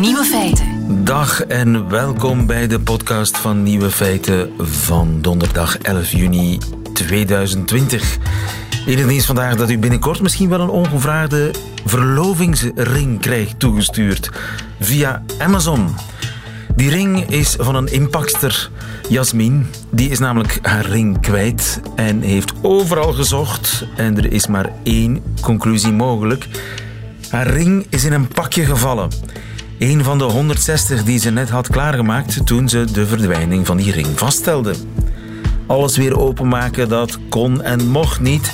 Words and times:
Nieuwe 0.00 0.24
feiten. 0.24 1.04
Dag 1.04 1.44
en 1.44 1.88
welkom 1.88 2.46
bij 2.46 2.66
de 2.66 2.80
podcast 2.80 3.36
van 3.36 3.62
Nieuwe 3.62 3.90
Feiten 3.90 4.52
van 4.58 5.18
donderdag 5.20 5.78
11 5.78 6.10
juni 6.10 6.58
2020. 6.92 8.18
In 8.86 9.08
het 9.08 9.24
vandaag 9.24 9.56
dat 9.56 9.70
u 9.70 9.78
binnenkort 9.78 10.22
misschien 10.22 10.48
wel 10.48 10.60
een 10.60 10.68
ongevraagde 10.68 11.50
verlovingsring 11.84 13.20
krijgt 13.20 13.58
toegestuurd 13.58 14.30
via 14.80 15.22
Amazon. 15.38 15.94
Die 16.74 16.90
ring 16.90 17.30
is 17.30 17.56
van 17.58 17.74
een 17.74 17.92
impakster, 17.92 18.70
Jasmin. 19.08 19.66
Die 19.90 20.10
is 20.10 20.18
namelijk 20.18 20.58
haar 20.62 20.86
ring 20.86 21.20
kwijt 21.20 21.80
en 21.94 22.20
heeft 22.20 22.52
overal 22.62 23.12
gezocht. 23.12 23.86
En 23.96 24.16
er 24.16 24.32
is 24.32 24.46
maar 24.46 24.72
één 24.82 25.22
conclusie 25.40 25.92
mogelijk. 25.92 26.46
Haar 27.30 27.46
ring 27.46 27.86
is 27.90 28.04
in 28.04 28.12
een 28.12 28.28
pakje 28.28 28.64
gevallen. 28.64 29.10
Een 29.78 30.04
van 30.04 30.18
de 30.18 30.24
160 30.24 31.04
die 31.04 31.18
ze 31.18 31.30
net 31.30 31.50
had 31.50 31.68
klaargemaakt 31.68 32.46
toen 32.46 32.68
ze 32.68 32.84
de 32.92 33.06
verdwijning 33.06 33.66
van 33.66 33.76
die 33.76 33.92
ring 33.92 34.18
vaststelde. 34.18 34.74
Alles 35.66 35.96
weer 35.96 36.18
openmaken, 36.18 36.88
dat 36.88 37.18
kon 37.28 37.62
en 37.62 37.88
mocht 37.88 38.20
niet. 38.20 38.52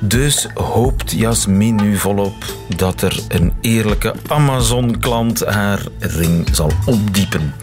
Dus 0.00 0.46
hoopt 0.54 1.12
Jasmin 1.12 1.74
nu 1.74 1.96
volop 1.96 2.44
dat 2.76 3.02
er 3.02 3.20
een 3.28 3.52
eerlijke 3.60 4.14
Amazon-klant 4.26 5.44
haar 5.44 5.80
ring 5.98 6.48
zal 6.52 6.72
opdiepen. 6.86 7.54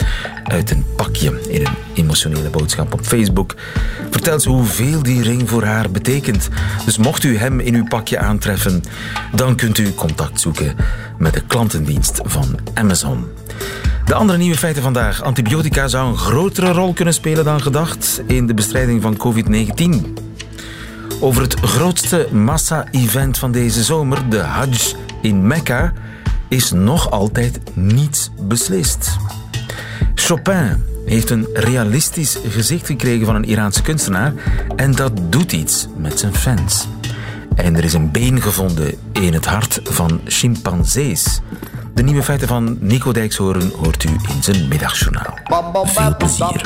Uit 0.44 0.72
een 0.72 0.86
pakje 0.96 1.42
in 1.50 1.66
een 1.66 1.74
emotionele 1.94 2.50
boodschap 2.50 2.94
op 2.94 3.02
Facebook 3.02 3.56
vertelt 4.10 4.42
ze 4.42 4.50
hoeveel 4.50 5.04
die 5.04 5.22
ring 5.22 5.50
voor 5.50 5.64
haar 5.64 5.92
betekent. 5.92 6.50
Dus 6.86 6.98
mocht 6.98 7.24
u 7.24 7.38
hem 7.38 7.60
in 7.60 7.76
uw 7.76 7.86
pakje 7.88 8.20
aantreffen, 8.20 8.84
dan 9.32 9.56
kunt 9.56 9.78
u 9.78 9.94
contact 9.94 10.42
zoeken 10.42 10.76
met 11.18 11.34
de 11.34 11.42
klantendienst 11.42 12.22
van 12.24 12.60
Amazon. 12.74 13.26
De 14.06 14.14
andere 14.14 14.38
nieuwe 14.38 14.58
feiten 14.58 14.82
vandaag. 14.82 15.24
Antibiotica 15.24 15.88
zou 15.88 16.10
een 16.10 16.18
grotere 16.18 16.72
rol 16.72 16.94
kunnen 16.94 17.14
spelen 17.14 17.46
dan 17.46 17.62
gedacht 17.62 18.22
in 18.28 18.48
de 18.48 18.54
bestrijding 18.54 19.02
van 19.02 19.18
COVID-19 19.18 20.26
over 21.20 21.42
het 21.42 21.60
grootste 21.60 22.28
massa-event 22.32 23.38
van 23.38 23.52
deze 23.52 23.84
zomer, 23.84 24.30
de 24.30 24.40
Hajj 24.40 24.96
in 25.22 25.48
Mekka, 25.48 25.94
is 26.48 26.72
nog 26.72 27.12
altijd 27.12 27.60
niets 27.74 28.32
beslist. 28.40 29.18
Chopin 30.16 30.84
heeft 31.06 31.30
een 31.30 31.48
realistisch 31.54 32.38
gezicht 32.48 32.86
gekregen 32.86 33.26
van 33.26 33.36
een 33.36 33.44
Iraanse 33.44 33.82
kunstenaar 33.82 34.34
en 34.76 34.92
dat 34.92 35.12
doet 35.30 35.52
iets 35.52 35.88
met 35.98 36.20
zijn 36.20 36.34
fans. 36.36 36.88
En 37.56 37.76
er 37.76 37.84
is 37.84 37.94
een 37.94 38.12
been 38.12 38.42
gevonden 38.42 38.96
in 39.12 39.34
het 39.34 39.46
hart 39.46 39.80
van 39.84 40.22
chimpansees. 40.26 41.42
De 41.98 42.04
nieuwe 42.04 42.24
feiten 42.24 42.48
van 42.48 42.78
Nico 42.80 43.12
Dijkshoorn 43.12 43.72
hoort 43.76 44.04
u 44.04 44.10
in 44.10 44.44
zijn 44.44 44.68
middagjournaal. 44.68 45.38
Veel 45.86 46.16
plezier. 46.18 46.62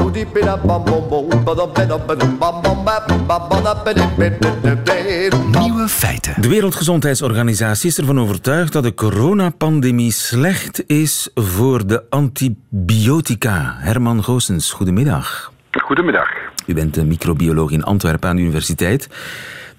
Nieuwe 5.60 5.88
feiten. 5.88 6.42
De 6.42 6.48
Wereldgezondheidsorganisatie 6.48 7.90
is 7.90 7.98
ervan 7.98 8.20
overtuigd 8.20 8.74
dat 8.74 8.84
de 8.84 8.94
coronapandemie 8.94 10.12
slecht 10.12 10.84
is 10.88 11.30
voor 11.36 11.88
de 11.88 12.04
antibiotica. 12.10 13.76
Herman 13.78 14.24
Goossens, 14.24 14.72
goedemiddag. 14.72 15.52
Goedemiddag. 15.72 16.28
U 16.66 16.74
bent 16.74 16.98
een 16.98 17.08
microbioloog 17.08 17.72
in 17.72 17.84
Antwerpen 17.84 18.30
aan 18.30 18.36
de 18.36 18.42
universiteit. 18.42 19.08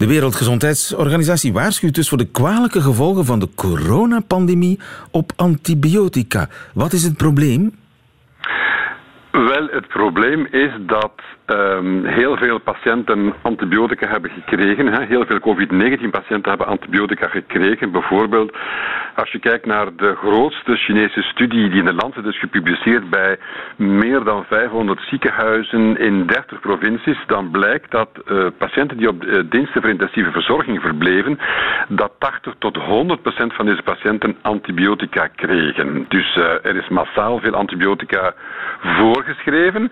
De 0.02 0.08
Wereldgezondheidsorganisatie 0.08 1.52
waarschuwt 1.52 1.94
dus 1.94 2.08
voor 2.08 2.18
de 2.18 2.30
kwalijke 2.30 2.80
gevolgen 2.80 3.24
van 3.24 3.38
de 3.38 3.48
coronapandemie 3.54 4.80
op 5.10 5.32
antibiotica. 5.36 6.48
Wat 6.74 6.92
is 6.92 7.04
het 7.04 7.16
probleem? 7.16 7.74
Wel, 9.30 9.68
het 9.70 9.88
probleem 9.88 10.46
is 10.46 10.72
dat 10.86 11.12
um, 11.46 12.04
heel 12.04 12.36
veel 12.36 12.58
patiënten 12.58 13.34
antibiotica 13.42 14.08
hebben 14.08 14.30
gekregen. 14.30 15.06
Heel 15.06 15.26
veel 15.26 15.40
COVID-19-patiënten 15.40 16.48
hebben 16.48 16.66
antibiotica 16.66 17.28
gekregen. 17.28 17.90
Bijvoorbeeld, 17.92 18.56
als 19.14 19.30
je 19.30 19.38
kijkt 19.38 19.66
naar 19.66 19.96
de 19.96 20.14
grootste 20.14 20.76
Chinese 20.76 21.22
studie 21.22 21.68
die 21.68 21.78
in 21.78 21.84
de 21.84 21.94
Lancet 21.94 22.26
is 22.26 22.38
gepubliceerd 22.38 23.10
bij 23.10 23.38
meer 23.76 24.24
dan 24.24 24.44
500 24.44 25.00
ziekenhuizen 25.00 25.98
in 25.98 26.26
30 26.26 26.60
provincies, 26.60 27.18
dan 27.26 27.50
blijkt 27.50 27.90
dat 27.90 28.08
uh, 28.26 28.46
patiënten 28.58 28.96
die 28.96 29.08
op 29.08 29.24
uh, 29.24 29.42
diensten 29.50 29.80
voor 29.80 29.90
intensieve 29.90 30.30
verzorging 30.30 30.80
verbleven, 30.80 31.38
dat 31.88 32.12
80 32.18 32.54
tot 32.58 32.76
100 32.76 33.22
procent 33.22 33.54
van 33.54 33.66
deze 33.66 33.82
patiënten 33.82 34.36
antibiotica 34.42 35.26
kregen. 35.26 36.04
Dus 36.08 36.36
uh, 36.36 36.44
er 36.44 36.76
is 36.76 36.88
massaal 36.88 37.38
veel 37.38 37.54
antibiotica 37.54 38.34
voorgeschreven. 38.80 39.90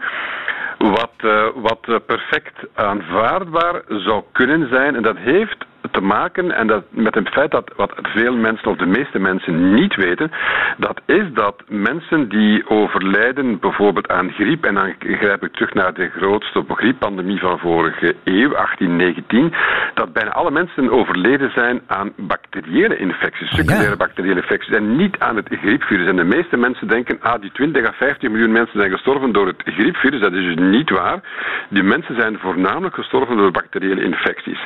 Wat, 0.81 1.13
uh, 1.25 1.47
wat 1.55 1.79
uh, 1.89 1.97
perfect 2.07 2.67
aanvaardbaar 2.75 3.83
zou 3.89 4.23
kunnen 4.33 4.69
zijn, 4.69 4.97
en 4.97 5.03
dat 5.03 5.17
heeft 5.17 5.67
te 5.91 6.01
maken 6.01 6.53
en 6.53 6.67
dat 6.67 6.85
met 6.91 7.15
het 7.15 7.29
feit 7.29 7.51
dat 7.51 7.73
wat 7.77 7.93
veel 8.03 8.37
mensen 8.37 8.71
of 8.71 8.77
de 8.77 8.87
meeste 8.87 9.19
mensen 9.19 9.75
niet 9.75 9.95
weten, 9.95 10.31
dat 10.77 11.01
is 11.07 11.33
dat 11.33 11.63
mensen 11.69 12.29
die 12.29 12.69
overlijden 12.69 13.59
bijvoorbeeld 13.59 14.09
aan 14.09 14.31
griep, 14.31 14.65
en 14.65 14.75
dan 14.75 14.95
grijp 14.99 15.45
ik 15.45 15.53
terug 15.53 15.75
naar 15.75 15.95
de 15.95 16.09
grootste 16.09 16.65
grieppandemie 16.69 17.39
van 17.39 17.59
vorige 17.59 18.15
eeuw, 18.25 18.51
1819, 18.51 19.53
dat 19.95 20.13
bijna 20.13 20.31
alle 20.31 20.51
mensen 20.51 20.91
overleden 20.91 21.51
zijn 21.55 21.81
aan 21.87 22.13
bacteriële 22.17 22.97
infecties, 22.97 23.49
secundaire 23.49 23.97
bacteriële 23.97 24.41
infecties, 24.41 24.75
en 24.75 24.97
niet 24.97 25.19
aan 25.19 25.37
het 25.37 25.49
griepvirus. 25.51 26.09
En 26.09 26.17
de 26.17 26.25
meeste 26.25 26.57
mensen 26.57 26.89
denken, 26.89 27.19
ah, 27.21 27.41
die 27.41 27.53
20 27.53 27.87
à 27.87 27.93
15 27.93 28.31
miljoen 28.31 28.53
mensen 28.53 28.79
zijn 28.79 28.91
gestorven 28.91 29.33
door 29.33 29.47
het 29.47 29.63
griepvirus. 29.65 30.21
Dat 30.21 30.33
is 30.33 30.45
dus 30.45 30.57
niet 30.57 30.91
waar. 30.91 31.21
Die 31.69 31.83
mensen 31.83 32.15
zijn 32.21 32.39
voornamelijk 32.39 32.95
gestorven 32.95 33.37
door 33.37 33.51
bacteriële 33.51 34.03
infecties. 34.03 34.59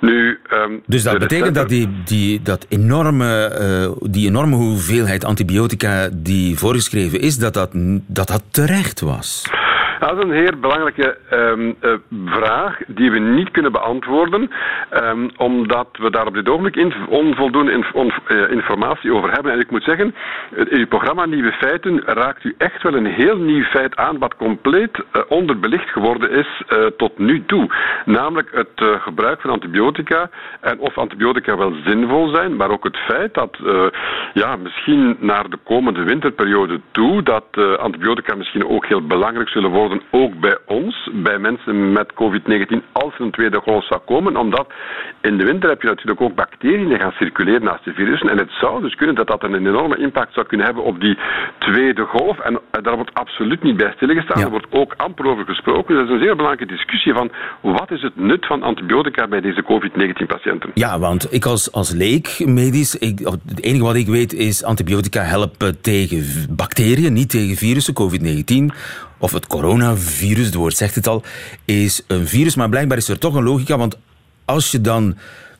Nu, 0.00 0.40
um, 0.62 0.82
dus 0.86 1.02
dat 1.02 1.18
betekent 1.18 1.54
dat 1.54 1.68
die, 1.68 1.88
die, 2.04 2.42
dat 2.42 2.66
enorme, 2.68 3.58
uh, 4.00 4.10
die 4.10 4.26
enorme 4.28 4.56
hoeveelheid 4.56 5.24
antibiotica 5.24 6.08
die 6.12 6.58
voorgeschreven 6.58 7.20
is, 7.20 7.38
dat 7.38 7.54
dat, 7.54 7.70
dat, 8.06 8.28
dat 8.28 8.42
terecht 8.50 9.00
was? 9.00 9.42
Dat 9.98 10.18
is 10.18 10.24
een 10.24 10.30
heel 10.30 10.56
belangrijke 10.60 11.18
um, 11.32 11.74
uh, 11.82 11.92
vraag 12.24 12.78
die 12.86 13.10
we 13.10 13.18
niet 13.18 13.50
kunnen 13.50 13.72
beantwoorden, 13.72 14.50
um, 14.92 15.30
omdat 15.36 15.88
we 15.92 16.10
daar 16.10 16.26
op 16.26 16.34
dit 16.34 16.48
ogenblik 16.48 16.94
onvoldoende 17.08 17.72
uh, 17.72 18.50
informatie 18.50 19.12
over 19.12 19.30
hebben. 19.30 19.52
En 19.52 19.60
ik 19.60 19.70
moet 19.70 19.84
zeggen, 19.84 20.14
in 20.56 20.78
uw 20.78 20.86
programma 20.86 21.26
Nieuwe 21.26 21.52
Feiten 21.52 22.02
raakt 22.06 22.44
u 22.44 22.54
echt 22.58 22.82
wel 22.82 22.94
een 22.94 23.06
heel 23.06 23.36
nieuw 23.36 23.64
feit 23.64 23.96
aan 23.96 24.18
wat 24.18 24.36
compleet 24.36 24.98
uh, 24.98 25.22
onderbelicht 25.28 25.88
geworden 25.88 26.30
is 26.30 26.62
tot 26.96 27.18
nu 27.18 27.44
toe. 27.46 27.70
Namelijk 28.04 28.48
het 28.52 29.00
gebruik 29.00 29.40
van 29.40 29.50
antibiotica 29.50 30.30
en 30.60 30.78
of 30.78 30.98
antibiotica 30.98 31.56
wel 31.56 31.72
zinvol 31.84 32.28
zijn, 32.28 32.56
maar 32.56 32.70
ook 32.70 32.84
het 32.84 32.96
feit 32.96 33.34
dat 33.34 33.58
ja, 34.32 34.56
misschien 34.56 35.16
naar 35.20 35.50
de 35.50 35.58
komende 35.64 36.02
winterperiode 36.02 36.80
toe 36.90 37.22
dat 37.22 37.78
antibiotica 37.78 38.34
misschien 38.34 38.68
ook 38.68 38.86
heel 38.86 39.06
belangrijk 39.06 39.48
zullen 39.48 39.70
worden 39.70 39.83
ook 40.10 40.40
bij 40.40 40.58
ons, 40.66 41.10
bij 41.12 41.38
mensen 41.38 41.92
met 41.92 42.12
COVID-19, 42.12 42.92
als 42.92 43.14
er 43.14 43.20
een 43.20 43.30
tweede 43.30 43.60
golf 43.60 43.86
zou 43.86 44.00
komen. 44.06 44.36
Omdat 44.36 44.72
in 45.20 45.36
de 45.38 45.44
winter 45.44 45.68
heb 45.68 45.82
je 45.82 45.88
natuurlijk 45.88 46.20
ook 46.20 46.34
bacteriën 46.34 46.88
die 46.88 46.98
gaan 46.98 47.12
circuleren 47.12 47.64
naast 47.64 47.84
de 47.84 47.92
virussen. 47.92 48.28
En 48.28 48.38
het 48.38 48.50
zou 48.50 48.82
dus 48.82 48.94
kunnen 48.94 49.14
dat 49.14 49.26
dat 49.26 49.42
een 49.42 49.54
enorme 49.54 49.96
impact 49.96 50.34
zou 50.34 50.46
kunnen 50.46 50.66
hebben 50.66 50.84
op 50.84 51.00
die 51.00 51.18
tweede 51.58 52.04
golf. 52.04 52.38
En 52.38 52.60
daar 52.82 52.96
wordt 52.96 53.14
absoluut 53.14 53.62
niet 53.62 53.76
bij 53.76 53.92
stilgestaan. 53.96 54.38
Ja. 54.38 54.44
Er 54.44 54.50
wordt 54.50 54.66
ook 54.70 54.94
amper 54.96 55.26
over 55.26 55.44
gesproken. 55.44 55.94
Dat 55.94 56.04
is 56.04 56.10
een 56.10 56.22
zeer 56.22 56.36
belangrijke 56.36 56.74
discussie 56.74 57.12
van 57.12 57.30
wat 57.60 57.90
is 57.90 58.02
het 58.02 58.16
nut 58.16 58.46
van 58.46 58.62
antibiotica 58.62 59.26
bij 59.26 59.40
deze 59.40 59.62
COVID-19-patiënten. 59.62 60.70
Ja, 60.74 60.98
want 60.98 61.32
ik 61.32 61.44
als, 61.44 61.72
als 61.72 61.92
leek 61.92 62.42
medisch, 62.46 62.98
ik, 62.98 63.18
het 63.46 63.62
enige 63.62 63.84
wat 63.84 63.94
ik 63.94 64.06
weet 64.06 64.32
is 64.32 64.64
antibiotica 64.64 65.22
helpen 65.22 65.80
tegen 65.80 66.24
bacteriën, 66.56 67.12
niet 67.12 67.30
tegen 67.30 67.56
virussen, 67.56 67.94
COVID-19 67.94 68.74
of 69.18 69.32
het 69.32 69.46
coronavirus, 69.46 70.46
het 70.46 70.54
woord 70.54 70.76
zegt 70.76 70.94
het 70.94 71.06
al, 71.06 71.22
is 71.64 72.02
een 72.06 72.26
virus. 72.26 72.54
Maar 72.54 72.68
blijkbaar 72.68 72.96
is 72.96 73.08
er 73.08 73.18
toch 73.18 73.34
een 73.34 73.42
logica, 73.42 73.76
want 73.76 73.96
als 74.44 74.70
je 74.70 74.80
dan 74.80 75.16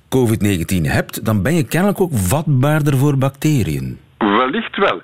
COVID-19 0.09 0.83
hebt, 0.83 1.25
dan 1.25 1.43
ben 1.43 1.55
je 1.55 1.63
kennelijk 1.63 2.01
ook 2.01 2.13
vatbaarder 2.15 2.97
voor 2.97 3.19
bacteriën. 3.19 3.99
Wellicht 4.25 4.77
wel. 4.77 5.03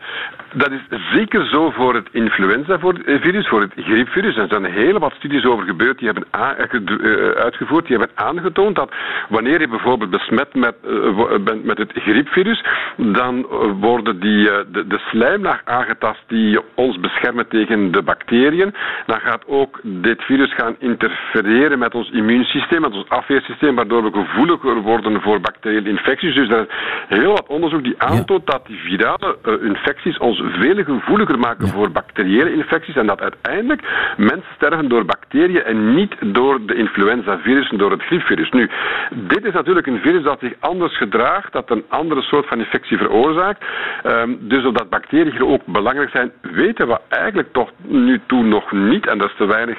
Dat 0.52 0.70
is 0.70 0.80
zeker 1.12 1.46
zo 1.46 1.70
voor 1.70 1.94
het 1.94 2.08
influenza-virus, 2.12 3.48
voor 3.48 3.60
het 3.60 3.72
griepvirus. 3.76 4.36
Er 4.36 4.48
zijn 4.48 4.64
hele 4.64 4.98
wat 4.98 5.12
studies 5.12 5.44
over 5.44 5.64
gebeurd 5.64 5.98
die 5.98 6.08
hebben 6.08 6.26
eh, 6.30 7.42
uitgevoerd, 7.42 7.86
die 7.86 7.96
hebben 7.96 8.16
aangetoond 8.16 8.76
dat 8.76 8.92
wanneer 9.28 9.60
je 9.60 9.68
bijvoorbeeld 9.68 10.10
besmet 10.10 10.54
met, 10.54 10.74
uh, 10.86 11.38
met 11.62 11.78
het 11.78 11.92
griepvirus, 11.94 12.64
dan 12.96 13.46
worden 13.80 14.20
die, 14.20 14.44
de, 14.44 14.86
de 14.86 14.98
slijmlaag 14.98 15.60
aangetast 15.64 16.22
die 16.26 16.60
ons 16.74 17.00
beschermen 17.00 17.48
tegen 17.48 17.92
de 17.92 18.02
bacteriën. 18.02 18.74
Dan 19.06 19.20
gaat 19.20 19.44
ook 19.46 19.80
dit 19.82 20.22
virus 20.22 20.54
gaan 20.54 20.76
interfereren 20.78 21.78
met 21.78 21.94
ons 21.94 22.10
immuunsysteem, 22.10 22.80
met 22.80 22.94
ons 22.94 23.08
afweersysteem, 23.08 23.74
waardoor 23.74 24.02
we 24.02 24.10
gevoeliger 24.12 24.74
worden 24.80 25.20
voor 25.22 25.40
bacteriële 25.40 25.88
infecties. 25.88 26.34
Dus 26.34 26.48
er 26.48 26.66
is 27.08 27.18
heel 27.18 27.32
wat 27.32 27.46
onderzoek 27.46 27.84
die 27.84 28.02
aantoont 28.02 28.46
dat 28.46 28.66
die 28.66 28.78
virale 28.78 29.09
virale 29.18 29.36
uh, 29.44 29.68
infecties 29.68 30.18
ons 30.18 30.42
veel 30.58 30.84
gevoeliger 30.84 31.38
maken 31.38 31.68
voor 31.68 31.90
bacteriële 31.90 32.54
infecties 32.54 32.96
en 32.96 33.06
dat 33.06 33.20
uiteindelijk 33.20 33.82
mensen 34.16 34.54
sterven 34.54 34.88
door 34.88 35.04
bacteriën 35.04 35.62
en 35.62 35.94
niet 35.94 36.14
door 36.20 36.66
de 36.66 36.74
influenza-virussen, 36.74 37.78
door 37.78 37.90
het 37.90 38.02
griepvirus. 38.02 38.50
Nu, 38.50 38.70
dit 39.10 39.44
is 39.44 39.52
natuurlijk 39.52 39.86
een 39.86 40.00
virus 40.00 40.22
dat 40.22 40.40
zich 40.40 40.52
anders 40.60 40.96
gedraagt, 40.96 41.52
dat 41.52 41.70
een 41.70 41.84
andere 41.88 42.22
soort 42.22 42.46
van 42.46 42.58
infectie 42.58 42.98
veroorzaakt. 42.98 43.64
Um, 44.06 44.38
dus 44.40 44.64
omdat 44.64 44.90
bacteriën 44.90 45.32
hier 45.32 45.46
ook 45.46 45.66
belangrijk 45.66 46.10
zijn, 46.10 46.32
weten 46.40 46.88
we 46.88 46.98
eigenlijk 47.08 47.52
toch 47.52 47.70
nu 47.86 48.20
toe 48.26 48.42
nog 48.42 48.72
niet. 48.72 49.06
En 49.06 49.18
daar 49.18 49.28
is 49.28 49.36
te 49.36 49.46
weinig 49.46 49.78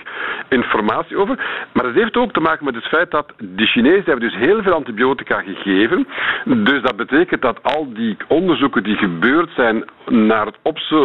informatie 0.50 1.18
over. 1.18 1.36
Maar 1.74 1.86
het 1.86 1.96
heeft 1.96 2.18
ook 2.18 2.34
te 2.34 2.40
maken 2.40 2.66
met 2.66 2.76
het 2.76 2.88
feit 2.88 3.12
dat 3.12 3.34
de 3.38 3.66
Chinezen 3.66 4.04
hebben 4.06 4.30
dus 4.30 4.38
heel 4.38 4.62
veel 4.62 4.74
antibiotica 4.74 5.42
gegeven. 5.42 6.08
Dus 6.46 6.82
dat 6.82 6.96
betekent 6.96 7.42
dat 7.42 7.64
al 7.64 7.94
die 7.94 8.18
onderzoeken 8.28 8.84
die 8.84 8.98
gebeurd 9.22 9.50
zijn 9.56 9.84
naar 10.06 10.46
het 10.46 10.58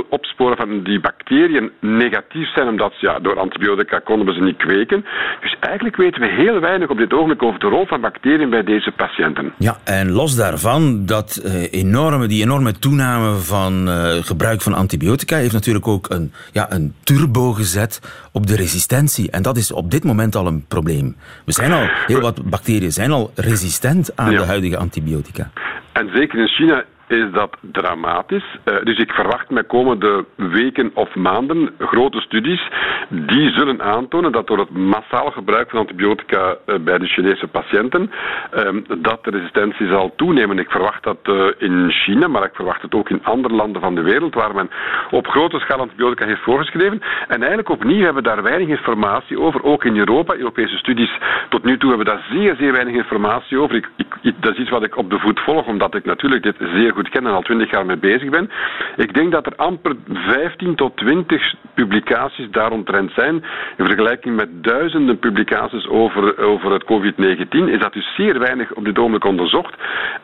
opsporen 0.08 0.56
van 0.56 0.82
die 0.82 1.00
bacteriën 1.00 1.70
negatief 1.80 2.52
zijn, 2.54 2.68
omdat 2.68 3.00
ja, 3.00 3.18
door 3.18 3.38
antibiotica 3.38 3.98
konden 3.98 4.26
we 4.26 4.32
ze 4.32 4.40
niet 4.40 4.56
kweken. 4.56 5.04
Dus 5.40 5.56
eigenlijk 5.60 5.96
weten 5.96 6.20
we 6.20 6.26
heel 6.26 6.60
weinig 6.60 6.88
op 6.88 6.96
dit 6.96 7.12
ogenblik 7.12 7.42
over 7.42 7.60
de 7.60 7.66
rol 7.66 7.86
van 7.86 8.00
bacteriën 8.00 8.50
bij 8.50 8.62
deze 8.62 8.92
patiënten. 8.96 9.52
Ja, 9.58 9.76
en 9.84 10.10
los 10.10 10.36
daarvan, 10.36 11.06
dat 11.06 11.42
uh, 11.44 11.72
enorme, 11.72 12.26
die 12.26 12.42
enorme 12.42 12.72
toename 12.72 13.34
van 13.34 13.88
uh, 13.88 14.12
gebruik 14.12 14.60
van 14.60 14.74
antibiotica 14.74 15.36
heeft 15.36 15.52
natuurlijk 15.52 15.88
ook 15.88 16.10
een, 16.10 16.32
ja, 16.52 16.72
een 16.72 16.94
turbo 17.04 17.52
gezet 17.52 18.00
op 18.32 18.46
de 18.46 18.56
resistentie. 18.56 19.30
En 19.30 19.42
dat 19.42 19.56
is 19.56 19.72
op 19.72 19.90
dit 19.90 20.04
moment 20.04 20.36
al 20.36 20.46
een 20.46 20.64
probleem. 20.68 21.16
We 21.44 21.52
zijn 21.52 21.72
al, 21.72 21.88
heel 22.06 22.20
wat 22.20 22.50
bacteriën 22.50 22.92
zijn 22.92 23.10
al 23.10 23.30
resistent 23.34 24.16
aan 24.16 24.32
ja. 24.32 24.38
de 24.38 24.44
huidige 24.44 24.76
antibiotica. 24.76 25.50
En 25.92 26.10
zeker 26.14 26.38
in 26.38 26.48
China 26.48 26.84
is 27.08 27.30
dat 27.32 27.56
dramatisch. 27.60 28.58
Uh, 28.64 28.74
dus 28.82 28.98
ik 28.98 29.12
verwacht 29.12 29.50
met 29.50 29.66
komende 29.66 30.24
weken 30.36 30.90
of 30.94 31.14
maanden 31.14 31.74
grote 31.78 32.20
studies 32.20 32.68
die 33.08 33.50
zullen 33.50 33.82
aantonen 33.82 34.32
dat 34.32 34.46
door 34.46 34.58
het 34.58 34.70
massaal 34.70 35.30
gebruik 35.30 35.70
van 35.70 35.78
antibiotica 35.78 36.56
uh, 36.66 36.78
bij 36.78 36.98
de 36.98 37.06
Chinese 37.06 37.46
patiënten 37.46 38.10
uh, 38.54 38.68
dat 38.98 39.24
de 39.24 39.30
resistentie 39.30 39.86
zal 39.88 40.12
toenemen. 40.16 40.58
Ik 40.58 40.70
verwacht 40.70 41.02
dat 41.02 41.18
eh, 41.22 41.46
in 41.58 41.90
China, 41.90 42.28
maar 42.28 42.44
ik 42.44 42.54
verwacht 42.54 42.82
het 42.82 42.94
ook 42.94 43.10
in 43.10 43.24
andere 43.24 43.54
landen 43.54 43.80
van 43.80 43.94
de 43.94 44.02
wereld 44.02 44.34
waar 44.34 44.54
men 44.54 44.70
op 45.10 45.26
grote 45.26 45.58
schaal 45.58 45.78
antibiotica 45.78 46.26
heeft 46.26 46.42
voorgeschreven. 46.42 47.02
En 47.28 47.38
eigenlijk 47.38 47.68
opnieuw 47.68 48.04
hebben 48.04 48.22
we 48.22 48.28
daar 48.28 48.42
weinig 48.42 48.68
informatie 48.68 49.40
over. 49.40 49.62
Ook 49.62 49.84
in 49.84 49.96
Europa, 49.96 50.34
Europese 50.34 50.76
studies 50.76 51.18
tot 51.48 51.64
nu 51.64 51.78
toe 51.78 51.88
hebben 51.88 52.06
we 52.06 52.12
daar 52.12 52.26
zeer, 52.30 52.56
zeer 52.58 52.72
weinig 52.72 52.94
informatie 52.94 53.58
over. 53.58 53.76
Ik, 53.76 53.88
ik, 53.96 54.34
dat 54.40 54.52
is 54.52 54.58
iets 54.58 54.70
wat 54.70 54.84
ik 54.84 54.96
op 54.96 55.10
de 55.10 55.18
voet 55.18 55.40
volg, 55.40 55.66
omdat 55.66 55.94
ik 55.94 56.04
natuurlijk 56.04 56.42
dit 56.42 56.56
zeer 56.58 56.92
goed 56.96 57.08
ken 57.08 57.26
en 57.26 57.32
al 57.32 57.42
twintig 57.42 57.70
jaar 57.70 57.86
mee 57.86 57.96
bezig 57.96 58.30
ben. 58.30 58.50
Ik 58.96 59.14
denk 59.14 59.32
dat 59.32 59.46
er 59.46 59.56
amper 59.56 59.96
15 60.08 60.74
tot 60.74 60.96
20 60.96 61.54
publicaties 61.74 62.50
daaromtrent 62.50 63.12
zijn. 63.14 63.34
In 63.76 63.84
vergelijking 63.84 64.36
met 64.36 64.48
duizenden 64.64 65.18
publicaties 65.18 65.88
over, 65.88 66.38
over 66.38 66.72
het 66.72 66.84
COVID-19 66.84 67.48
is 67.48 67.80
dat 67.80 67.92
dus 67.92 68.14
zeer 68.14 68.38
weinig 68.38 68.72
op 68.74 68.84
dit 68.84 68.98
ogenblik 68.98 69.24
onderzocht. 69.24 69.74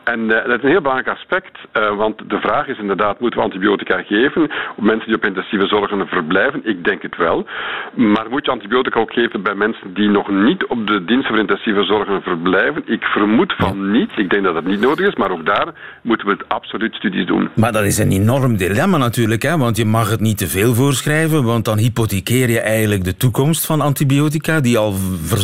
En 0.03 0.19
uh, 0.19 0.27
dat 0.27 0.57
is 0.57 0.63
een 0.63 0.69
heel 0.69 0.81
belangrijk 0.81 1.17
aspect, 1.17 1.57
uh, 1.73 1.95
want 1.95 2.29
de 2.29 2.39
vraag 2.39 2.67
is 2.67 2.77
inderdaad, 2.77 3.19
moeten 3.19 3.39
we 3.39 3.45
antibiotica 3.45 4.01
geven 4.01 4.43
op 4.75 4.83
mensen 4.83 5.07
die 5.07 5.15
op 5.15 5.25
intensieve 5.25 5.67
zorgen 5.67 6.07
verblijven? 6.07 6.61
Ik 6.63 6.83
denk 6.83 7.01
het 7.01 7.15
wel. 7.15 7.47
Maar 7.93 8.29
moet 8.29 8.45
je 8.45 8.51
antibiotica 8.51 8.99
ook 8.99 9.13
geven 9.13 9.41
bij 9.43 9.55
mensen 9.55 9.93
die 9.93 10.09
nog 10.09 10.29
niet 10.29 10.65
op 10.65 10.87
de 10.87 11.05
dienst 11.05 11.27
voor 11.27 11.37
intensieve 11.37 11.83
zorgen 11.83 12.21
verblijven? 12.21 12.83
Ik 12.85 13.03
vermoed 13.03 13.53
van 13.57 13.91
niet. 13.91 14.11
Ik 14.15 14.29
denk 14.29 14.43
dat 14.43 14.53
dat 14.53 14.63
niet 14.63 14.79
nodig 14.79 15.07
is, 15.07 15.15
maar 15.15 15.31
ook 15.31 15.45
daar 15.45 15.67
moeten 16.01 16.27
we 16.27 16.33
het 16.33 16.49
absoluut 16.63 16.93
studies 16.93 17.25
doen. 17.27 17.49
Maar 17.55 17.71
dat 17.71 17.83
is 17.83 17.97
een 17.97 18.11
enorm 18.11 18.57
dilemma 18.57 18.97
natuurlijk, 18.97 19.41
hè? 19.41 19.57
want 19.57 19.77
je 19.77 19.85
mag 19.85 20.09
het 20.09 20.19
niet 20.19 20.37
te 20.37 20.47
veel 20.47 20.73
voorschrijven, 20.73 21.43
want 21.43 21.65
dan 21.65 21.77
hypothekeer 21.77 22.49
je 22.49 22.59
eigenlijk 22.59 23.03
de 23.03 23.17
toekomst 23.17 23.65
van 23.65 23.81
antibiotica, 23.81 24.59
die 24.59 24.77
al 24.77 24.95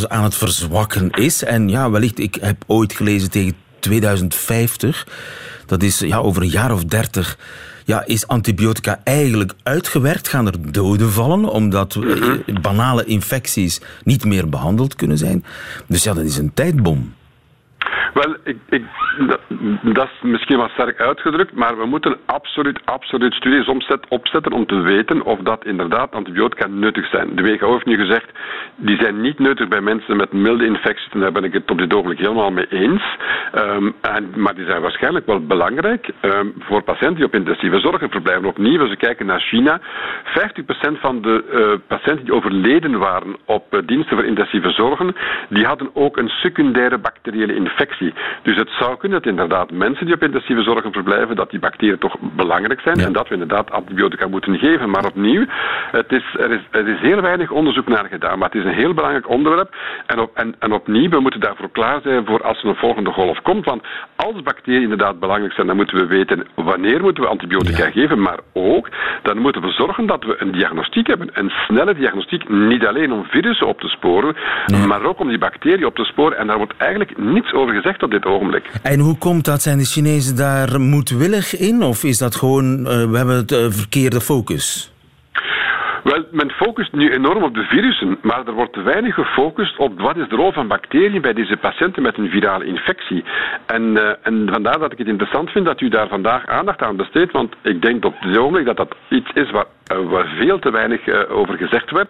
aan 0.08 0.24
het 0.24 0.34
verzwakken 0.34 1.10
is. 1.10 1.44
En 1.44 1.68
ja, 1.68 1.90
wellicht, 1.90 2.18
ik 2.18 2.38
heb 2.40 2.64
ooit 2.66 2.92
gelezen 2.92 3.30
tegen 3.30 3.54
2050, 3.80 5.06
dat 5.66 5.82
is 5.82 5.98
ja, 5.98 6.18
over 6.18 6.42
een 6.42 6.48
jaar 6.48 6.72
of 6.72 6.84
dertig 6.84 7.38
ja, 7.84 8.04
is 8.06 8.26
antibiotica 8.26 9.00
eigenlijk 9.04 9.52
uitgewerkt? 9.62 10.28
Gaan 10.28 10.46
er 10.46 10.72
doden 10.72 11.10
vallen 11.10 11.44
omdat 11.44 11.94
mm-hmm. 11.94 12.42
banale 12.62 13.04
infecties 13.04 13.80
niet 14.04 14.24
meer 14.24 14.48
behandeld 14.48 14.94
kunnen 14.94 15.18
zijn? 15.18 15.44
Dus 15.86 16.02
ja, 16.02 16.14
dat 16.14 16.24
is 16.24 16.36
een 16.36 16.54
tijdbom. 16.54 17.14
Wel, 18.14 18.36
ik, 18.44 18.56
ik, 18.68 18.84
dat, 19.82 20.08
is 20.08 20.20
misschien 20.22 20.58
wat 20.58 20.70
sterk 20.70 21.00
uitgedrukt, 21.00 21.52
maar 21.52 21.78
we 21.78 21.86
moeten 21.86 22.16
absoluut, 22.26 22.80
absoluut 22.84 23.34
studies 23.34 23.66
omzet, 23.66 24.08
opzetten 24.08 24.52
om 24.52 24.66
te 24.66 24.80
weten 24.80 25.22
of 25.22 25.38
dat 25.38 25.64
inderdaad 25.64 26.14
antibiotica 26.14 26.66
nuttig 26.66 27.08
zijn. 27.08 27.36
De 27.36 27.42
WHO 27.42 27.72
heeft 27.72 27.84
nu 27.86 27.96
gezegd, 27.96 28.30
die 28.76 28.96
zijn 29.00 29.20
niet 29.20 29.38
nuttig 29.38 29.68
bij 29.68 29.80
mensen 29.80 30.16
met 30.16 30.32
milde 30.32 30.66
infecties, 30.66 31.12
en 31.12 31.20
daar 31.20 31.32
ben 31.32 31.44
ik 31.44 31.52
het 31.52 31.70
op 31.70 31.78
dit 31.78 31.94
ogenblik 31.94 32.18
helemaal 32.18 32.50
mee 32.50 32.66
eens. 32.68 33.02
Um, 33.54 33.94
en, 34.00 34.32
maar 34.36 34.54
die 34.54 34.64
zijn 34.64 34.82
waarschijnlijk 34.82 35.26
wel 35.26 35.46
belangrijk 35.46 36.10
um, 36.22 36.54
voor 36.58 36.82
patiënten 36.82 37.14
die 37.14 37.24
op 37.24 37.34
intensieve 37.34 37.80
zorgen 37.80 38.10
verblijven. 38.10 38.48
Opnieuw, 38.48 38.80
als 38.80 38.90
we 38.90 38.96
kijken 38.96 39.26
naar 39.26 39.40
China, 39.40 39.80
50% 39.80 39.82
van 41.00 41.22
de 41.22 41.44
uh, 41.52 41.86
patiënten 41.86 42.24
die 42.24 42.34
overleden 42.34 42.98
waren 42.98 43.36
op 43.44 43.74
uh, 43.74 43.80
diensten 43.86 44.16
voor 44.16 44.26
intensieve 44.26 44.70
zorgen, 44.70 45.14
die 45.48 45.64
hadden 45.64 45.90
ook 45.94 46.16
een 46.16 46.28
secundaire 46.28 46.98
bacteriële 46.98 47.54
infectie. 47.54 47.99
Dus 48.42 48.56
het 48.56 48.70
zou 48.70 48.96
kunnen 48.96 49.22
dat 49.22 49.30
inderdaad 49.30 49.70
mensen 49.70 50.06
die 50.06 50.14
op 50.14 50.22
intensieve 50.22 50.62
zorgen 50.62 50.92
verblijven, 50.92 51.36
dat 51.36 51.50
die 51.50 51.58
bacteriën 51.58 51.98
toch 51.98 52.16
belangrijk 52.20 52.80
zijn 52.80 52.98
ja. 52.98 53.06
en 53.06 53.12
dat 53.12 53.28
we 53.28 53.34
inderdaad 53.34 53.70
antibiotica 53.70 54.28
moeten 54.28 54.58
geven. 54.58 54.90
Maar 54.90 55.04
opnieuw, 55.04 55.44
het 55.90 56.12
is, 56.12 56.24
er, 56.38 56.50
is, 56.50 56.60
er 56.70 56.88
is 56.88 57.00
heel 57.00 57.20
weinig 57.20 57.50
onderzoek 57.50 57.88
naar 57.88 58.06
gedaan, 58.10 58.38
maar 58.38 58.48
het 58.50 58.58
is 58.60 58.64
een 58.64 58.80
heel 58.82 58.94
belangrijk 58.94 59.28
onderwerp. 59.28 59.74
En, 60.06 60.18
op, 60.18 60.30
en, 60.34 60.54
en 60.58 60.72
opnieuw, 60.72 61.08
we 61.08 61.20
moeten 61.20 61.40
daarvoor 61.40 61.70
klaar 61.70 62.00
zijn 62.00 62.26
voor 62.26 62.42
als 62.42 62.62
er 62.62 62.68
een 62.68 62.76
volgende 62.76 63.10
golf 63.10 63.40
komt. 63.42 63.64
Want 63.64 63.82
als 64.16 64.42
bacteriën 64.42 64.82
inderdaad 64.82 65.20
belangrijk 65.20 65.52
zijn, 65.52 65.66
dan 65.66 65.76
moeten 65.76 65.96
we 65.96 66.06
weten 66.06 66.46
wanneer 66.54 67.00
moeten 67.00 67.22
we 67.22 67.28
antibiotica 67.28 67.84
ja. 67.84 67.90
geven, 67.90 68.20
maar 68.20 68.38
ook 68.52 68.88
dan 69.22 69.38
moeten 69.38 69.62
we 69.62 69.70
zorgen 69.70 70.06
dat 70.06 70.24
we 70.24 70.34
een 70.38 70.52
diagnostiek 70.52 71.06
hebben. 71.06 71.30
Een 71.32 71.50
snelle 71.50 71.94
diagnostiek, 71.94 72.48
niet 72.48 72.86
alleen 72.86 73.12
om 73.12 73.24
virussen 73.24 73.66
op 73.66 73.80
te 73.80 73.88
sporen, 73.88 74.36
nee. 74.66 74.86
maar 74.86 75.02
ook 75.02 75.20
om 75.20 75.28
die 75.28 75.38
bacteriën 75.38 75.86
op 75.86 75.94
te 75.94 76.04
sporen. 76.04 76.38
En 76.38 76.46
daar 76.46 76.56
wordt 76.56 76.76
eigenlijk 76.76 77.18
niets 77.18 77.52
over 77.52 77.74
gezegd 77.74 77.89
op 77.98 78.10
dit 78.10 78.24
ogenblik. 78.24 78.70
En 78.82 78.98
hoe 78.98 79.18
komt 79.18 79.44
dat? 79.44 79.62
Zijn 79.62 79.78
de 79.78 79.84
Chinezen 79.84 80.36
daar 80.36 80.80
moedwillig 80.80 81.56
in? 81.56 81.82
Of 81.82 82.04
is 82.04 82.18
dat 82.18 82.34
gewoon, 82.34 82.78
uh, 82.78 82.84
we 82.84 83.16
hebben 83.16 83.36
het 83.36 83.52
uh, 83.52 83.66
verkeerde 83.68 84.20
focus? 84.20 84.89
Wel, 86.02 86.24
men 86.30 86.50
focust 86.50 86.92
nu 86.92 87.12
enorm 87.12 87.42
op 87.42 87.54
de 87.54 87.62
virussen, 87.62 88.18
maar 88.22 88.46
er 88.46 88.52
wordt 88.52 88.72
te 88.72 88.82
weinig 88.82 89.14
gefocust 89.14 89.78
op 89.78 90.00
wat 90.00 90.16
is 90.16 90.28
de 90.28 90.36
rol 90.36 90.52
van 90.52 90.68
bacteriën 90.68 91.20
bij 91.20 91.32
deze 91.32 91.56
patiënten 91.56 92.02
met 92.02 92.18
een 92.18 92.30
virale 92.30 92.64
infectie. 92.64 93.24
En, 93.66 93.82
uh, 93.82 94.10
en 94.22 94.48
vandaar 94.52 94.78
dat 94.78 94.92
ik 94.92 94.98
het 94.98 95.06
interessant 95.06 95.50
vind 95.50 95.64
dat 95.64 95.80
u 95.80 95.88
daar 95.88 96.08
vandaag 96.08 96.46
aandacht 96.46 96.82
aan 96.82 96.96
besteedt, 96.96 97.32
want 97.32 97.54
ik 97.62 97.82
denk 97.82 98.04
op 98.04 98.14
dit 98.20 98.38
ogenblik 98.38 98.66
dat 98.66 98.76
dat 98.76 98.94
iets 99.08 99.30
is 99.34 99.50
waar, 99.50 99.66
waar 100.08 100.28
veel 100.38 100.58
te 100.58 100.70
weinig 100.70 101.06
uh, 101.06 101.20
over 101.28 101.56
gezegd 101.56 101.90
werd. 101.90 102.08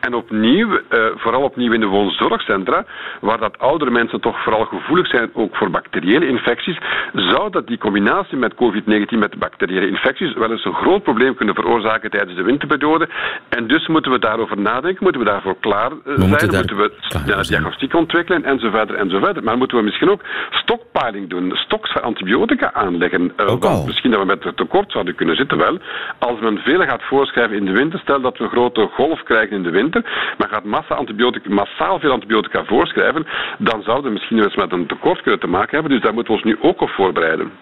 En 0.00 0.14
opnieuw, 0.14 0.80
vooral 1.14 1.42
opnieuw 1.42 1.72
in 1.72 1.80
de 1.80 1.86
woonzorgcentra, 1.86 2.84
waar 3.20 3.38
dat 3.38 3.58
oudere 3.58 3.90
mensen 3.90 4.20
toch 4.20 4.42
vooral 4.42 4.64
gevoelig 4.64 5.06
zijn 5.06 5.30
ook 5.32 5.56
voor 5.56 5.70
bacteriële 5.70 6.28
infecties, 6.28 6.78
zou 7.12 7.50
dat 7.50 7.66
die 7.66 7.78
combinatie 7.78 8.36
met 8.36 8.54
COVID-19 8.54 9.18
met 9.18 9.38
bacteriële 9.38 9.88
infecties 9.88 10.34
wel 10.34 10.50
eens 10.50 10.64
een 10.64 10.74
groot 10.74 11.02
probleem 11.02 11.34
kunnen 11.34 11.54
veroorzaken 11.54 12.10
tijdens 12.10 12.36
de 12.36 12.42
winterperiode. 12.42 13.08
En 13.48 13.66
dus 13.66 13.86
moeten 13.86 14.12
we 14.12 14.18
daarover 14.18 14.58
nadenken, 14.58 15.02
moeten 15.02 15.20
we 15.20 15.28
daarvoor 15.28 15.56
klaar 15.60 15.90
we 15.90 16.14
zijn, 16.16 16.28
moeten, 16.28 16.54
moeten 16.54 16.76
we 16.76 16.92
ja, 17.26 17.42
diagnostiek 17.42 17.94
ontwikkelen 17.94 18.44
en 18.44 18.58
zo 18.58 18.70
verder 18.70 18.96
en 18.96 19.10
zo 19.10 19.18
verder. 19.18 19.42
Maar 19.42 19.56
moeten 19.56 19.76
we 19.76 19.82
misschien 19.82 20.10
ook 20.10 20.20
stockpiling 20.50 21.28
doen, 21.28 21.52
stocks 21.54 21.92
van 21.92 22.02
antibiotica 22.02 22.72
aanleggen. 22.72 23.32
Want 23.36 23.86
misschien 23.86 24.10
dat 24.10 24.20
we 24.20 24.26
met 24.26 24.44
het 24.44 24.56
tekort 24.56 24.92
zouden 24.92 25.14
kunnen 25.14 25.36
zitten 25.36 25.58
wel. 25.58 25.78
Als 26.18 26.40
men 26.40 26.58
veel 26.58 26.80
gaat 26.80 27.02
voorschrijven 27.02 27.56
in 27.56 27.64
de 27.64 27.72
winter, 27.72 27.98
stel 27.98 28.20
dat 28.20 28.38
we 28.38 28.44
een 28.44 28.50
grote 28.50 28.88
golf 28.92 29.22
krijgen 29.22 29.56
in 29.56 29.62
de 29.62 29.70
winter, 29.70 30.02
maar 30.38 30.48
gaat 30.48 30.64
massa 30.64 30.94
antibiotica, 30.94 31.50
massaal 31.50 31.98
veel 31.98 32.12
antibiotica 32.12 32.64
voorschrijven, 32.64 33.26
dan 33.58 33.82
zouden 33.82 34.04
we 34.04 34.12
misschien 34.12 34.42
eens 34.42 34.56
met 34.56 34.72
een 34.72 34.86
tekort 34.86 35.22
kunnen 35.22 35.40
te 35.40 35.46
maken 35.46 35.70
hebben. 35.70 35.90
Dus 35.90 36.02
daar 36.02 36.14
moeten 36.14 36.34
we 36.34 36.38
ons 36.42 36.48
nu 36.48 36.68
ook 36.68 36.80
op 36.80 36.90
voorbereiden. 36.90 37.52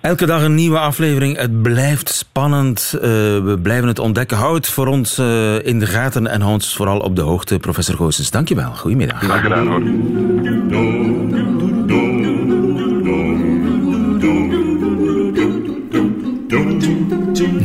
Elke 0.00 0.26
dag 0.26 0.42
een 0.42 0.54
nieuwe 0.54 0.78
aflevering. 0.78 1.36
Het 1.36 1.62
blijft 1.62 2.08
spannend. 2.08 2.92
Uh, 2.94 3.00
we 3.00 3.58
blijven 3.62 3.88
het 3.88 3.98
ontdekken. 3.98 4.36
Houd 4.36 4.56
het 4.56 4.68
voor 4.68 4.86
ons 4.86 5.18
uh, 5.18 5.66
in 5.66 5.78
de 5.78 5.86
gaten 5.86 6.26
en 6.26 6.40
houd 6.40 6.54
ons 6.54 6.76
vooral 6.76 6.98
op 6.98 7.16
de 7.16 7.22
hoogte. 7.22 7.58
Professor 7.58 7.96
Goossens, 7.96 8.30
dankjewel. 8.30 8.72
Goedemiddag. 8.74 9.22
Graag 9.22 9.42
gedaan 9.42 9.66
hoor. 9.66 9.82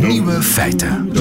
Nieuwe 0.07 0.41
feiten. 0.41 1.11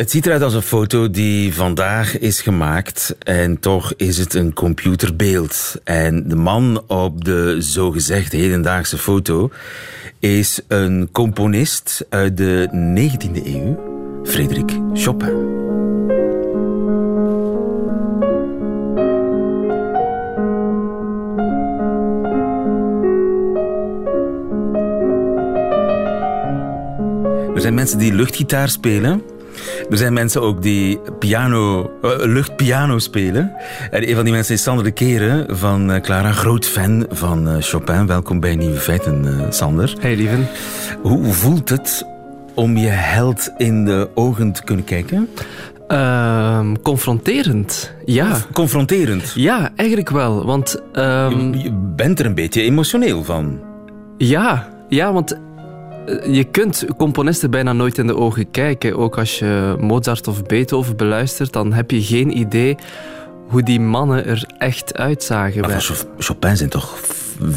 Het 0.00 0.10
ziet 0.10 0.26
eruit 0.26 0.42
als 0.42 0.54
een 0.54 0.62
foto 0.62 1.10
die 1.10 1.54
vandaag 1.54 2.18
is 2.18 2.40
gemaakt 2.40 3.16
en 3.18 3.58
toch 3.58 3.92
is 3.96 4.18
het 4.18 4.34
een 4.34 4.52
computerbeeld. 4.52 5.80
En 5.84 6.28
de 6.28 6.36
man 6.36 6.82
op 6.86 7.24
de 7.24 7.56
zogezegd 7.58 8.32
hedendaagse 8.32 8.98
foto 8.98 9.50
is 10.18 10.60
een 10.68 11.08
componist 11.12 12.06
uit 12.08 12.36
de 12.36 12.68
19e 12.96 13.46
eeuw, 13.46 13.80
Frederik 14.24 14.72
Chopin. 14.92 15.58
Er 27.54 27.60
zijn 27.60 27.74
mensen 27.74 27.98
die 27.98 28.12
luchtgitaar 28.12 28.68
spelen. 28.68 29.22
Er 29.90 29.96
zijn 29.96 30.12
mensen 30.12 30.42
ook 30.42 30.62
die 30.62 31.00
piano, 31.18 31.90
uh, 32.02 32.10
luchtpiano 32.16 32.98
spelen. 32.98 33.52
En 33.90 34.08
een 34.08 34.14
van 34.14 34.24
die 34.24 34.32
mensen 34.32 34.54
is 34.54 34.62
Sander 34.62 34.84
de 34.84 34.90
Keren 34.90 35.58
van 35.58 35.90
uh, 35.90 36.00
Clara, 36.00 36.32
groot 36.32 36.66
fan 36.66 37.06
van 37.10 37.48
uh, 37.48 37.54
Chopin. 37.60 38.06
Welkom 38.06 38.40
bij 38.40 38.56
Nieuwe 38.56 38.78
Feiten, 38.78 39.46
Sander. 39.50 39.94
Hey, 40.00 40.16
lieven. 40.16 40.48
Hoe 41.02 41.24
voelt 41.24 41.68
het 41.68 42.06
om 42.54 42.76
je 42.76 42.88
held 42.88 43.52
in 43.56 43.84
de 43.84 44.08
ogen 44.14 44.52
te 44.52 44.64
kunnen 44.64 44.84
kijken? 44.84 45.28
Uh, 45.88 46.60
confronterend, 46.82 47.92
ja. 48.04 48.36
Confronterend? 48.52 49.32
Ja, 49.34 49.70
eigenlijk 49.76 50.10
wel, 50.10 50.44
want... 50.44 50.82
Um... 50.92 51.54
Je, 51.54 51.62
je 51.62 51.72
bent 51.96 52.20
er 52.20 52.26
een 52.26 52.34
beetje 52.34 52.62
emotioneel 52.62 53.24
van. 53.24 53.60
Ja, 54.16 54.68
ja, 54.88 55.12
want 55.12 55.32
eh, 55.32 55.38
je 56.26 56.44
kunt 56.50 56.84
componisten 56.96 57.50
bijna 57.50 57.72
nooit 57.72 57.98
in 57.98 58.06
de 58.06 58.16
ogen 58.16 58.50
kijken. 58.50 58.96
Ook 58.96 59.18
als 59.18 59.38
je 59.38 59.76
Mozart 59.80 60.28
of 60.28 60.44
Beethoven 60.44 60.96
beluistert, 60.96 61.52
dan 61.52 61.72
heb 61.72 61.90
je 61.90 62.02
geen 62.02 62.38
idee 62.38 62.76
hoe 63.48 63.62
die 63.62 63.80
mannen 63.80 64.26
er 64.26 64.44
echt 64.58 64.96
uitzagen. 64.96 65.60
Maar 65.60 65.82
van 65.82 65.96
Chopin 66.18 66.56
zijn 66.56 66.68
toch 66.68 66.98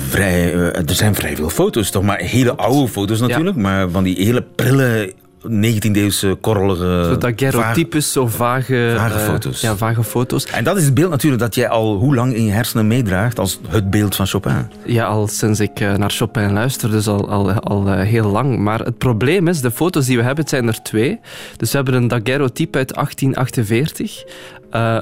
vrij... 0.10 0.53
Eh, 0.53 0.89
er 0.89 0.95
zijn 0.95 1.15
vrij 1.15 1.36
veel 1.36 1.50
foto's, 1.50 1.89
toch? 1.89 2.03
Maar 2.03 2.19
hele 2.19 2.55
oude 2.55 2.88
foto's 2.88 3.19
natuurlijk. 3.19 3.57
Maar 3.57 3.89
van 3.89 4.03
die 4.03 4.25
hele 4.25 4.41
prille 4.41 5.13
19e-eeuwse 5.47 6.38
korrelige... 6.41 7.03
Zo 7.03 7.17
daguerreotypes, 7.17 8.12
zo 8.12 8.27
vage... 8.27 8.93
Vage 8.97 9.15
uh, 9.15 9.25
foto's. 9.25 9.62
Ja, 9.62 9.75
vage 9.75 10.03
foto's. 10.03 10.45
En 10.45 10.63
dat 10.63 10.77
is 10.77 10.85
het 10.85 10.93
beeld 10.93 11.09
natuurlijk 11.09 11.41
dat 11.41 11.55
jij 11.55 11.69
al 11.69 11.95
hoe 11.95 12.15
lang 12.15 12.33
in 12.33 12.45
je 12.45 12.51
hersenen 12.51 12.88
meedraagt 12.88 13.39
als 13.39 13.59
het 13.67 13.89
beeld 13.89 14.15
van 14.15 14.27
Chopin? 14.27 14.67
Ja, 14.85 15.05
al 15.05 15.27
sinds 15.27 15.59
ik 15.59 15.79
uh, 15.79 15.95
naar 15.95 16.12
Chopin 16.12 16.53
luister, 16.53 16.91
dus 16.91 17.07
al, 17.07 17.29
al, 17.29 17.51
al 17.51 17.88
uh, 17.88 18.01
heel 18.01 18.29
lang. 18.29 18.57
Maar 18.57 18.79
het 18.79 18.97
probleem 18.97 19.47
is, 19.47 19.62
de 19.62 19.71
foto's 19.71 20.05
die 20.05 20.17
we 20.17 20.23
hebben, 20.23 20.41
het 20.41 20.53
zijn 20.53 20.67
er 20.67 20.81
twee. 20.81 21.19
Dus 21.57 21.71
we 21.71 21.75
hebben 21.75 21.95
een 21.95 22.07
daguerreotype 22.07 22.77
uit 22.77 22.93
1848. 22.93 24.23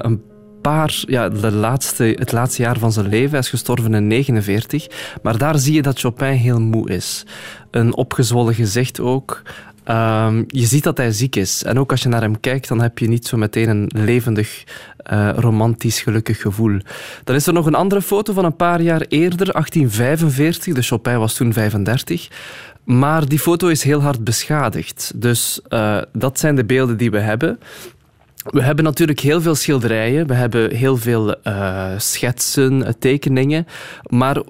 een 0.02 0.22
paar, 0.62 1.02
ja, 1.06 1.28
de 1.28 1.52
laatste, 1.52 2.04
het 2.18 2.32
laatste 2.32 2.62
jaar 2.62 2.78
van 2.78 2.92
zijn 2.92 3.08
leven. 3.08 3.30
Hij 3.30 3.38
is 3.38 3.48
gestorven 3.48 3.94
in 3.94 4.06
49. 4.06 4.86
Maar 5.22 5.38
daar 5.38 5.58
zie 5.58 5.74
je 5.74 5.82
dat 5.82 6.00
Chopin 6.00 6.32
heel 6.32 6.60
moe 6.60 6.90
is. 6.90 7.26
Een 7.70 7.96
opgezwollen 7.96 8.54
gezicht 8.54 9.00
ook. 9.00 9.42
Um, 9.88 10.44
je 10.46 10.66
ziet 10.66 10.82
dat 10.82 10.96
hij 10.96 11.12
ziek 11.12 11.36
is. 11.36 11.64
En 11.64 11.78
ook 11.78 11.90
als 11.90 12.02
je 12.02 12.08
naar 12.08 12.20
hem 12.20 12.40
kijkt, 12.40 12.68
dan 12.68 12.80
heb 12.80 12.98
je 12.98 13.08
niet 13.08 13.26
zo 13.26 13.36
meteen 13.36 13.68
een 13.68 13.90
levendig, 13.94 14.64
uh, 15.12 15.30
romantisch, 15.36 16.00
gelukkig 16.00 16.40
gevoel. 16.40 16.78
Dan 17.24 17.34
is 17.34 17.46
er 17.46 17.52
nog 17.52 17.66
een 17.66 17.74
andere 17.74 18.02
foto 18.02 18.32
van 18.32 18.44
een 18.44 18.56
paar 18.56 18.80
jaar 18.80 19.00
eerder, 19.00 19.52
1845. 19.52 20.74
De 20.74 20.82
Chopin 20.82 21.18
was 21.18 21.34
toen 21.34 21.52
35. 21.52 22.28
Maar 22.84 23.28
die 23.28 23.38
foto 23.38 23.68
is 23.68 23.82
heel 23.82 24.02
hard 24.02 24.24
beschadigd. 24.24 25.12
Dus 25.14 25.60
uh, 25.68 25.98
dat 26.12 26.38
zijn 26.38 26.56
de 26.56 26.64
beelden 26.64 26.96
die 26.96 27.10
we 27.10 27.18
hebben. 27.18 27.58
We 28.42 28.62
hebben 28.62 28.84
natuurlijk 28.84 29.20
heel 29.20 29.40
veel 29.40 29.54
schilderijen, 29.54 30.26
we 30.26 30.34
hebben 30.34 30.74
heel 30.74 30.96
veel 30.96 31.34
uh, 31.44 31.86
schetsen, 31.96 32.94
tekeningen, 32.98 33.66
maar 34.08 34.42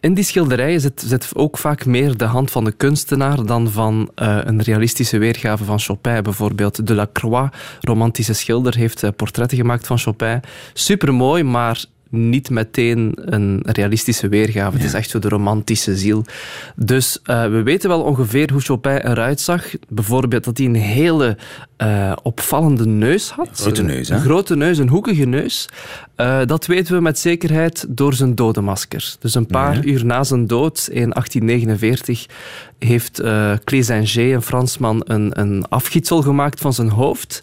in 0.00 0.14
die 0.14 0.24
schilderijen 0.24 0.80
zit, 0.80 1.32
ook 1.34 1.58
vaak 1.58 1.86
meer 1.86 2.16
de 2.16 2.24
hand 2.24 2.50
van 2.50 2.64
de 2.64 2.72
kunstenaar 2.72 3.46
dan 3.46 3.70
van 3.70 4.10
uh, 4.16 4.38
een 4.42 4.62
realistische 4.62 5.18
weergave 5.18 5.64
van 5.64 5.80
Chopin. 5.80 6.22
Bijvoorbeeld 6.22 6.86
Delacroix, 6.86 7.56
romantische 7.80 8.32
schilder, 8.32 8.76
heeft 8.76 9.02
uh, 9.02 9.10
portretten 9.16 9.58
gemaakt 9.58 9.86
van 9.86 9.98
Chopin. 9.98 10.40
Supermooi, 10.72 11.42
maar 11.42 11.84
niet 12.14 12.50
meteen 12.50 13.12
een 13.16 13.60
realistische 13.62 14.28
weergave. 14.28 14.76
Het 14.76 14.86
is 14.86 14.94
echt 14.94 15.10
zo 15.10 15.18
de 15.18 15.28
romantische 15.28 15.96
ziel. 15.96 16.24
Dus 16.76 17.18
uh, 17.24 17.42
we 17.42 17.62
weten 17.62 17.88
wel 17.88 18.02
ongeveer 18.02 18.50
hoe 18.52 18.60
Chopin 18.60 18.96
eruit 18.96 19.40
zag. 19.40 19.64
Bijvoorbeeld 19.88 20.44
dat 20.44 20.58
hij 20.58 20.66
een 20.66 20.74
hele 20.74 21.36
uh, 21.78 22.12
opvallende 22.22 22.86
neus 22.86 23.30
had. 23.30 23.48
Een 23.48 23.54
grote 23.54 23.82
neus, 23.82 24.08
hè? 24.08 24.14
Een 24.14 24.20
grote 24.20 24.56
neus, 24.56 24.78
een 24.78 24.88
hoekige 24.88 25.24
neus. 25.24 25.68
Uh, 26.16 26.40
dat 26.46 26.66
weten 26.66 26.94
we 26.94 27.00
met 27.00 27.18
zekerheid 27.18 27.86
door 27.88 28.14
zijn 28.14 28.34
dodenmasker. 28.34 29.14
Dus 29.18 29.34
een 29.34 29.46
paar 29.46 29.84
uur 29.84 30.04
na 30.04 30.24
zijn 30.24 30.46
dood, 30.46 30.88
in 30.90 31.10
1849, 31.10 32.26
heeft 32.78 33.20
uh, 33.20 33.54
een 33.64 34.42
Fransman, 34.42 35.02
een, 35.04 35.40
een 35.40 35.68
afgietsel 35.68 36.22
gemaakt 36.22 36.60
van 36.60 36.72
zijn 36.72 36.88
hoofd. 36.88 37.42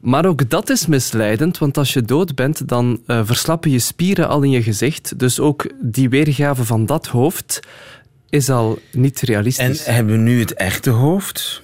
Maar 0.00 0.26
ook 0.26 0.50
dat 0.50 0.70
is 0.70 0.86
misleidend, 0.86 1.58
want 1.58 1.76
als 1.76 1.92
je 1.92 2.02
dood 2.02 2.34
bent, 2.34 2.68
dan 2.68 3.00
uh, 3.06 3.20
verslappen 3.24 3.70
je 3.70 3.78
spieren 3.78 4.28
al 4.28 4.42
in 4.42 4.50
je 4.50 4.62
gezicht. 4.62 5.18
Dus 5.18 5.40
ook 5.40 5.70
die 5.80 6.08
weergave 6.08 6.64
van 6.64 6.86
dat 6.86 7.06
hoofd 7.06 7.60
is 8.28 8.50
al 8.50 8.78
niet 8.92 9.20
realistisch. 9.20 9.84
En 9.84 9.94
hebben 9.94 10.12
we 10.12 10.20
nu 10.20 10.40
het 10.40 10.54
echte 10.54 10.90
hoofd? 10.90 11.62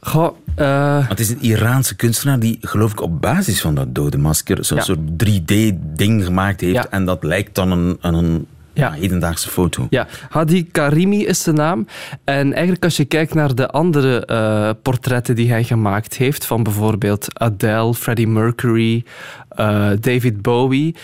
Goh, 0.00 0.36
uh... 0.56 1.08
Het 1.08 1.20
is 1.20 1.30
een 1.30 1.42
Iraanse 1.42 1.96
kunstenaar 1.96 2.38
die, 2.38 2.58
geloof 2.60 2.92
ik, 2.92 3.00
op 3.00 3.20
basis 3.20 3.60
van 3.60 3.74
dat 3.74 3.94
dode 3.94 4.18
masker 4.18 4.64
zo'n 4.64 4.76
ja. 4.76 4.82
soort 4.82 4.98
3D-ding 4.98 6.24
gemaakt 6.24 6.60
heeft. 6.60 6.74
Ja. 6.74 6.90
En 6.90 7.04
dat 7.04 7.24
lijkt 7.24 7.54
dan 7.54 7.70
een, 7.70 7.98
een 8.00 8.46
ja. 8.72 8.92
hedendaagse 8.92 9.48
foto. 9.48 9.86
Ja, 9.90 10.06
Hadi 10.28 10.66
Karimi 10.70 11.26
is 11.26 11.42
zijn 11.42 11.56
naam. 11.56 11.86
En 12.24 12.52
eigenlijk 12.52 12.84
als 12.84 12.96
je 12.96 13.04
kijkt 13.04 13.34
naar 13.34 13.54
de 13.54 13.68
andere 13.68 14.28
uh, 14.30 14.70
portretten 14.82 15.34
die 15.34 15.50
hij 15.50 15.64
gemaakt 15.64 16.16
heeft, 16.16 16.44
van 16.44 16.62
bijvoorbeeld 16.62 17.38
Adele, 17.38 17.94
Freddie 17.94 18.28
Mercury, 18.28 19.04
uh, 19.58 19.90
David 20.00 20.42
Bowie, 20.42 20.94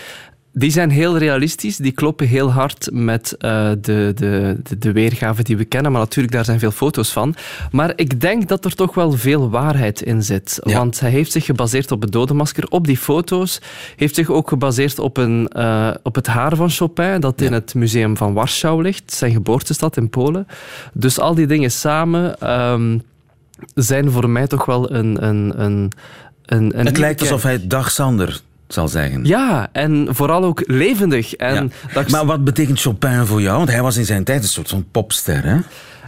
die 0.58 0.70
zijn 0.70 0.90
heel 0.90 1.18
realistisch, 1.18 1.76
die 1.76 1.92
kloppen 1.92 2.26
heel 2.26 2.52
hard 2.52 2.88
met 2.92 3.34
uh, 3.38 3.68
de, 3.68 4.12
de, 4.14 4.60
de, 4.62 4.78
de, 4.78 4.92
weergave 4.92 5.42
die 5.42 5.56
we 5.56 5.64
kennen. 5.64 5.92
Maar 5.92 6.00
natuurlijk, 6.00 6.34
daar 6.34 6.44
zijn 6.44 6.58
veel 6.58 6.70
foto's 6.70 7.12
van. 7.12 7.34
Maar 7.70 7.92
ik 7.96 8.20
denk 8.20 8.48
dat 8.48 8.64
er 8.64 8.74
toch 8.74 8.94
wel 8.94 9.12
veel 9.12 9.50
waarheid 9.50 10.02
in 10.02 10.22
zit. 10.22 10.58
Ja. 10.62 10.78
Want 10.78 11.00
hij 11.00 11.10
heeft 11.10 11.32
zich 11.32 11.44
gebaseerd 11.44 11.92
op 11.92 12.00
het 12.02 12.12
dodenmasker. 12.12 12.68
Op 12.68 12.86
die 12.86 12.96
foto's 12.96 13.60
heeft 13.96 14.14
zich 14.14 14.30
ook 14.30 14.48
gebaseerd 14.48 14.98
op, 14.98 15.16
een, 15.16 15.50
uh, 15.56 15.90
op 16.02 16.14
het 16.14 16.26
haar 16.26 16.56
van 16.56 16.70
Chopin, 16.70 17.20
dat 17.20 17.40
ja. 17.40 17.46
in 17.46 17.52
het 17.52 17.74
museum 17.74 18.16
van 18.16 18.32
Warschau 18.32 18.82
ligt, 18.82 19.12
zijn 19.12 19.32
geboortestad 19.32 19.96
in 19.96 20.10
Polen. 20.10 20.46
Dus 20.92 21.18
al 21.18 21.34
die 21.34 21.46
dingen 21.46 21.70
samen 21.70 22.50
um, 22.50 23.02
zijn 23.74 24.10
voor 24.10 24.30
mij 24.30 24.46
toch 24.46 24.64
wel 24.64 24.92
een... 24.92 25.24
een, 25.26 25.52
een 25.62 25.92
een, 26.46 26.78
een 26.78 26.86
het 26.86 26.98
lijkt 26.98 27.20
alsof 27.20 27.42
hij 27.42 27.66
Dag 27.66 27.90
Sander 27.90 28.40
zal 28.68 28.88
zeggen. 28.88 29.24
Ja, 29.24 29.68
en 29.72 30.06
vooral 30.10 30.44
ook 30.44 30.62
levendig. 30.66 31.34
En 31.34 31.72
ja. 31.94 32.04
Maar 32.10 32.26
wat 32.26 32.44
betekent 32.44 32.80
Chopin 32.80 33.26
voor 33.26 33.40
jou? 33.40 33.56
Want 33.56 33.70
hij 33.70 33.82
was 33.82 33.96
in 33.96 34.04
zijn 34.04 34.24
tijd 34.24 34.42
een 34.42 34.48
soort 34.48 34.68
van 34.68 34.86
popster, 34.90 35.44
hè? 35.44 35.58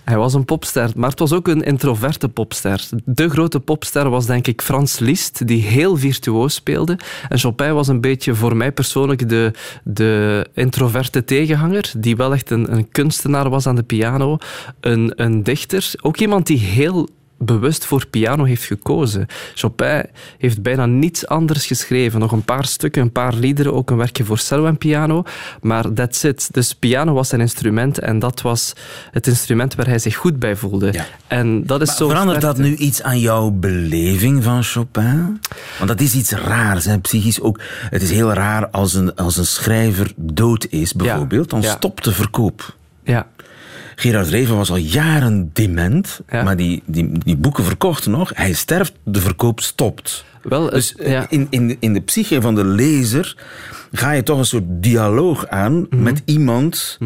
Hij 0.08 0.16
was 0.16 0.34
een 0.34 0.44
popster, 0.44 0.90
maar 0.96 1.10
het 1.10 1.18
was 1.18 1.32
ook 1.32 1.48
een 1.48 1.62
introverte 1.62 2.28
popster. 2.28 2.88
De 3.04 3.28
grote 3.28 3.60
popster 3.60 4.10
was 4.10 4.26
denk 4.26 4.46
ik 4.46 4.62
Frans 4.62 4.98
Liszt, 4.98 5.46
die 5.46 5.62
heel 5.62 5.96
virtuoos 5.96 6.54
speelde. 6.54 6.98
En 7.28 7.38
Chopin 7.38 7.74
was 7.74 7.88
een 7.88 8.00
beetje 8.00 8.34
voor 8.34 8.56
mij 8.56 8.72
persoonlijk 8.72 9.28
de, 9.28 9.52
de 9.84 10.46
introverte 10.54 11.24
tegenhanger, 11.24 11.92
die 11.96 12.16
wel 12.16 12.32
echt 12.32 12.50
een, 12.50 12.72
een 12.72 12.88
kunstenaar 12.88 13.50
was 13.50 13.66
aan 13.66 13.76
de 13.76 13.82
piano. 13.82 14.38
Een, 14.80 15.12
een 15.16 15.42
dichter, 15.42 15.92
ook 16.00 16.16
iemand 16.16 16.46
die 16.46 16.58
heel 16.58 17.08
bewust 17.38 17.84
voor 17.84 18.06
piano 18.06 18.44
heeft 18.44 18.64
gekozen. 18.64 19.26
Chopin 19.54 20.04
heeft 20.38 20.62
bijna 20.62 20.86
niets 20.86 21.26
anders 21.26 21.66
geschreven. 21.66 22.20
Nog 22.20 22.32
een 22.32 22.44
paar 22.44 22.64
stukken, 22.64 23.02
een 23.02 23.12
paar 23.12 23.34
liederen, 23.34 23.74
ook 23.74 23.90
een 23.90 23.96
werkje 23.96 24.24
voor 24.24 24.38
cello 24.38 24.66
en 24.66 24.78
piano. 24.78 25.22
Maar 25.60 25.92
that's 25.92 26.22
it. 26.24 26.48
Dus 26.52 26.74
piano 26.74 27.12
was 27.12 27.28
zijn 27.28 27.40
instrument 27.40 27.98
en 27.98 28.18
dat 28.18 28.40
was 28.42 28.72
het 29.10 29.26
instrument 29.26 29.74
waar 29.74 29.86
hij 29.86 29.98
zich 29.98 30.16
goed 30.16 30.38
bij 30.38 30.56
voelde. 30.56 30.92
Ja. 30.92 31.06
En 31.26 31.66
dat 31.66 31.80
is 31.80 31.86
maar 31.86 31.96
zo 31.96 32.08
verandert 32.08 32.40
dat 32.40 32.58
nu 32.58 32.74
iets 32.76 33.02
aan 33.02 33.18
jouw 33.20 33.50
beleving 33.50 34.44
van 34.44 34.62
Chopin? 34.62 35.40
Want 35.78 35.88
dat 35.88 36.00
is 36.00 36.14
iets 36.14 36.30
raars, 36.30 36.84
hè? 36.84 36.98
psychisch 36.98 37.40
ook. 37.40 37.60
Het 37.90 38.02
is 38.02 38.10
heel 38.10 38.32
raar 38.32 38.68
als 38.68 38.94
een, 38.94 39.14
als 39.14 39.36
een 39.36 39.46
schrijver 39.46 40.12
dood 40.16 40.66
is, 40.70 40.92
bijvoorbeeld. 40.94 41.50
Dan 41.50 41.60
Ja. 41.60 41.70
stopt 41.70 42.04
de 42.04 42.12
verkoop. 42.12 42.76
Ja. 43.04 43.26
Gerard 44.00 44.28
Reven 44.28 44.56
was 44.56 44.70
al 44.70 44.76
jaren 44.76 45.50
dement, 45.52 46.20
Ja. 46.30 46.42
maar 46.42 46.56
die, 46.56 46.82
die, 46.86 47.10
die 47.24 47.36
boeken 47.36 47.64
verkochten 47.64 48.10
nog. 48.10 48.30
Hij 48.34 48.52
sterft, 48.52 48.92
de 49.04 49.20
verkoop 49.20 49.60
stopt. 49.60 50.24
Wel, 50.42 50.70
Dus 50.70 50.94
ja. 50.98 51.26
in, 51.28 51.46
in, 51.50 51.76
in 51.80 51.92
de 51.92 52.00
psyche 52.00 52.40
van 52.40 52.54
de 52.54 52.64
lezer 52.64 53.36
ga 53.92 54.12
je 54.12 54.22
toch 54.22 54.38
een 54.38 54.44
soort 54.44 54.64
dialoog 54.66 55.46
aan 55.48 55.86
Mhm. 55.90 56.02
met 56.02 56.22
iemand, 56.24 56.98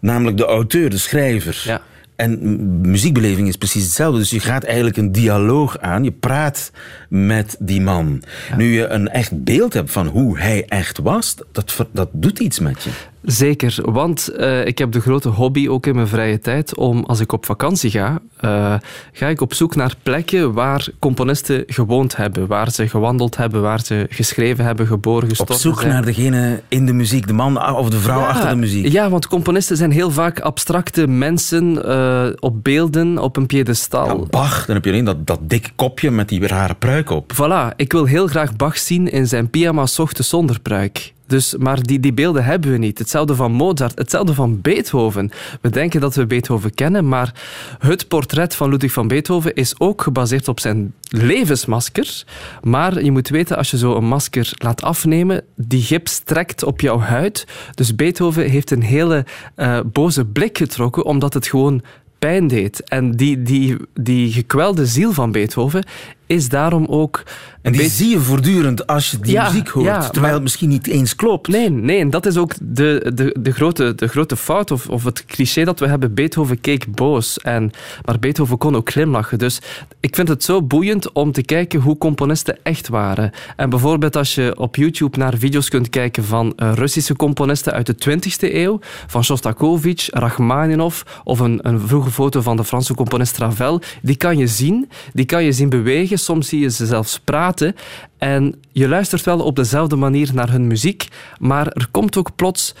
namelijk 0.00 0.36
de 0.36 0.44
auteur, 0.44 0.90
de 0.90 0.98
schrijver. 0.98 1.62
Ja. 1.64 1.82
En 2.16 2.80
muziekbeleving 2.90 3.48
is 3.48 3.56
precies 3.56 3.82
hetzelfde. 3.82 4.18
Dus 4.18 4.30
je 4.30 4.40
gaat 4.40 4.64
eigenlijk 4.64 4.96
een 4.96 5.12
dialoog 5.12 5.78
aan. 5.78 6.04
Je 6.04 6.10
praat 6.12 6.70
met 7.08 7.56
die 7.58 7.80
man. 7.80 8.22
Nu 8.56 8.64
je 8.74 8.86
een 8.86 9.08
echt 9.08 9.44
beeld 9.44 9.72
hebt 9.72 9.90
van 9.90 10.06
hoe 10.06 10.38
hij 10.38 10.64
echt 10.68 10.98
was, 10.98 11.34
dat, 11.52 11.86
dat 11.92 12.08
doet 12.12 12.38
iets 12.38 12.58
met 12.58 12.82
je. 12.82 12.90
Zeker, 13.26 13.76
want 13.82 14.30
uh, 14.36 14.66
ik 14.66 14.78
heb 14.78 14.92
de 14.92 15.00
grote 15.00 15.28
hobby 15.28 15.68
ook 15.68 15.86
in 15.86 15.94
mijn 15.94 16.08
vrije 16.08 16.38
tijd 16.38 16.76
om, 16.76 17.04
als 17.04 17.20
ik 17.20 17.32
op 17.32 17.46
vakantie 17.46 17.90
ga, 17.90 18.18
uh, 18.44 18.74
ga 19.12 19.26
ik 19.26 19.40
op 19.40 19.54
zoek 19.54 19.74
naar 19.76 19.94
plekken 20.02 20.52
waar 20.52 20.88
componisten 20.98 21.64
gewoond 21.66 22.16
hebben, 22.16 22.46
waar 22.46 22.70
ze 22.70 22.88
gewandeld 22.88 23.36
hebben, 23.36 23.62
waar 23.62 23.80
ze 23.80 24.06
geschreven 24.10 24.64
hebben, 24.64 24.86
geboren, 24.86 25.28
gestorven 25.28 25.54
Op 25.54 25.60
zoek 25.60 25.80
zijn. 25.80 25.92
naar 25.92 26.04
degene 26.04 26.62
in 26.68 26.86
de 26.86 26.92
muziek, 26.92 27.26
de 27.26 27.32
man 27.32 27.74
of 27.74 27.90
de 27.90 27.98
vrouw 27.98 28.20
ja, 28.20 28.26
achter 28.26 28.48
de 28.48 28.56
muziek. 28.56 28.92
Ja, 28.92 29.10
want 29.10 29.26
componisten 29.26 29.76
zijn 29.76 29.90
heel 29.90 30.10
vaak 30.10 30.40
abstracte 30.40 31.06
mensen 31.06 31.82
uh, 31.86 32.26
op 32.38 32.64
beelden, 32.64 33.18
op 33.18 33.36
een 33.36 33.46
piedestal. 33.46 34.06
Ja, 34.06 34.26
Bach, 34.30 34.66
dan 34.66 34.74
heb 34.74 34.84
je 34.84 34.90
alleen 34.90 35.04
dat, 35.04 35.26
dat 35.26 35.38
dikke 35.42 35.70
kopje 35.76 36.10
met 36.10 36.28
die 36.28 36.46
rare 36.46 36.74
pruik 36.74 37.10
op. 37.10 37.32
Voilà, 37.32 37.76
ik 37.76 37.92
wil 37.92 38.04
heel 38.04 38.26
graag 38.26 38.56
Bach 38.56 38.78
zien 38.78 39.10
in 39.10 39.26
zijn 39.26 39.50
pyjama 39.50 39.86
ochtends 39.96 40.28
zonder 40.28 40.60
pruik. 40.60 41.14
Dus, 41.26 41.56
maar 41.56 41.82
die, 41.82 42.00
die 42.00 42.12
beelden 42.12 42.44
hebben 42.44 42.70
we 42.70 42.78
niet. 42.78 42.98
Hetzelfde 42.98 43.34
van 43.34 43.52
Mozart, 43.52 43.98
hetzelfde 43.98 44.34
van 44.34 44.60
Beethoven. 44.60 45.30
We 45.60 45.70
denken 45.70 46.00
dat 46.00 46.14
we 46.14 46.26
Beethoven 46.26 46.74
kennen, 46.74 47.08
maar 47.08 47.34
het 47.78 48.08
portret 48.08 48.54
van 48.54 48.70
Ludwig 48.70 48.92
van 48.92 49.08
Beethoven 49.08 49.54
is 49.54 49.80
ook 49.80 50.02
gebaseerd 50.02 50.48
op 50.48 50.60
zijn 50.60 50.94
levensmasker. 51.08 52.24
Maar 52.62 53.02
je 53.02 53.10
moet 53.10 53.28
weten, 53.28 53.56
als 53.56 53.70
je 53.70 53.78
zo 53.78 53.94
een 53.94 54.08
masker 54.08 54.52
laat 54.58 54.82
afnemen, 54.82 55.42
die 55.54 55.82
gips 55.82 56.18
trekt 56.18 56.62
op 56.62 56.80
jouw 56.80 56.98
huid. 56.98 57.46
Dus 57.74 57.94
Beethoven 57.94 58.50
heeft 58.50 58.70
een 58.70 58.82
hele 58.82 59.24
uh, 59.56 59.80
boze 59.92 60.24
blik 60.24 60.58
getrokken, 60.58 61.04
omdat 61.04 61.34
het 61.34 61.46
gewoon 61.46 61.82
pijn 62.18 62.46
deed. 62.46 62.82
En 62.82 63.10
die, 63.10 63.42
die, 63.42 63.76
die 63.94 64.32
gekwelde 64.32 64.86
ziel 64.86 65.12
van 65.12 65.32
Beethoven 65.32 65.84
is 66.26 66.48
daarom 66.48 66.86
ook... 66.86 67.22
En 67.62 67.72
die 67.72 67.90
zie 67.90 68.08
je 68.08 68.18
voortdurend 68.18 68.86
als 68.86 69.10
je 69.10 69.18
die 69.18 69.32
ja, 69.32 69.44
muziek 69.44 69.68
hoort, 69.68 69.86
ja, 69.86 70.00
terwijl 70.00 70.22
maar... 70.22 70.32
het 70.32 70.42
misschien 70.42 70.68
niet 70.68 70.86
eens 70.86 71.16
klopt. 71.16 71.48
Nee, 71.48 71.70
nee 71.70 72.00
en 72.00 72.10
dat 72.10 72.26
is 72.26 72.36
ook 72.36 72.54
de, 72.60 73.12
de, 73.14 73.36
de, 73.40 73.52
grote, 73.52 73.94
de 73.94 74.06
grote 74.06 74.36
fout, 74.36 74.70
of, 74.70 74.88
of 74.88 75.04
het 75.04 75.24
cliché 75.24 75.64
dat 75.64 75.80
we 75.80 75.86
hebben. 75.86 76.14
Beethoven 76.14 76.60
keek 76.60 76.94
boos, 76.94 77.38
en, 77.38 77.70
maar 78.04 78.18
Beethoven 78.18 78.58
kon 78.58 78.76
ook 78.76 78.90
glimlachen. 78.90 79.38
Dus 79.38 79.60
ik 80.00 80.14
vind 80.14 80.28
het 80.28 80.44
zo 80.44 80.62
boeiend 80.62 81.12
om 81.12 81.32
te 81.32 81.42
kijken 81.42 81.80
hoe 81.80 81.98
componisten 81.98 82.58
echt 82.62 82.88
waren. 82.88 83.30
En 83.56 83.70
bijvoorbeeld 83.70 84.16
als 84.16 84.34
je 84.34 84.58
op 84.58 84.76
YouTube 84.76 85.18
naar 85.18 85.38
video's 85.38 85.68
kunt 85.68 85.88
kijken 85.88 86.24
van 86.24 86.52
uh, 86.56 86.72
Russische 86.74 87.16
componisten 87.16 87.72
uit 87.72 87.86
de 87.86 88.18
20e 88.18 88.54
eeuw, 88.54 88.78
van 89.06 89.24
Shostakovich, 89.24 90.08
Rachmaninov, 90.10 91.02
of 91.24 91.38
een, 91.38 91.58
een 91.62 91.80
vroege 91.80 92.10
foto 92.10 92.40
van 92.40 92.56
de 92.56 92.64
Franse 92.64 92.94
componist 92.94 93.38
Ravel, 93.38 93.80
die 94.02 94.16
kan 94.16 94.38
je 94.38 94.46
zien, 94.46 94.88
die 95.12 95.24
kan 95.24 95.44
je 95.44 95.52
zien 95.52 95.68
bewegen, 95.68 96.15
soms 96.16 96.48
zie 96.48 96.60
je 96.60 96.70
ze 96.70 96.86
zelfs 96.86 97.18
praten. 97.18 97.74
En 98.18 98.54
je 98.72 98.88
luistert 98.88 99.24
wel 99.24 99.40
op 99.40 99.56
dezelfde 99.56 99.96
manier 99.96 100.30
naar 100.34 100.50
hun 100.50 100.66
muziek, 100.66 101.08
maar 101.38 101.66
er 101.66 101.88
komt 101.90 102.16
ook 102.16 102.36
plots 102.36 102.74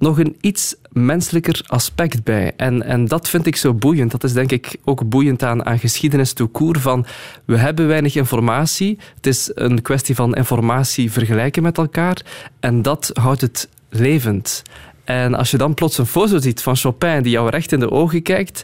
nog 0.00 0.18
een 0.18 0.36
iets 0.40 0.74
menselijker 0.92 1.64
aspect 1.66 2.24
bij. 2.24 2.52
En, 2.56 2.82
en 2.82 3.04
dat 3.04 3.28
vind 3.28 3.46
ik 3.46 3.56
zo 3.56 3.74
boeiend. 3.74 4.10
Dat 4.10 4.24
is 4.24 4.32
denk 4.32 4.52
ik 4.52 4.76
ook 4.84 5.08
boeiend 5.08 5.42
aan, 5.42 5.64
aan 5.66 5.78
geschiedenis 5.78 6.32
toekoer 6.32 6.78
van 6.78 7.06
we 7.44 7.56
hebben 7.56 7.86
weinig 7.86 8.14
informatie. 8.14 8.98
Het 9.16 9.26
is 9.26 9.50
een 9.54 9.82
kwestie 9.82 10.14
van 10.14 10.34
informatie 10.34 11.12
vergelijken 11.12 11.62
met 11.62 11.78
elkaar 11.78 12.16
en 12.60 12.82
dat 12.82 13.10
houdt 13.12 13.40
het 13.40 13.68
levend. 13.88 14.62
En 15.04 15.34
als 15.34 15.50
je 15.50 15.56
dan 15.56 15.74
plots 15.74 15.98
een 15.98 16.06
foto 16.06 16.38
ziet 16.38 16.62
van 16.62 16.76
Chopin 16.76 17.22
die 17.22 17.32
jou 17.32 17.50
recht 17.50 17.72
in 17.72 17.80
de 17.80 17.90
ogen 17.90 18.22
kijkt, 18.22 18.62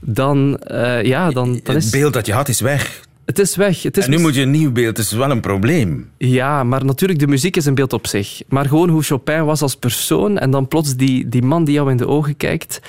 dan, 0.00 0.60
uh, 0.70 1.02
ja, 1.02 1.30
dan, 1.30 1.60
dan 1.62 1.76
is... 1.76 1.84
Het 1.84 1.92
beeld 1.92 2.12
dat 2.12 2.26
je 2.26 2.32
had 2.32 2.48
is 2.48 2.60
weg. 2.60 3.02
Het 3.24 3.38
is 3.38 3.56
weg. 3.56 3.82
Het 3.82 3.96
is 3.96 4.04
en 4.04 4.10
nu 4.10 4.18
moet 4.18 4.34
je 4.34 4.42
een 4.42 4.50
nieuw 4.50 4.72
beeld. 4.72 4.96
Het 4.96 5.06
is 5.06 5.12
wel 5.12 5.30
een 5.30 5.40
probleem. 5.40 6.10
Ja, 6.18 6.64
maar 6.64 6.84
natuurlijk, 6.84 7.20
de 7.20 7.26
muziek 7.26 7.56
is 7.56 7.64
een 7.64 7.74
beeld 7.74 7.92
op 7.92 8.06
zich. 8.06 8.42
Maar 8.48 8.66
gewoon 8.68 8.88
hoe 8.88 9.02
Chopin 9.02 9.44
was 9.44 9.62
als 9.62 9.76
persoon 9.76 10.38
en 10.38 10.50
dan 10.50 10.68
plots 10.68 10.96
die, 10.96 11.28
die 11.28 11.42
man 11.42 11.64
die 11.64 11.74
jou 11.74 11.90
in 11.90 11.96
de 11.96 12.06
ogen 12.06 12.36
kijkt. 12.36 12.80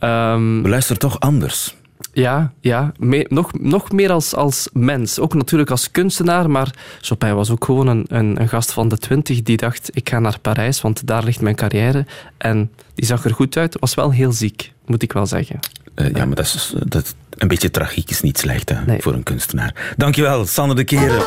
Um, 0.00 0.62
We 0.62 0.68
luisteren 0.68 0.98
toch 0.98 1.20
anders. 1.20 1.76
Ja, 2.12 2.52
ja 2.60 2.92
me, 2.98 3.26
nog, 3.28 3.58
nog 3.60 3.92
meer 3.92 4.10
als, 4.10 4.34
als 4.34 4.68
mens. 4.72 5.18
Ook 5.18 5.34
natuurlijk 5.34 5.70
als 5.70 5.90
kunstenaar, 5.90 6.50
maar 6.50 6.74
Chopin 7.00 7.34
was 7.34 7.50
ook 7.50 7.64
gewoon 7.64 7.86
een, 7.86 8.04
een, 8.08 8.40
een, 8.40 8.48
gast 8.48 8.72
van 8.72 8.88
de 8.88 8.98
twintig 8.98 9.42
die 9.42 9.56
dacht, 9.56 9.90
ik 9.92 10.08
ga 10.08 10.18
naar 10.18 10.38
Parijs, 10.40 10.80
want 10.80 11.06
daar 11.06 11.24
ligt 11.24 11.40
mijn 11.40 11.54
carrière. 11.54 12.06
En 12.36 12.70
die 12.94 13.06
zag 13.06 13.24
er 13.24 13.34
goed 13.34 13.56
uit, 13.56 13.76
was 13.80 13.94
wel 13.94 14.12
heel 14.12 14.32
ziek, 14.32 14.72
moet 14.86 15.02
ik 15.02 15.12
wel 15.12 15.26
zeggen. 15.26 15.58
Uh, 15.94 16.10
ja, 16.14 16.24
maar 16.24 16.36
dat 16.36 16.44
is, 16.44 16.74
dat, 16.86 17.14
een 17.38 17.48
beetje 17.48 17.70
tragiek 17.70 18.10
is 18.10 18.20
niet 18.20 18.38
slecht 18.38 18.68
hè, 18.68 18.84
nee. 18.86 19.02
voor 19.02 19.12
een 19.12 19.22
kunstenaar. 19.22 19.94
Dankjewel, 19.96 20.46
Sander 20.46 20.76
de 20.76 20.84
Keren. 20.84 21.22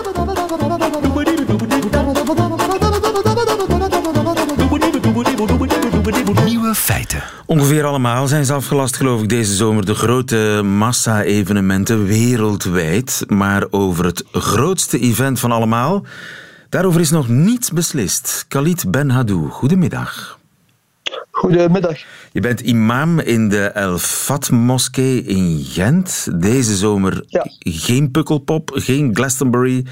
Nieuwe 6.45 6.76
feiten. 6.76 7.24
Ongeveer 7.45 7.86
allemaal 7.86 8.28
zijn 8.28 8.45
ze 8.45 8.54
afgelast, 8.54 8.95
geloof 8.95 9.21
ik, 9.21 9.30
deze 9.30 9.56
zomer. 9.56 9.86
De 9.86 9.95
grote 9.95 10.62
massa-evenementen 10.63 12.06
wereldwijd. 12.06 13.24
Maar 13.28 13.65
over 13.69 14.06
het 14.06 14.24
grootste 14.32 15.00
event 15.00 15.39
van 15.39 15.52
allemaal, 15.52 16.06
daarover 16.69 17.02
is 17.02 17.10
nog 17.10 17.28
niets 17.28 17.71
beslist. 17.71 18.45
Khalid 18.47 18.91
Ben 18.91 19.10
Hadou, 19.10 19.50
goedemiddag. 19.50 20.39
Goedemiddag. 21.41 21.99
Je 22.32 22.39
bent 22.39 22.60
imam 22.60 23.19
in 23.19 23.49
de 23.49 23.65
El 23.65 23.97
Fat-moskee 23.97 25.23
in 25.23 25.63
Gent. 25.63 26.27
Deze 26.41 26.75
zomer 26.75 27.23
ja. 27.27 27.45
geen 27.60 28.12
Pukkelpop, 28.12 28.71
geen 28.73 29.15
Glastonbury, 29.15 29.86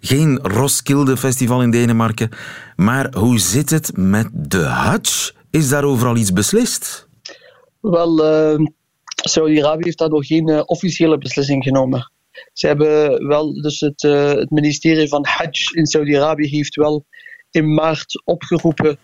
geen 0.00 0.38
Roskilde 0.42 1.16
Festival 1.16 1.62
in 1.62 1.70
Denemarken. 1.70 2.28
Maar 2.76 3.14
hoe 3.14 3.38
zit 3.38 3.70
het 3.70 3.96
met 3.96 4.28
de 4.32 4.62
Hajj? 4.64 5.32
Is 5.50 5.68
daar 5.68 5.84
overal 5.84 6.16
iets 6.16 6.32
beslist? 6.32 7.08
Wel, 7.80 8.24
uh, 8.58 8.66
Saudi-Arabië 9.06 9.84
heeft 9.84 9.98
daar 9.98 10.08
nog 10.10 10.26
geen 10.26 10.48
uh, 10.48 10.62
officiële 10.64 11.18
beslissing 11.18 11.64
genomen. 11.64 12.12
Ze 12.52 12.66
hebben 12.66 13.26
wel, 13.26 13.62
dus 13.62 13.80
het, 13.80 14.02
uh, 14.02 14.32
het 14.32 14.50
ministerie 14.50 15.08
van 15.08 15.26
Hajj 15.26 15.70
in 15.72 15.86
Saudi-Arabië 15.86 16.48
heeft 16.48 16.74
wel 16.74 17.04
in 17.50 17.74
maart 17.74 18.22
opgeroepen 18.24 18.98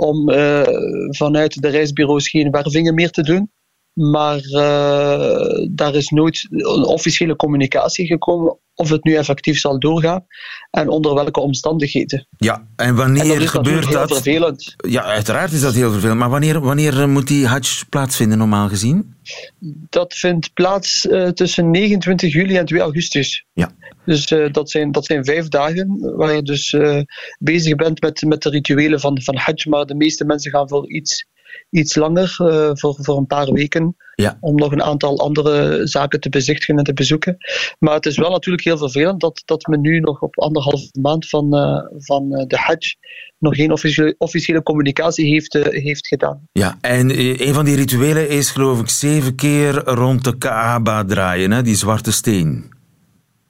om 0.00 0.30
uh, 0.30 0.62
vanuit 1.08 1.62
de 1.62 1.68
reisbureaus 1.68 2.28
geen 2.28 2.50
wervingen 2.50 2.94
meer 2.94 3.10
te 3.10 3.22
doen. 3.22 3.50
Maar 3.98 4.40
uh, 4.44 5.66
daar 5.70 5.94
is 5.94 6.08
nooit 6.08 6.46
een 6.50 6.84
officiële 6.84 7.36
communicatie 7.36 8.06
gekomen 8.06 8.58
of 8.74 8.88
het 8.88 9.04
nu 9.04 9.14
effectief 9.14 9.58
zal 9.58 9.78
doorgaan 9.78 10.26
en 10.70 10.88
onder 10.88 11.14
welke 11.14 11.40
omstandigheden. 11.40 12.26
Ja, 12.36 12.68
en 12.76 12.94
wanneer 12.94 13.32
en 13.32 13.38
dat 13.38 13.48
gebeurt 13.48 13.86
heel 13.86 13.98
dat? 13.98 14.12
vervelend. 14.12 14.74
Ja, 14.76 15.02
uiteraard 15.02 15.52
is 15.52 15.60
dat 15.60 15.74
heel 15.74 15.90
vervelend. 15.90 16.18
Maar 16.18 16.30
wanneer, 16.30 16.60
wanneer 16.60 17.08
moet 17.08 17.26
die 17.26 17.46
Hajj 17.46 17.82
plaatsvinden, 17.88 18.38
normaal 18.38 18.68
gezien? 18.68 19.16
Dat 19.90 20.14
vindt 20.14 20.52
plaats 20.52 21.04
uh, 21.04 21.28
tussen 21.28 21.70
29 21.70 22.32
juli 22.32 22.56
en 22.56 22.66
2 22.66 22.80
augustus. 22.80 23.44
Ja. 23.52 23.70
Dus 24.04 24.30
uh, 24.30 24.52
dat, 24.52 24.70
zijn, 24.70 24.92
dat 24.92 25.04
zijn 25.04 25.24
vijf 25.24 25.48
dagen 25.48 26.14
waar 26.16 26.34
je 26.34 26.42
dus 26.42 26.76
bezig 27.38 27.74
bent 27.74 28.00
met, 28.00 28.22
met 28.22 28.42
de 28.42 28.50
rituelen 28.50 29.00
van, 29.00 29.22
van 29.22 29.36
Hajj. 29.36 29.68
Maar 29.68 29.86
de 29.86 29.94
meeste 29.94 30.24
mensen 30.24 30.50
gaan 30.50 30.68
voor 30.68 30.90
iets, 30.90 31.26
iets 31.70 31.94
langer, 31.94 32.36
uh, 32.40 32.70
voor, 32.72 32.96
voor 33.00 33.16
een 33.16 33.26
paar 33.26 33.52
weken. 33.52 33.96
Ja. 34.14 34.36
Om 34.40 34.54
nog 34.54 34.72
een 34.72 34.82
aantal 34.82 35.18
andere 35.18 35.86
zaken 35.86 36.20
te 36.20 36.28
bezichtigen 36.28 36.76
en 36.76 36.84
te 36.84 36.92
bezoeken. 36.92 37.36
Maar 37.78 37.94
het 37.94 38.06
is 38.06 38.16
wel 38.16 38.30
natuurlijk 38.30 38.64
heel 38.64 38.78
vervelend 38.78 39.20
dat, 39.20 39.42
dat 39.44 39.66
men 39.66 39.80
nu 39.80 40.00
nog 40.00 40.20
op 40.20 40.38
anderhalve 40.38 40.88
maand 41.00 41.28
van, 41.28 41.50
van 41.98 42.28
de 42.28 42.56
Hajj 42.56 42.96
nog 43.38 43.54
geen 43.54 43.72
officiële, 43.72 44.14
officiële 44.18 44.62
communicatie 44.62 45.26
heeft, 45.26 45.52
heeft 45.52 46.06
gedaan. 46.06 46.48
Ja, 46.52 46.78
en 46.80 47.18
een 47.46 47.54
van 47.54 47.64
die 47.64 47.76
rituelen 47.76 48.28
is 48.28 48.50
geloof 48.50 48.80
ik 48.80 48.88
zeven 48.88 49.34
keer 49.34 49.74
rond 49.84 50.24
de 50.24 50.38
Kaaba 50.38 51.04
draaien, 51.04 51.50
hè? 51.50 51.62
die 51.62 51.76
zwarte 51.76 52.12
steen. 52.12 52.72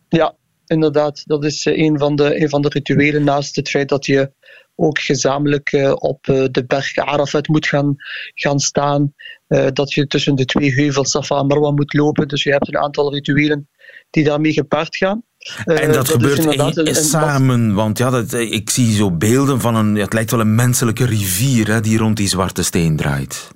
Ja, 0.09 0.37
inderdaad. 0.67 1.23
Dat 1.27 1.45
is 1.45 1.65
een 1.65 1.99
van, 1.99 2.17
de, 2.17 2.41
een 2.41 2.49
van 2.49 2.63
de 2.63 2.69
rituelen 2.69 3.25
naast 3.25 3.57
het 3.57 3.69
feit 3.69 3.89
dat 3.89 4.07
je 4.07 4.33
ook 4.81 4.99
gezamenlijk 4.99 5.73
uh, 5.73 5.93
op 5.99 6.27
uh, 6.27 6.45
de 6.51 6.65
berg 6.67 6.97
Arafat 6.97 7.49
moet 7.49 7.67
gaan, 7.67 7.97
gaan 8.35 8.59
staan. 8.59 9.15
Uh, 9.49 9.67
dat 9.73 9.93
je 9.93 10.07
tussen 10.07 10.35
de 10.35 10.45
twee 10.45 10.75
heuvels 10.75 11.11
Safa 11.11 11.39
en 11.39 11.47
Marwa 11.47 11.71
moet 11.71 11.95
lopen. 11.95 12.29
Dus 12.29 12.43
je 12.43 12.51
hebt 12.51 12.69
een 12.69 12.79
aantal 12.79 13.13
rituelen 13.13 13.69
die 14.11 14.25
daarmee 14.25 14.53
gepaard 14.53 14.97
gaan. 14.97 15.23
en 15.65 15.87
dat, 15.87 15.95
dat 15.95 16.09
gebeurt 16.09 16.45
in, 16.45 16.85
in, 16.85 16.95
samen, 16.95 17.75
want 17.75 17.99
ja, 17.99 18.11
dat, 18.11 18.33
ik 18.33 18.71
zie 18.71 18.95
zo 18.95 19.11
beelden 19.11 19.61
van 19.61 19.75
een, 19.75 19.95
het 19.95 20.13
lijkt 20.13 20.31
wel 20.31 20.41
een 20.41 20.55
menselijke 20.55 21.05
rivier 21.05 21.73
hè, 21.73 21.81
die 21.81 21.99
rond 21.99 22.17
die 22.17 22.29
zwarte 22.29 22.63
steen 22.63 22.97
draait. 22.97 23.49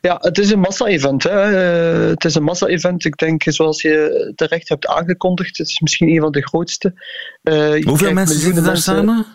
Ja, 0.00 0.16
het 0.20 0.38
is 0.38 0.50
een 0.50 0.60
massa-event. 0.60 1.22
Het 1.22 2.24
is 2.24 2.34
een 2.34 2.42
massa-event. 2.42 3.04
Ik 3.04 3.16
denk, 3.16 3.42
zoals 3.46 3.82
je 3.82 4.32
terecht 4.34 4.68
hebt 4.68 4.86
aangekondigd, 4.86 5.58
het 5.58 5.68
is 5.68 5.80
misschien 5.80 6.08
een 6.08 6.20
van 6.20 6.32
de 6.32 6.46
grootste. 6.46 6.94
Hoeveel 7.84 8.12
mensen 8.12 8.38
zitten 8.38 8.64
daar 8.64 8.76
samen? 8.76 9.26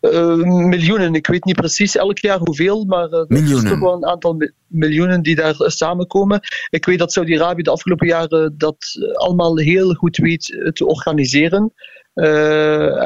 Uh, 0.00 0.34
miljoenen, 0.44 1.14
ik 1.14 1.26
weet 1.26 1.44
niet 1.44 1.56
precies 1.56 1.96
elk 1.96 2.18
jaar 2.18 2.38
hoeveel, 2.38 2.84
maar 2.84 3.08
uh, 3.08 3.24
er 3.28 3.42
is 3.42 3.62
toch 3.62 3.78
wel 3.78 3.94
een 3.94 4.06
aantal 4.06 4.32
mi 4.32 4.50
miljoenen 4.66 5.22
die 5.22 5.34
daar 5.34 5.54
samenkomen. 5.56 6.40
Ik 6.70 6.84
weet 6.84 6.98
dat 6.98 7.12
Saudi-Arabië 7.12 7.62
de 7.62 7.70
afgelopen 7.70 8.06
jaren 8.06 8.54
dat 8.58 8.76
allemaal 9.14 9.58
heel 9.58 9.94
goed 9.94 10.16
weet 10.16 10.70
te 10.72 10.86
organiseren. 10.86 11.72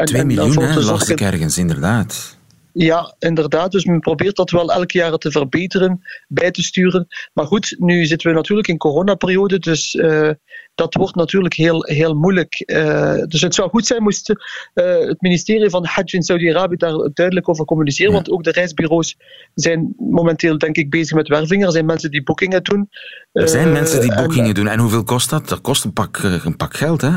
Twee 0.05 0.25
miljoen, 0.25 0.65
hè, 0.65 0.81
las 0.81 1.09
ik 1.09 1.21
ergens, 1.21 1.59
inderdaad. 1.59 2.41
Ja, 2.73 3.15
inderdaad. 3.19 3.73
Dus 3.73 3.85
men 3.85 4.01
probeert 4.01 4.37
dat 4.37 4.51
wel 4.51 4.73
elk 4.73 4.91
jaar 4.91 5.17
te 5.17 5.31
verbeteren, 5.31 6.03
bij 6.29 6.51
te 6.51 6.63
sturen. 6.63 7.07
Maar 7.33 7.47
goed, 7.47 7.77
nu 7.79 8.05
zitten 8.05 8.31
we 8.31 8.37
natuurlijk 8.37 8.69
in 8.69 8.77
coronaperiode, 8.77 9.59
dus 9.59 9.95
uh, 9.95 10.31
dat 10.75 10.95
wordt 10.95 11.15
natuurlijk 11.15 11.55
heel, 11.55 11.85
heel 11.85 12.15
moeilijk. 12.15 12.63
Uh, 12.67 13.23
dus 13.27 13.41
het 13.41 13.55
zou 13.55 13.71
goed 13.71 13.87
zijn 13.87 14.03
moest 14.03 14.31
uh, 14.31 14.37
het 14.99 15.21
ministerie 15.21 15.71
van 15.71 15.85
Hajj 15.87 16.15
in 16.15 16.23
Saudi-Arabië 16.23 16.77
daar 16.77 17.11
duidelijk 17.15 17.49
over 17.49 17.65
communiceren, 17.65 18.11
ja. 18.11 18.17
want 18.17 18.31
ook 18.31 18.45
de 18.45 18.53
reisbureaus 18.53 19.17
zijn 19.55 19.95
momenteel 19.97 20.59
denk 20.59 20.77
ik 20.77 20.91
bezig 20.91 21.17
met 21.17 21.29
wervingen. 21.29 21.67
Er 21.67 21.73
zijn 21.73 21.87
mensen 21.87 22.11
die 22.11 22.23
boekingen 22.23 22.63
doen. 22.63 22.91
Er 23.33 23.49
zijn 23.49 23.73
mensen 23.73 24.01
die 24.01 24.15
boekingen 24.15 24.49
en, 24.49 24.55
doen. 24.55 24.69
En 24.69 24.79
hoeveel 24.79 25.05
kost 25.05 25.31
dat? 25.31 25.49
Dat 25.49 25.61
kost 25.61 25.85
een 25.85 25.93
pak, 25.93 26.19
een 26.45 26.57
pak 26.57 26.77
geld, 26.77 27.01
hè? 27.01 27.17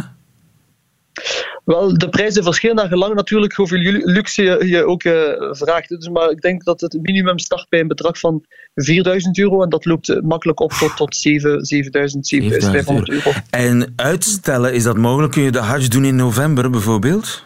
Wel, 1.66 1.98
de 1.98 2.10
prijzen 2.10 2.44
verschillen 2.44 2.76
naar 2.76 2.88
gelang 2.88 3.16
natuurlijk 3.16 3.54
hoeveel 3.54 3.80
luxe 4.04 4.44
je, 4.44 4.68
je 4.68 4.86
ook 4.86 5.04
uh, 5.04 5.14
vraagt. 5.52 5.90
Dus, 5.90 6.10
maar 6.10 6.30
ik 6.30 6.42
denk 6.42 6.64
dat 6.64 6.82
het 6.82 6.98
minimum 7.02 7.40
start 7.40 7.66
bij 7.70 7.80
een 7.80 7.88
bedrag 7.88 8.20
van 8.20 8.44
4000 8.76 9.38
euro 9.38 9.64
en 9.64 9.70
dat 9.70 9.86
loopt 9.86 10.22
makkelijk 10.22 10.60
op 10.60 10.72
tot, 10.72 10.98
tot 10.98 11.16
7, 11.16 11.66
7000, 11.66 12.28
7500 12.28 13.10
euro. 13.10 13.32
En 13.50 13.94
uitstellen, 13.96 14.74
is 14.74 14.84
dat 14.84 14.98
mogelijk? 14.98 15.32
Kun 15.32 15.44
je 15.44 15.52
de 15.52 15.60
Hajj 15.60 15.88
doen 15.88 16.06
in 16.06 16.16
november 16.16 16.70
bijvoorbeeld? 16.70 17.44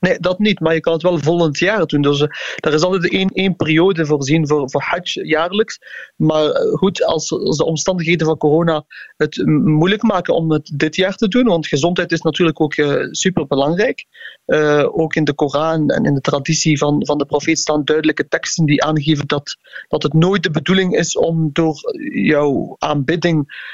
Nee, 0.00 0.18
dat 0.18 0.38
niet, 0.38 0.60
maar 0.60 0.74
je 0.74 0.80
kan 0.80 0.92
het 0.92 1.02
wel 1.02 1.18
volgend 1.18 1.58
jaar 1.58 1.86
doen. 1.86 2.02
Dus 2.02 2.20
er 2.56 2.72
is 2.72 2.82
altijd 2.82 3.12
één, 3.12 3.28
één 3.28 3.56
periode 3.56 4.06
voorzien 4.06 4.48
voor, 4.48 4.70
voor 4.70 4.80
Hajj 4.80 5.26
jaarlijks. 5.26 5.78
Maar 6.16 6.44
uh, 6.44 6.74
goed, 6.74 7.04
als, 7.04 7.32
als, 7.32 7.56
de 7.56 7.64
omstandigheden 7.64 8.26
van 8.26 8.36
corona 8.36 8.84
het 9.16 9.46
moeilijk 9.46 10.02
maken 10.02 10.34
om 10.34 10.50
het 10.50 10.70
dit 10.74 10.96
jaar 10.96 11.16
te 11.16 11.28
doen, 11.28 11.44
want 11.44 11.66
gezondheid 11.66 12.12
is 12.12 12.22
natuurlijk 12.22 12.60
ook 12.60 12.76
uh, 12.76 13.06
superbelangrijk. 13.10 14.04
ook 14.92 15.14
in 15.14 15.24
de 15.24 15.34
Koran 15.34 15.90
en 15.90 16.04
in 16.04 16.14
de 16.14 16.20
traditie 16.20 16.78
van, 16.78 17.06
van 17.06 17.18
de 17.18 17.26
profeet 17.26 17.58
staan 17.58 17.84
duidelijke 17.84 18.28
teksten 18.28 18.64
die 18.64 18.84
aangeven 18.84 19.26
dat, 19.26 19.56
dat 19.88 20.02
het 20.02 20.12
nooit 20.12 20.42
de 20.42 20.50
bedoeling 20.50 20.96
is 20.96 21.16
om 21.16 21.50
door 21.52 21.74
jouw 22.12 22.76
aanbidding 22.78 23.66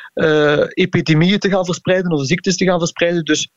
epidemieën 0.68 1.38
te 1.38 1.50
gaan 1.50 1.64
verspreiden 1.64 2.12
of 2.12 2.26
ziektes 2.26 2.56
te 2.56 2.64
gaan 2.64 2.78
verspreiden. 2.78 3.24
Dus 3.24 3.50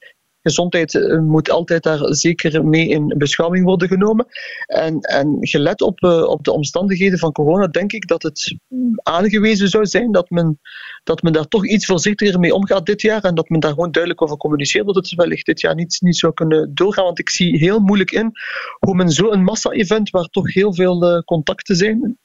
gezondheid 0.48 0.96
eh, 0.96 1.20
moet 1.20 1.50
altijd 1.50 1.84
daar 1.84 2.16
zeker 2.16 2.66
mee 2.66 2.88
in 2.88 3.14
beschouwing 3.18 3.66
worden 3.66 3.88
genomen. 3.88 4.26
En, 4.66 5.00
en 5.00 5.38
gelet 5.40 5.82
op, 5.82 6.04
uh, 6.04 6.24
op 6.24 6.44
de 6.44 6.52
omstandigheden 6.52 7.20
van 7.20 7.32
corona, 7.32 7.68
denk 7.68 7.92
ik 7.92 8.08
dat 8.08 8.24
het 8.24 8.56
aangewezen 9.04 9.68
zou 9.68 9.86
zijn 9.86 10.12
dat 10.12 10.30
men, 10.30 10.60
dat 11.04 11.22
men 11.22 11.34
daar 11.34 11.48
toch 11.48 11.68
iets 11.68 11.86
voorzichtiger 11.86 12.40
mee 12.40 12.54
omgaat 12.54 12.86
dit 12.86 13.02
jaar 13.02 13.24
en 13.24 13.36
dat 13.36 13.50
men 13.50 13.60
daar 13.60 13.72
gewoon 13.72 13.92
duidelijk 13.92 14.24
over 14.24 14.38
communiceert 14.38 14.86
dat 14.86 14.96
het 14.96 15.16
wellicht 15.16 15.46
dit 15.46 15.62
jaar 15.62 15.76
niet, 15.76 15.98
niet 16.00 16.18
zou 16.18 16.34
kunnen 16.34 16.72
doorgaan. 16.74 17.04
Want 17.04 17.20
ik 17.20 17.30
zie 17.30 17.58
heel 17.58 17.80
moeilijk 17.80 18.12
in 18.12 18.32
hoe 18.80 18.96
men 18.96 19.10
zo'n 19.10 19.44
massa-event, 19.44 20.10
waar 20.10 20.28
toch 20.28 20.54
heel 20.54 20.74
veel 20.74 21.16
uh, 21.16 21.20
contacten 21.20 21.76
zijn, 21.76 22.18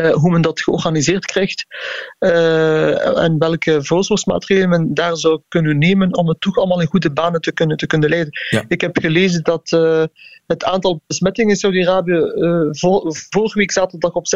uh, 0.00 0.12
hoe 0.12 0.30
men 0.30 0.42
dat 0.42 0.60
georganiseerd 0.60 1.24
krijgt 1.24 1.66
uh, 2.18 3.18
en 3.18 3.38
welke 3.38 3.84
voorzorgsmaatregelen 3.84 4.68
men 4.68 4.94
daar 4.94 5.16
zou 5.16 5.40
kunnen 5.48 5.78
nemen 5.78 6.16
om 6.16 6.28
het 6.28 6.40
toch 6.40 6.56
allemaal 6.56 6.80
in 6.80 6.86
goede 6.86 7.12
banen 7.12 7.40
te 7.40 7.52
kunnen, 7.52 7.76
te 7.76 7.86
kunnen 7.86 8.08
leiden. 8.08 8.32
Ja. 8.50 8.64
Ik 8.68 8.80
heb 8.80 8.98
gelezen 8.98 9.42
dat 9.42 9.72
uh, 9.72 10.04
het 10.46 10.64
aantal 10.64 11.00
besmettingen 11.06 11.50
in 11.50 11.56
Saudi-Arabië 11.56 12.20
vor, 12.70 13.16
vorige 13.30 13.58
week 13.58 13.72
zaterdag 13.72 14.12
op 14.12 14.26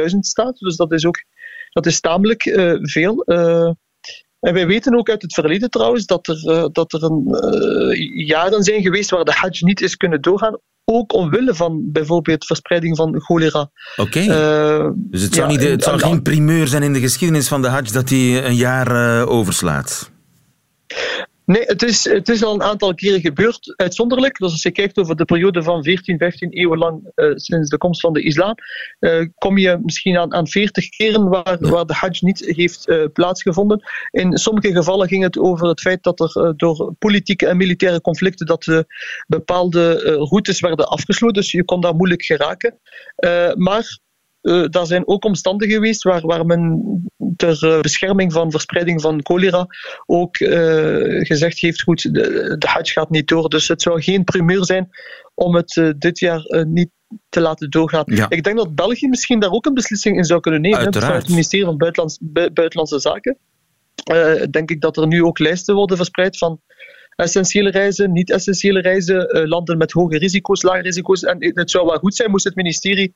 26.000 0.00 0.18
staat, 0.18 0.58
dus 0.58 0.76
dat 0.76 0.92
is 0.92 1.06
ook 1.06 1.24
dat 1.70 1.86
is 1.86 2.00
tamelijk 2.00 2.42
veel. 2.82 3.22
En 4.40 4.54
wij 4.54 4.66
weten 4.66 4.98
ook 4.98 5.08
uit 5.08 5.22
het 5.22 5.34
verleden 5.34 5.70
trouwens 5.70 6.06
dat 6.06 6.28
er, 6.28 6.72
dat 6.72 6.92
er 6.92 7.02
een, 7.02 8.26
jaren 8.26 8.62
zijn 8.62 8.82
geweest 8.82 9.10
waar 9.10 9.24
de 9.24 9.32
Hajj 9.32 9.60
niet 9.60 9.80
is 9.80 9.96
kunnen 9.96 10.20
doorgaan, 10.20 10.58
ook 10.84 11.12
omwille 11.12 11.54
van 11.54 11.82
bijvoorbeeld 11.92 12.46
verspreiding 12.46 12.96
van 12.96 13.20
cholera. 13.20 13.70
Oké. 13.96 14.18
Okay. 14.18 14.26
Uh, 14.26 14.90
dus 14.94 15.22
het 15.22 15.34
zou, 15.34 15.52
ja, 15.52 15.58
niet, 15.58 15.68
het 15.68 15.82
zou 15.82 15.98
geen 15.98 16.22
primeur 16.22 16.66
zijn 16.66 16.82
in 16.82 16.92
de 16.92 17.00
geschiedenis 17.00 17.48
van 17.48 17.62
de 17.62 17.68
Hajj 17.68 17.92
dat 17.92 18.08
hij 18.08 18.44
een 18.44 18.56
jaar 18.56 19.20
uh, 19.20 19.30
overslaat? 19.30 20.10
Nee, 21.46 21.62
het 21.62 21.82
is, 21.82 22.04
het 22.04 22.28
is 22.28 22.44
al 22.44 22.54
een 22.54 22.62
aantal 22.62 22.94
keren 22.94 23.20
gebeurd, 23.20 23.74
uitzonderlijk. 23.76 24.38
Dus 24.38 24.50
als 24.50 24.62
je 24.62 24.70
kijkt 24.70 24.98
over 24.98 25.16
de 25.16 25.24
periode 25.24 25.62
van 25.62 25.82
14, 25.82 26.18
15 26.18 26.50
eeuwen 26.50 26.78
lang 26.78 27.10
uh, 27.14 27.32
sinds 27.34 27.68
de 27.68 27.78
komst 27.78 28.00
van 28.00 28.12
de 28.12 28.22
islam, 28.22 28.54
uh, 29.00 29.26
kom 29.34 29.58
je 29.58 29.78
misschien 29.82 30.18
aan, 30.18 30.32
aan 30.34 30.48
40 30.48 30.88
keren 30.88 31.28
waar, 31.28 31.56
waar 31.60 31.86
de 31.86 31.92
hajj 31.92 32.18
niet 32.20 32.44
heeft 32.44 32.88
uh, 32.88 33.04
plaatsgevonden. 33.12 33.82
In 34.10 34.38
sommige 34.38 34.72
gevallen 34.72 35.08
ging 35.08 35.22
het 35.22 35.38
over 35.38 35.68
het 35.68 35.80
feit 35.80 36.02
dat 36.02 36.20
er 36.20 36.54
door 36.56 36.94
politieke 36.98 37.46
en 37.46 37.56
militaire 37.56 38.00
conflicten 38.00 38.46
dat 38.46 38.84
bepaalde 39.26 39.94
routes 40.30 40.60
werden 40.60 40.88
afgesloten, 40.88 41.42
dus 41.42 41.50
je 41.50 41.64
kon 41.64 41.80
daar 41.80 41.94
moeilijk 41.94 42.22
geraken. 42.22 42.78
maar 43.54 44.02
uh, 44.44 44.64
daar 44.68 44.86
zijn 44.86 45.08
ook 45.08 45.24
omstandigheden 45.24 45.82
geweest 45.82 46.02
waar, 46.02 46.20
waar 46.20 46.46
men 46.46 46.82
ter 47.36 47.64
uh, 47.64 47.80
bescherming 47.80 48.32
van 48.32 48.50
verspreiding 48.50 49.00
van 49.00 49.20
cholera 49.22 49.66
ook 50.06 50.38
uh, 50.38 51.24
gezegd 51.26 51.58
heeft, 51.58 51.82
goed, 51.82 52.14
de, 52.14 52.56
de 52.58 52.66
Hajj 52.66 52.92
gaat 52.92 53.10
niet 53.10 53.28
door. 53.28 53.48
Dus 53.48 53.68
het 53.68 53.82
zou 53.82 54.02
geen 54.02 54.24
primeur 54.24 54.64
zijn 54.64 54.88
om 55.34 55.54
het 55.54 55.94
dit 55.98 56.18
jaar 56.18 56.64
niet 56.68 56.90
te 57.28 57.40
laten 57.40 57.70
doorgaan. 57.70 58.04
Ja. 58.06 58.26
Ik 58.28 58.42
denk 58.42 58.56
dat 58.56 58.74
België 58.74 59.08
misschien 59.08 59.40
daar 59.40 59.50
ook 59.50 59.66
een 59.66 59.74
beslissing 59.74 60.16
in 60.16 60.24
zou 60.24 60.40
kunnen 60.40 60.60
nemen. 60.60 60.78
Uiteraard. 60.78 61.22
Het 61.22 61.28
ministerie 61.28 61.66
van 61.66 61.76
Buitenlands, 61.76 62.18
Buitenlandse 62.20 63.00
Zaken. 63.00 63.38
denk 64.50 64.70
ik 64.70 64.80
dat 64.80 64.96
er 64.96 65.06
nu 65.06 65.24
ook 65.24 65.38
lijsten 65.38 65.74
worden 65.74 65.96
verspreid 65.96 66.38
van 66.38 66.60
essentiële 67.16 67.70
reizen, 67.70 68.12
niet-essentiële 68.12 68.80
reizen, 68.80 69.36
uh, 69.36 69.48
landen 69.48 69.78
met 69.78 69.92
hoge 69.92 70.18
risico's, 70.18 70.62
lage 70.62 70.80
risico's. 70.80 71.22
En 71.22 71.36
het 71.38 71.70
zou 71.70 71.86
wel 71.86 71.98
goed 71.98 72.14
zijn 72.14 72.30
moest 72.30 72.44
het 72.44 72.54
ministerie 72.54 73.14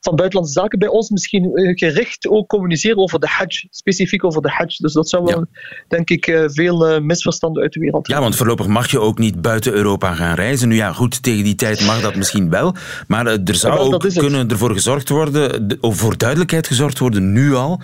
van 0.00 0.16
Buitenlandse 0.16 0.60
Zaken 0.60 0.78
bij 0.78 0.88
ons 0.88 1.10
misschien 1.10 1.50
uh, 1.58 1.72
gericht 1.74 2.28
ook 2.28 2.48
communiceren 2.48 2.98
over 2.98 3.20
de 3.20 3.26
Hajj, 3.26 3.66
specifiek 3.70 4.24
over 4.24 4.42
de 4.42 4.50
Hajj. 4.50 4.76
Dus 4.76 4.92
dat 4.92 5.08
zou 5.08 5.24
wel, 5.24 5.38
ja. 5.38 5.46
denk 5.88 6.10
ik, 6.10 6.26
uh, 6.26 6.44
veel 6.46 7.00
misverstanden 7.00 7.62
uit 7.62 7.72
de 7.72 7.80
wereld 7.80 8.08
Ja, 8.08 8.20
want 8.20 8.36
voorlopig 8.36 8.66
mag 8.66 8.90
je 8.90 9.00
ook 9.00 9.18
niet 9.18 9.40
buiten 9.40 9.72
Europa 9.72 10.14
gaan 10.14 10.34
reizen. 10.34 10.68
Nu 10.68 10.74
ja, 10.74 10.92
goed, 10.92 11.22
tegen 11.22 11.44
die 11.44 11.54
tijd 11.54 11.86
mag 11.86 12.00
dat 12.00 12.14
misschien 12.14 12.50
wel. 12.50 12.74
Maar 13.06 13.26
er 13.26 13.54
zou 13.54 13.74
wel, 13.74 13.94
ook 13.94 14.08
kunnen 14.14 14.50
ervoor 14.50 14.72
gezorgd 14.72 15.08
worden, 15.08 15.78
of 15.80 15.96
voor 15.96 16.16
duidelijkheid 16.16 16.66
gezorgd 16.66 16.98
worden, 16.98 17.32
nu 17.32 17.54
al, 17.54 17.80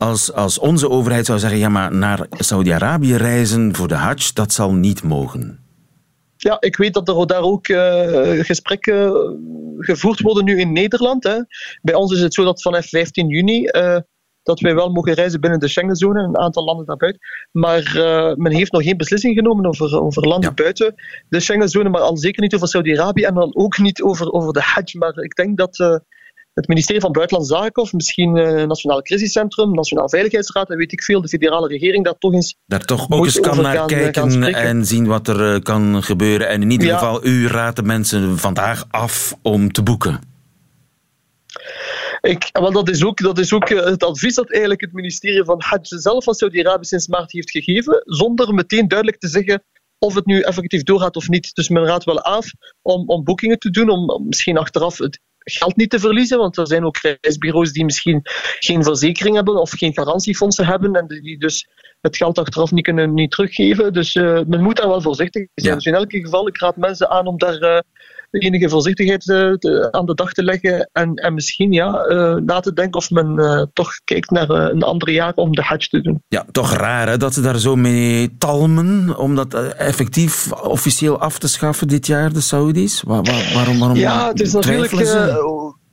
als, 0.00 0.32
als 0.32 0.58
onze 0.58 0.90
overheid 0.90 1.26
zou 1.26 1.38
zeggen, 1.38 1.58
ja, 1.58 1.68
maar 1.68 1.94
naar 1.94 2.26
Saudi-Arabië 2.30 3.14
reizen 3.16 3.74
voor 3.74 3.88
de 3.88 3.94
Hajj, 3.94 4.30
dat 4.34 4.52
zal 4.52 4.72
niet 4.72 5.02
mogen. 5.02 5.58
Ja, 6.36 6.56
ik 6.60 6.76
weet 6.76 6.94
dat 6.94 7.08
er 7.08 7.26
daar 7.26 7.42
ook 7.42 7.68
uh, 7.68 8.44
gesprekken 8.44 9.12
gevoerd 9.78 10.20
worden 10.20 10.44
nu 10.44 10.58
in 10.58 10.72
Nederland. 10.72 11.24
Hè. 11.24 11.36
Bij 11.82 11.94
ons 11.94 12.12
is 12.12 12.20
het 12.20 12.34
zo 12.34 12.44
dat 12.44 12.62
vanaf 12.62 12.86
15 12.88 13.28
juni 13.28 13.68
uh, 13.72 13.96
dat 14.42 14.60
wij 14.60 14.74
wel 14.74 14.90
mogen 14.90 15.12
reizen 15.12 15.40
binnen 15.40 15.60
de 15.60 15.68
Schengenzone, 15.68 16.22
een 16.22 16.38
aantal 16.38 16.64
landen 16.64 16.86
daarbuiten. 16.86 17.20
Maar 17.52 17.92
uh, 17.96 18.34
men 18.34 18.52
heeft 18.52 18.72
nog 18.72 18.82
geen 18.82 18.96
beslissing 18.96 19.34
genomen 19.34 19.66
over, 19.66 20.00
over 20.00 20.26
landen 20.26 20.48
Ja. 20.48 20.62
buiten 20.62 20.94
de 21.28 21.40
Schengenzone, 21.40 21.88
maar 21.88 22.00
al 22.00 22.16
zeker 22.16 22.42
niet 22.42 22.54
over 22.54 22.68
Saudi-Arabië 22.68 23.22
en 23.22 23.34
dan 23.34 23.56
ook 23.56 23.78
niet 23.78 24.02
over, 24.02 24.32
over 24.32 24.52
de 24.52 24.60
Hajj. 24.60 24.98
Maar 24.98 25.18
ik 25.18 25.34
denk 25.34 25.58
dat 25.58 26.02
het 26.54 26.68
ministerie 26.68 27.00
van 27.00 27.12
Buitenlandse 27.12 27.56
Zaken 27.56 27.82
of 27.82 27.92
misschien 27.92 28.36
uh, 28.36 28.64
Nationaal 28.64 29.02
Crisiscentrum, 29.02 29.74
Nationaal 29.74 30.08
Veiligheidsraad, 30.08 30.70
en 30.70 30.76
weet 30.76 30.92
ik 30.92 31.02
veel, 31.02 31.20
de 31.20 31.28
federale 31.28 31.68
regering 31.68 32.04
daar 32.04 32.18
toch 32.18 32.32
eens 32.32 32.56
Daar 32.66 32.84
toch 32.84 33.06
ook 33.10 33.24
eens 33.24 33.40
kan 33.40 33.62
naar 33.62 33.76
gaan, 33.76 33.88
eh, 33.88 34.02
gaan 34.02 34.40
kijken 34.40 34.62
en 34.62 34.86
zien 34.86 35.06
wat 35.06 35.28
er 35.28 35.54
eh, 35.54 35.60
kan 35.60 36.02
gebeuren. 36.02 36.48
En 36.48 36.62
in 36.62 36.70
ieder 36.70 36.86
Ja. 36.86 36.98
geval, 36.98 37.26
u 37.26 37.46
raadt 37.46 37.76
de 37.76 37.82
mensen 37.82 38.38
vandaag 38.38 38.84
af 38.90 39.36
om 39.42 39.72
te 39.72 39.82
boeken. 39.82 40.20
Ik, 42.20 42.48
wel, 42.52 42.72
dat 42.72 42.88
is 42.88 43.04
ook, 43.04 43.18
dat 43.18 43.38
is 43.38 43.52
ook 43.52 43.70
eh, 43.70 43.84
het 43.84 44.04
advies 44.04 44.34
dat 44.34 44.50
eigenlijk 44.50 44.80
het 44.80 44.92
ministerie 44.92 45.44
van 45.44 45.62
Hajj 45.62 45.80
zelf 45.82 46.24
van 46.24 46.34
Saudi-Arabië 46.34 46.84
sinds 46.84 47.06
maart 47.06 47.32
heeft 47.32 47.50
gegeven, 47.50 48.02
zonder 48.04 48.54
meteen 48.54 48.88
duidelijk 48.88 49.18
te 49.18 49.28
zeggen 49.28 49.62
of 49.98 50.14
het 50.14 50.26
nu 50.26 50.40
effectief 50.40 50.82
doorgaat 50.82 51.16
of 51.16 51.28
niet. 51.28 51.54
Dus 51.54 51.68
men 51.68 51.84
raadt 51.84 52.04
wel 52.04 52.20
af 52.20 52.46
om, 52.82 53.08
om 53.08 53.24
boekingen 53.24 53.58
te 53.58 53.70
doen, 53.70 53.88
om 53.88 54.26
misschien 54.26 54.58
achteraf 54.58 54.98
het 54.98 55.20
geld 55.44 55.76
niet 55.76 55.90
te 55.90 55.98
verliezen, 55.98 56.38
want 56.38 56.56
er 56.56 56.66
zijn 56.66 56.84
ook 56.84 56.96
reisbureaus 57.20 57.72
die 57.72 57.84
misschien 57.84 58.20
geen 58.58 58.82
verzekering 58.82 59.34
hebben 59.36 59.60
of 59.60 59.70
geen 59.70 59.94
garantiefondsen 59.94 60.66
hebben 60.66 60.94
en 60.94 61.06
die 61.06 61.38
dus 61.38 61.68
het 62.00 62.16
geld 62.16 62.38
achteraf 62.38 62.70
niet 62.70 62.84
kunnen 62.84 63.14
niet 63.14 63.30
teruggeven. 63.30 63.92
Dus 63.92 64.14
uh, 64.14 64.40
men 64.46 64.62
moet 64.62 64.76
daar 64.76 64.88
wel 64.88 65.00
voorzichtig 65.00 65.46
zijn. 65.54 65.68
Ja. 65.68 65.74
Dus 65.74 65.84
in 65.84 65.94
elk 65.94 66.12
geval, 66.12 66.48
ik 66.48 66.58
raad 66.58 66.76
mensen 66.76 67.10
aan 67.10 67.26
om 67.26 67.38
daar 67.38 67.62
uh, 67.62 67.78
enige 68.30 68.68
voorzichtigheid 68.68 69.30
aan 69.90 70.06
de 70.06 70.14
dag 70.14 70.32
te 70.32 70.44
leggen 70.44 70.90
en, 70.92 71.14
en 71.14 71.34
misschien 71.34 71.72
ja, 71.72 71.90
na 72.44 72.60
te 72.60 72.72
denken 72.72 73.00
of 73.00 73.10
men 73.10 73.70
toch 73.72 73.90
kijkt 74.04 74.30
naar 74.30 74.50
een 74.50 74.82
ander 74.82 75.10
jaar 75.10 75.32
om 75.34 75.54
de 75.54 75.62
Hajj 75.62 75.86
te 75.88 76.00
doen. 76.00 76.22
Ja, 76.28 76.46
toch 76.52 76.72
raar 76.72 77.08
hè, 77.08 77.16
dat 77.16 77.34
ze 77.34 77.40
daar 77.40 77.58
zo 77.58 77.76
mee 77.76 78.36
talmen 78.38 79.16
om 79.18 79.34
dat 79.34 79.54
effectief 79.74 80.52
officieel 80.52 81.20
af 81.20 81.38
te 81.38 81.48
schaffen 81.48 81.88
dit 81.88 82.06
jaar, 82.06 82.32
de 82.32 82.40
Saudis. 82.40 83.02
waarom, 83.06 83.78
waarom 83.78 83.96
ja, 83.96 84.28
het 84.28 84.40
is 84.40 84.52
natuurlijk 84.52 84.92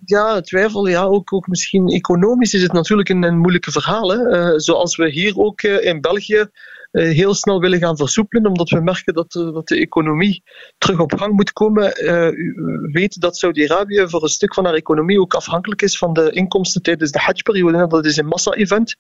ja, 0.10 0.42
twijfel. 0.42 0.88
Ja, 0.88 1.04
ook, 1.04 1.34
ook 1.34 1.48
misschien 1.48 1.88
economisch 1.88 2.54
is 2.54 2.62
het 2.62 2.72
natuurlijk 2.72 3.10
een, 3.10 3.24
een 3.24 3.38
moeilijke 3.38 3.72
verhaal. 3.72 4.10
Hè. 4.10 4.52
Uh, 4.52 4.54
zoals 4.56 4.96
we 4.96 5.10
hier 5.10 5.38
ook 5.38 5.62
uh, 5.62 5.86
in 5.86 6.02
België 6.02 6.50
heel 6.92 7.34
snel 7.34 7.60
willen 7.60 7.80
gaan 7.80 7.98
versoepelen, 7.98 8.46
omdat 8.46 8.70
we 8.70 8.80
merken 8.80 9.14
dat, 9.14 9.32
dat 9.32 9.68
de 9.68 9.78
economie 9.78 10.44
terug 10.78 11.00
op 11.00 11.14
gang 11.14 11.34
moet 11.34 11.54
komen. 11.54 11.94
u 12.38 12.54
weet 12.92 13.22
dat 13.22 13.38
Saudi-Arabië 13.38 14.06
voor 14.08 14.24
een 14.24 14.30
stuk 14.30 14.54
van 14.54 14.66
haar 14.66 14.74
economie 14.74 15.20
ook 15.20 15.34
afhankelijk 15.34 15.82
is 15.82 15.98
van 15.98 16.14
de 16.14 16.32
inkomsten 16.32 16.82
tijdens 16.82 17.12
de 17.12 17.20
Hajj-periode. 17.20 17.88
Dat 17.88 18.06
is 18.06 18.18
een 18.18 18.28
massa-event. 18.28 18.96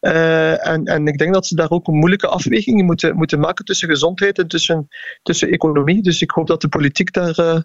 en, 0.00 0.84
en 0.84 1.06
ik 1.06 1.18
denk 1.18 1.34
dat 1.34 1.46
ze 1.46 1.54
daar 1.54 1.70
ook 1.70 1.86
een 1.86 1.98
moeilijke 1.98 2.26
afweging 2.28 2.82
moeten, 2.82 3.16
moeten 3.16 3.40
maken 3.40 3.64
tussen 3.64 3.88
gezondheid 3.88 4.38
en 4.38 4.48
tussen, 4.48 4.88
tussen 5.22 5.50
economie. 5.50 6.02
Dus 6.02 6.22
ik 6.22 6.30
hoop 6.30 6.46
dat 6.46 6.60
de 6.60 6.68
politiek 6.68 7.12
daar 7.12 7.64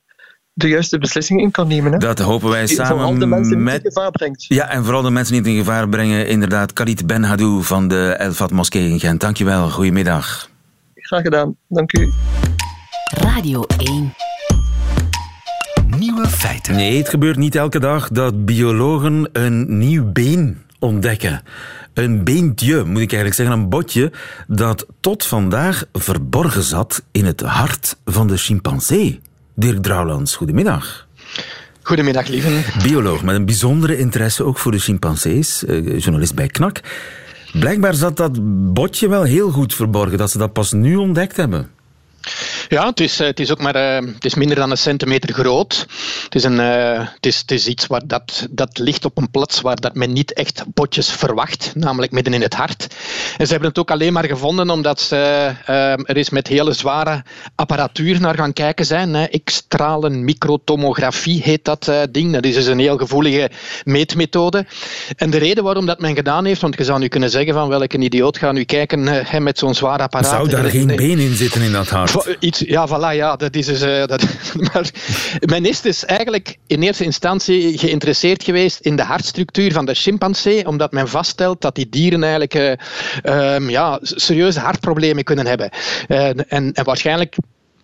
de 0.53 0.67
juiste 0.67 0.97
beslissingen 0.97 1.43
in 1.43 1.51
kan 1.51 1.67
nemen. 1.67 1.91
Hè? 1.91 1.97
Dat 1.97 2.19
hopen 2.19 2.49
wij 2.49 2.67
samen 2.67 2.87
vooral 2.87 3.17
de 3.17 3.25
mensen 3.25 3.63
met... 3.63 3.73
niet 3.73 3.83
in 3.83 3.91
gevaar 3.91 4.11
brengt. 4.11 4.45
Ja, 4.47 4.69
en 4.69 4.83
vooral 4.83 5.01
de 5.01 5.09
mensen 5.09 5.35
niet 5.35 5.47
in 5.47 5.57
gevaar 5.57 5.89
brengen. 5.89 6.27
Inderdaad, 6.27 6.73
Khalid 6.73 7.07
Ben 7.07 7.23
Hadou 7.23 7.63
van 7.63 7.87
de 7.87 8.15
Elfat 8.17 8.51
Moskee 8.51 8.89
in 8.89 8.99
Gent. 8.99 9.19
Dankjewel, 9.19 9.69
goedemiddag. 9.69 10.49
Graag 10.95 11.21
gedaan, 11.21 11.55
dank 11.67 11.97
u. 11.97 12.11
Radio 13.15 13.63
1 13.77 14.13
Nieuwe 15.97 16.27
feiten. 16.27 16.75
Nee, 16.75 16.97
het 16.97 17.09
gebeurt 17.09 17.37
niet 17.37 17.55
elke 17.55 17.79
dag 17.79 18.09
dat 18.09 18.45
biologen 18.45 19.29
een 19.31 19.77
nieuw 19.77 20.11
been 20.11 20.61
ontdekken. 20.79 21.41
Een 21.93 22.23
beentje, 22.23 22.83
moet 22.83 23.01
ik 23.01 23.11
eigenlijk 23.11 23.33
zeggen, 23.33 23.55
een 23.55 23.69
botje 23.69 24.11
dat 24.47 24.85
tot 24.99 25.25
vandaag 25.25 25.85
verborgen 25.93 26.63
zat 26.63 27.03
in 27.11 27.25
het 27.25 27.41
hart 27.41 27.97
van 28.05 28.27
de 28.27 28.37
chimpansee. 28.37 29.21
Dirk 29.55 29.83
Drouwlands, 29.83 30.35
goedemiddag. 30.35 31.07
Goedemiddag, 31.81 32.27
lieve. 32.27 32.61
Bioloog 32.83 33.23
met 33.23 33.35
een 33.35 33.45
bijzondere 33.45 33.97
interesse 33.97 34.43
ook 34.43 34.57
voor 34.57 34.71
de 34.71 34.79
chimpansees, 34.79 35.65
eh, 35.65 35.99
journalist 35.99 36.35
bij 36.35 36.47
KNAK. 36.47 36.79
Blijkbaar 37.51 37.93
zat 37.93 38.17
dat 38.17 38.39
botje 38.73 39.09
wel 39.09 39.23
heel 39.23 39.51
goed 39.51 39.73
verborgen, 39.73 40.17
dat 40.17 40.31
ze 40.31 40.37
dat 40.37 40.53
pas 40.53 40.71
nu 40.71 40.95
ontdekt 40.95 41.37
hebben. 41.37 41.69
Ja, 42.69 42.87
het 42.87 42.99
is, 42.99 43.19
eh, 43.19 43.27
het 43.27 43.39
is 43.39 43.51
ook 43.51 43.61
maar 43.61 43.75
uh, 43.75 44.13
het 44.13 44.25
is 44.25 44.35
minder 44.35 44.55
dan 44.55 44.71
een 44.71 44.77
centimeter 44.77 45.33
groot. 45.33 45.85
Het 46.23 46.35
is, 46.35 46.43
een, 46.43 46.59
uh, 46.59 47.07
het 47.13 47.25
is, 47.25 47.37
het 47.37 47.51
is 47.51 47.67
iets 47.67 47.87
waar 47.87 48.01
dat, 48.05 48.47
dat 48.49 48.77
ligt 48.77 49.05
op 49.05 49.17
een 49.17 49.31
plaats 49.31 49.61
waar 49.61 49.75
dat 49.75 49.95
men 49.95 50.13
niet 50.13 50.33
echt 50.33 50.63
botjes 50.73 51.11
verwacht, 51.11 51.71
namelijk 51.75 52.11
midden 52.11 52.33
in 52.33 52.41
het 52.41 52.53
hart. 52.53 52.87
En 53.37 53.45
ze 53.45 53.51
hebben 53.51 53.69
het 53.69 53.79
ook 53.79 53.91
alleen 53.91 54.13
maar 54.13 54.25
gevonden 54.25 54.69
omdat 54.69 55.01
ze 55.01 55.15
er 56.05 56.17
is 56.17 56.29
met 56.29 56.47
hele 56.47 56.73
zware 56.73 57.23
apparatuur 57.55 58.19
naar 58.19 58.35
gaan 58.35 58.53
kijken 58.53 58.85
zijn. 58.85 59.29
X-stralen 59.43 60.25
microtomografie 60.25 61.41
heet 61.41 61.65
dat 61.65 61.91
ding. 62.11 62.33
Dat 62.33 62.45
is 62.45 62.53
dus 62.53 62.65
een 62.65 62.79
heel 62.79 62.97
gevoelige 62.97 63.51
meetmethode. 63.83 64.65
En 65.15 65.29
de 65.29 65.37
reden 65.37 65.63
waarom 65.63 65.85
dat 65.85 65.99
men 65.99 66.15
gedaan 66.15 66.45
heeft, 66.45 66.61
want 66.61 66.77
je 66.77 66.83
zou 66.83 66.99
nu 66.99 67.07
kunnen 67.07 67.29
zeggen 67.29 67.53
van 67.53 67.67
welke 67.67 67.97
idioot 67.97 68.37
gaat 68.37 68.53
nu 68.53 68.63
kijken 68.63 69.27
met 69.43 69.57
zo'n 69.57 69.75
zwaar 69.75 69.99
apparaat. 69.99 70.29
Zou 70.29 70.49
daar 70.49 70.69
geen 70.69 70.87
been 70.87 71.19
in 71.19 71.35
zitten 71.35 71.61
in 71.61 71.71
dat 71.71 71.89
hart? 71.89 72.12
Iets, 72.39 72.59
ja, 72.59 72.87
voilà, 72.87 73.15
ja, 73.15 73.35
dat 73.35 73.55
is 73.55 73.65
dus, 73.65 73.81
uh, 73.81 74.05
dat, 74.05 74.23
maar 74.73 74.89
men 75.39 75.65
is 75.65 75.81
dus 75.81 76.05
eigenlijk 76.05 76.57
in 76.67 76.81
eerste 76.81 77.03
instantie 77.03 77.77
geïnteresseerd 77.77 78.43
geweest 78.43 78.79
in 78.79 78.95
de 78.95 79.03
hartstructuur 79.03 79.71
van 79.71 79.85
de 79.85 79.93
chimpansee, 79.93 80.67
omdat 80.67 80.91
men 80.91 81.07
vaststelt 81.07 81.61
dat 81.61 81.75
die 81.75 81.89
dieren 81.89 82.23
eigenlijk 82.23 82.53
uh, 82.53 83.55
um, 83.55 83.69
ja, 83.69 83.99
serieuze 84.01 84.59
hartproblemen 84.59 85.23
kunnen 85.23 85.45
hebben. 85.45 85.69
Uh, 86.07 86.25
en, 86.27 86.47
en 86.47 86.73
waarschijnlijk 86.83 87.35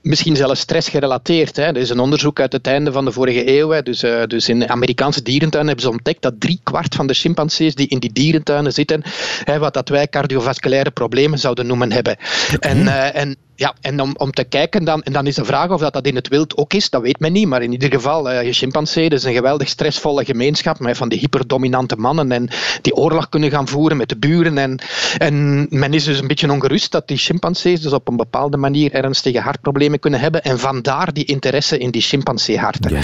misschien 0.01 0.35
zelfs 0.35 0.59
stressgerelateerd. 0.59 1.55
Hè. 1.55 1.63
Er 1.63 1.77
is 1.77 1.89
een 1.89 1.99
onderzoek 1.99 2.39
uit 2.39 2.51
het 2.51 2.67
einde 2.67 2.91
van 2.91 3.05
de 3.05 3.11
vorige 3.11 3.57
eeuw. 3.57 3.69
Hè. 3.69 3.81
Dus, 3.81 4.03
uh, 4.03 4.23
dus 4.23 4.49
in 4.49 4.69
Amerikaanse 4.69 5.21
dierentuinen 5.21 5.67
hebben 5.67 5.85
ze 5.85 5.97
ontdekt 5.97 6.21
dat 6.21 6.39
drie 6.39 6.59
kwart 6.63 6.95
van 6.95 7.07
de 7.07 7.13
chimpansees 7.13 7.75
die 7.75 7.87
in 7.87 7.99
die 7.99 8.13
dierentuinen 8.13 8.73
zitten, 8.73 9.03
hè, 9.43 9.59
wat 9.59 9.73
dat 9.73 9.89
wij 9.89 10.07
cardiovasculaire 10.07 10.91
problemen 10.91 11.39
zouden 11.39 11.67
noemen 11.67 11.91
hebben. 11.91 12.17
En, 12.59 12.77
uh, 12.77 13.15
en 13.15 13.37
ja, 13.59 13.73
en 13.81 14.01
om, 14.01 14.13
om 14.17 14.31
te 14.31 14.43
kijken, 14.43 14.83
dan, 14.83 15.03
en 15.03 15.13
dan 15.13 15.27
is 15.27 15.35
de 15.35 15.45
vraag 15.45 15.69
of 15.69 15.79
dat, 15.79 15.93
dat 15.93 16.05
in 16.05 16.15
het 16.15 16.27
wild 16.27 16.57
ook 16.57 16.73
is, 16.73 16.89
dat 16.89 17.01
weet 17.01 17.19
men 17.19 17.31
niet. 17.31 17.47
Maar 17.47 17.61
in 17.61 17.71
ieder 17.71 17.91
geval, 17.91 18.31
uh, 18.31 18.51
chimpansee 18.51 19.09
is 19.09 19.23
een 19.23 19.33
geweldig 19.33 19.67
stressvolle 19.67 20.25
gemeenschap 20.25 20.79
met 20.79 20.97
van 20.97 21.09
die 21.09 21.19
hyperdominante 21.19 21.95
mannen 21.95 22.31
en 22.31 22.49
die 22.81 22.95
oorlog 22.95 23.29
kunnen 23.29 23.49
gaan 23.49 23.67
voeren 23.67 23.97
met 23.97 24.09
de 24.09 24.17
buren. 24.17 24.57
En, 24.57 24.79
en 25.17 25.67
men 25.69 25.93
is 25.93 26.03
dus 26.03 26.19
een 26.19 26.27
beetje 26.27 26.51
ongerust 26.51 26.91
dat 26.91 27.07
die 27.07 27.17
chimpansees 27.17 27.81
dus 27.81 27.93
op 27.93 28.07
een 28.07 28.17
bepaalde 28.17 28.57
manier 28.57 28.93
ernstige 28.93 29.39
hartproblemen 29.39 29.99
kunnen 29.99 30.19
hebben. 30.19 30.43
En 30.43 30.59
vandaar 30.59 31.13
die 31.13 31.25
interesse 31.25 31.77
in 31.77 31.91
die 31.91 32.01
chimpanseeharten. 32.01 33.03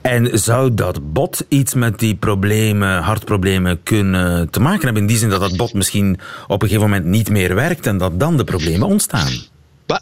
En 0.00 0.38
zou 0.38 0.74
dat 0.74 1.12
bot 1.12 1.44
iets 1.48 1.74
met 1.74 1.98
die 1.98 2.14
problemen, 2.14 3.02
hartproblemen 3.02 3.82
kunnen 3.82 4.50
te 4.50 4.60
maken 4.60 4.84
hebben? 4.84 5.02
In 5.02 5.08
die 5.08 5.18
zin 5.18 5.28
dat 5.28 5.40
dat 5.40 5.56
bot 5.56 5.74
misschien 5.74 6.18
op 6.46 6.62
een 6.62 6.68
gegeven 6.68 6.90
moment 6.90 7.08
niet 7.08 7.30
meer 7.30 7.54
werkt 7.54 7.86
en 7.86 7.98
dat 7.98 8.20
dan 8.20 8.36
de 8.36 8.44
problemen 8.44 8.88
ontstaan? 8.88 9.32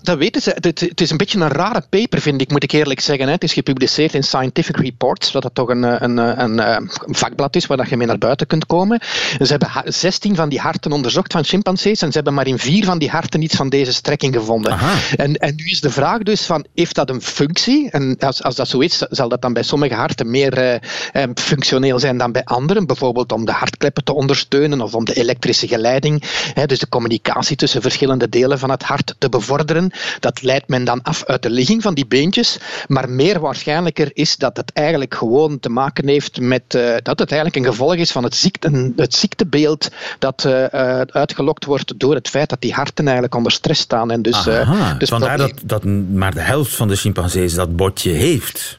Dat 0.03 0.16
weten 0.18 0.42
ze. 0.42 0.57
Het, 0.61 1.01
is 1.01 1.11
een 1.11 1.16
beetje 1.16 1.40
een 1.40 1.49
rare 1.49 1.83
paper, 1.90 2.20
vind 2.20 2.40
ik, 2.40 2.51
moet 2.51 2.62
ik 2.62 2.72
eerlijk 2.72 3.01
zeggen. 3.01 3.29
Het 3.29 3.42
is 3.42 3.53
gepubliceerd 3.53 4.14
in 4.14 4.22
Scientific 4.22 4.77
Reports, 4.77 5.33
wat 5.33 5.42
dat 5.42 5.55
toch 5.55 5.68
een, 5.68 5.83
een, 5.83 6.16
een, 6.16 6.59
een 6.59 6.90
vakblad 7.14 7.57
is 7.57 7.66
waar 7.66 7.88
je 7.88 7.96
mee 7.96 8.07
naar 8.07 8.18
buiten 8.18 8.46
kunt 8.46 8.66
komen. 8.66 9.01
Ze 9.38 9.57
hebben 9.57 9.70
16 9.85 10.35
van 10.35 10.49
die 10.49 10.59
harten 10.59 10.92
onderzocht 10.92 11.33
van 11.33 11.44
chimpansees 11.44 12.03
en 12.03 12.09
ze 12.09 12.14
hebben 12.14 12.35
maar 12.35 12.46
in 12.46 12.59
vier 12.59 12.85
van 12.85 12.99
die 12.99 13.11
harten 13.11 13.42
iets 13.42 13.57
van 13.57 13.68
deze 13.68 13.92
strekking 13.92 14.35
gevonden. 14.35 14.79
En, 15.16 15.35
en 15.35 15.55
nu 15.55 15.64
is 15.64 15.81
de 15.81 15.90
vraag 15.90 16.22
dus 16.22 16.42
van, 16.42 16.66
heeft 16.75 16.94
dat 16.94 17.11
een 17.11 17.22
functie? 17.22 17.90
En 17.90 18.16
als, 18.18 18.42
als 18.42 18.55
dat 18.55 18.68
zo 18.68 18.79
is, 18.79 18.96
zal 18.99 19.29
dat 19.29 19.42
dan 19.42 19.53
bij 19.53 19.62
sommige 19.62 19.94
harten 19.94 20.31
meer 20.31 20.81
functioneel 21.35 21.99
zijn 21.99 22.18
dan 22.18 22.33
bij 22.33 22.44
anderen? 22.44 22.87
Bijvoorbeeld 22.87 23.33
om 23.33 23.44
de 23.44 23.53
hartkleppen 23.53 24.05
te 24.05 24.14
ondersteunen 24.14 24.81
of 24.81 24.94
om 24.94 25.05
de 25.05 25.14
elektrische 25.14 25.68
geleiding, 25.68 26.22
hè, 26.55 26.66
dus 26.66 26.79
de 26.79 26.88
communicatie 26.88 27.57
tussen 27.57 27.83
verschillende 27.83 28.29
delen 28.29 28.59
van 28.59 28.70
het 28.70 28.83
hart 28.83 29.14
te 29.18 29.29
bevorderen. 29.29 29.76
Dat 30.21 30.43
leidt 30.43 30.69
men 30.69 30.85
dan 30.85 31.03
af 31.03 31.25
uit 31.25 31.43
de 31.43 31.51
ligging 31.51 31.83
van 31.83 31.95
die 31.95 32.07
beentjes. 32.07 32.59
Maar 32.87 33.09
meer 33.11 33.41
waarschijnlijker 33.41 34.11
is 34.12 34.37
dat 34.37 34.57
het 34.57 34.73
eigenlijk 34.73 35.15
gewoon 35.15 35.61
te 35.61 35.69
maken 35.69 36.09
heeft 36.09 36.41
met 36.41 36.75
uh, 36.75 36.95
dat 37.03 37.19
het 37.19 37.33
eigenlijk 37.33 37.57
een 37.57 37.73
gevolg 37.73 37.95
is 37.95 38.12
van 38.12 38.25
het, 38.25 38.35
ziekte, 38.35 38.93
het 38.97 39.15
ziektebeeld 39.15 39.89
dat 40.19 40.45
uh, 40.47 40.65
uitgelokt 41.01 41.65
wordt 41.65 41.99
door 41.99 42.15
het 42.15 42.29
feit 42.29 42.49
dat 42.49 42.61
die 42.61 42.73
harten 42.73 43.05
eigenlijk 43.05 43.35
onder 43.35 43.53
stress 43.53 43.81
staan. 43.81 44.11
En 44.11 44.23
dus, 44.23 44.49
Aha, 44.49 44.95
dus 44.95 45.09
vandaar 45.09 45.39
dat, 45.39 45.53
dat 45.65 45.85
maar 46.12 46.35
de 46.35 46.41
helft 46.41 46.75
van 46.75 46.89
de 46.89 46.97
chimpansees 46.97 47.55
dat 47.55 47.77
botje 47.77 48.11
heeft. 48.11 48.79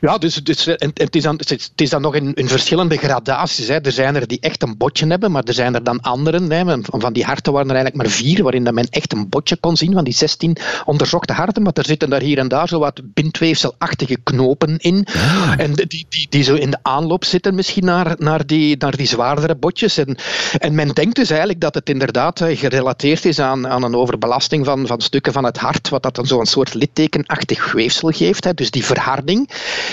Ja, 0.00 0.18
dus, 0.18 0.34
dus 0.34 0.66
en, 0.66 0.90
het, 0.94 1.16
is 1.16 1.22
dan, 1.22 1.36
het 1.36 1.72
is 1.76 1.90
dan 1.90 2.02
nog 2.02 2.14
in, 2.14 2.34
in 2.34 2.48
verschillende 2.48 2.96
gradaties. 2.96 3.68
Hè. 3.68 3.80
Er 3.80 3.92
zijn 3.92 4.14
er 4.14 4.26
die 4.26 4.40
echt 4.40 4.62
een 4.62 4.76
botje 4.76 5.06
hebben, 5.06 5.30
maar 5.30 5.42
er 5.42 5.54
zijn 5.54 5.74
er 5.74 5.84
dan 5.84 6.00
anderen. 6.00 6.50
Hè. 6.50 6.76
Van 6.82 7.12
die 7.12 7.24
harten 7.24 7.52
waren 7.52 7.68
er 7.68 7.74
eigenlijk 7.74 8.04
maar 8.04 8.16
vier, 8.16 8.42
waarin 8.42 8.64
dat 8.64 8.74
men 8.74 8.88
echt 8.90 9.12
een 9.12 9.28
botje 9.28 9.56
kon 9.56 9.76
zien 9.76 9.92
van 9.92 10.04
die 10.04 10.12
16 10.12 10.56
onderzochte 10.84 11.32
harten. 11.32 11.62
Maar 11.62 11.72
er 11.72 11.84
zitten 11.84 12.10
daar 12.10 12.20
hier 12.20 12.38
en 12.38 12.48
daar 12.48 12.68
zo 12.68 12.78
wat 12.78 13.00
bindweefselachtige 13.04 14.16
knopen 14.22 14.78
in. 14.78 15.06
Ah. 15.14 15.54
En 15.56 15.72
die, 15.72 16.06
die, 16.08 16.26
die 16.28 16.42
zo 16.42 16.54
in 16.54 16.70
de 16.70 16.78
aanloop 16.82 17.24
zitten 17.24 17.54
misschien 17.54 17.84
naar, 17.84 18.14
naar, 18.18 18.46
die, 18.46 18.76
naar 18.78 18.96
die 18.96 19.06
zwaardere 19.06 19.54
botjes. 19.54 19.98
En, 19.98 20.16
en 20.58 20.74
men 20.74 20.88
denkt 20.88 21.16
dus 21.16 21.30
eigenlijk 21.30 21.60
dat 21.60 21.74
het 21.74 21.88
inderdaad 21.88 22.40
gerelateerd 22.44 23.24
is 23.24 23.38
aan, 23.38 23.68
aan 23.68 23.82
een 23.82 23.96
overbelasting 23.96 24.64
van, 24.64 24.86
van 24.86 25.00
stukken 25.00 25.32
van 25.32 25.44
het 25.44 25.58
hart, 25.58 25.88
wat 25.88 26.02
dat 26.02 26.14
dan 26.14 26.26
zo'n 26.26 26.46
soort 26.46 26.74
littekenachtig 26.74 27.72
weefsel 27.72 28.10
geeft. 28.10 28.44
Hè. 28.44 28.54
Dus 28.54 28.70
die 28.70 28.84
verharding 28.84 29.50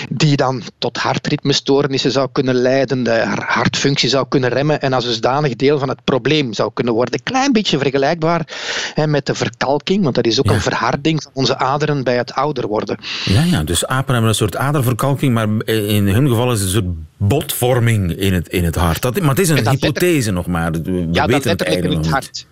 die 0.08 0.36
dan 0.36 0.62
tot 0.78 0.96
hartritmestoornissen 0.96 2.10
zou 2.10 2.28
kunnen 2.32 2.54
leiden, 2.54 3.02
de 3.02 3.24
hartfunctie 3.46 4.08
zou 4.08 4.26
kunnen 4.28 4.50
remmen 4.50 4.80
en 4.80 4.92
als 4.92 5.04
dusdanig 5.04 5.56
deel 5.56 5.78
van 5.78 5.88
het 5.88 6.04
probleem 6.04 6.52
zou 6.52 6.70
kunnen 6.74 6.94
worden. 6.94 7.14
Een 7.14 7.22
klein 7.22 7.52
beetje 7.52 7.78
vergelijkbaar 7.78 8.46
hè, 8.94 9.06
met 9.06 9.26
de 9.26 9.34
verkalking, 9.34 10.02
want 10.02 10.14
dat 10.14 10.26
is 10.26 10.38
ook 10.38 10.50
een 10.50 10.60
verharding 10.60 11.22
van 11.22 11.32
onze 11.34 11.58
aderen 11.58 12.04
bij 12.04 12.16
het 12.16 12.32
ouder 12.32 12.66
worden. 12.66 12.98
Ja, 13.24 13.42
ja, 13.42 13.64
dus 13.64 13.86
apen 13.86 14.12
hebben 14.12 14.30
een 14.30 14.36
soort 14.36 14.56
aderverkalking, 14.56 15.34
maar 15.34 15.48
in 15.64 16.08
hun 16.08 16.28
geval 16.28 16.52
is 16.52 16.60
het 16.60 16.68
een 16.68 16.74
soort 16.74 16.94
botvorming 17.16 18.12
in 18.12 18.32
het, 18.32 18.48
in 18.48 18.64
het 18.64 18.74
hart. 18.74 19.02
Dat, 19.02 19.20
maar 19.20 19.28
het 19.28 19.38
is 19.38 19.48
een 19.48 19.68
hypothese 19.68 20.30
nog 20.30 20.46
maar. 20.46 20.72
We 20.72 21.08
ja, 21.12 21.26
weten 21.26 21.26
dat 21.26 21.44
letterlijk 21.44 21.82
het 21.82 21.92
in 21.92 21.98
het 21.98 22.08
hart. 22.08 22.46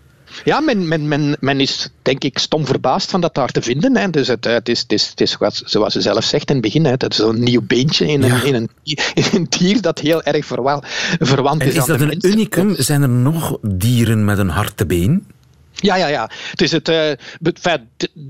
Ja, 0.44 0.60
men, 0.60 0.88
men, 0.88 1.08
men, 1.08 1.36
men 1.40 1.60
is 1.60 1.88
denk 2.02 2.24
ik 2.24 2.38
stom 2.38 2.66
verbaasd 2.66 3.10
van 3.10 3.20
dat 3.20 3.34
daar 3.34 3.48
te 3.48 3.62
vinden. 3.62 3.96
Hè. 3.96 4.10
Dus 4.10 4.28
het, 4.28 4.44
het, 4.44 4.68
is, 4.68 4.80
het, 4.80 4.92
is, 4.92 5.08
het 5.08 5.20
is 5.20 5.36
zoals 5.64 5.92
ze 5.92 6.00
zelf 6.00 6.24
zegt 6.24 6.48
in 6.48 6.54
het 6.54 6.64
begin, 6.64 6.84
hè, 6.84 6.96
dat 6.96 7.10
is 7.10 7.16
zo'n 7.16 7.42
nieuw 7.42 7.62
beentje 7.62 8.06
in 8.06 8.22
een, 8.22 8.44
in, 8.44 8.54
een, 8.54 8.68
in 9.14 9.24
een 9.32 9.46
dier 9.48 9.80
dat 9.80 9.98
heel 9.98 10.22
erg 10.22 10.46
verwant 10.46 11.62
is, 11.62 11.68
en 11.68 11.74
is 11.74 11.88
aan 11.88 11.98
dat 11.98 12.00
een 12.00 12.18
unicum? 12.20 12.74
Zijn 12.78 13.02
er 13.02 13.08
nog 13.08 13.58
dieren 13.62 14.24
met 14.24 14.38
een 14.38 14.48
hartebeen? 14.48 15.26
Ja, 15.72 15.96
ja, 15.96 16.06
ja. 16.06 16.30
Het 16.50 16.60
is 16.60 16.72
het, 16.72 16.88
uh, 16.88 17.10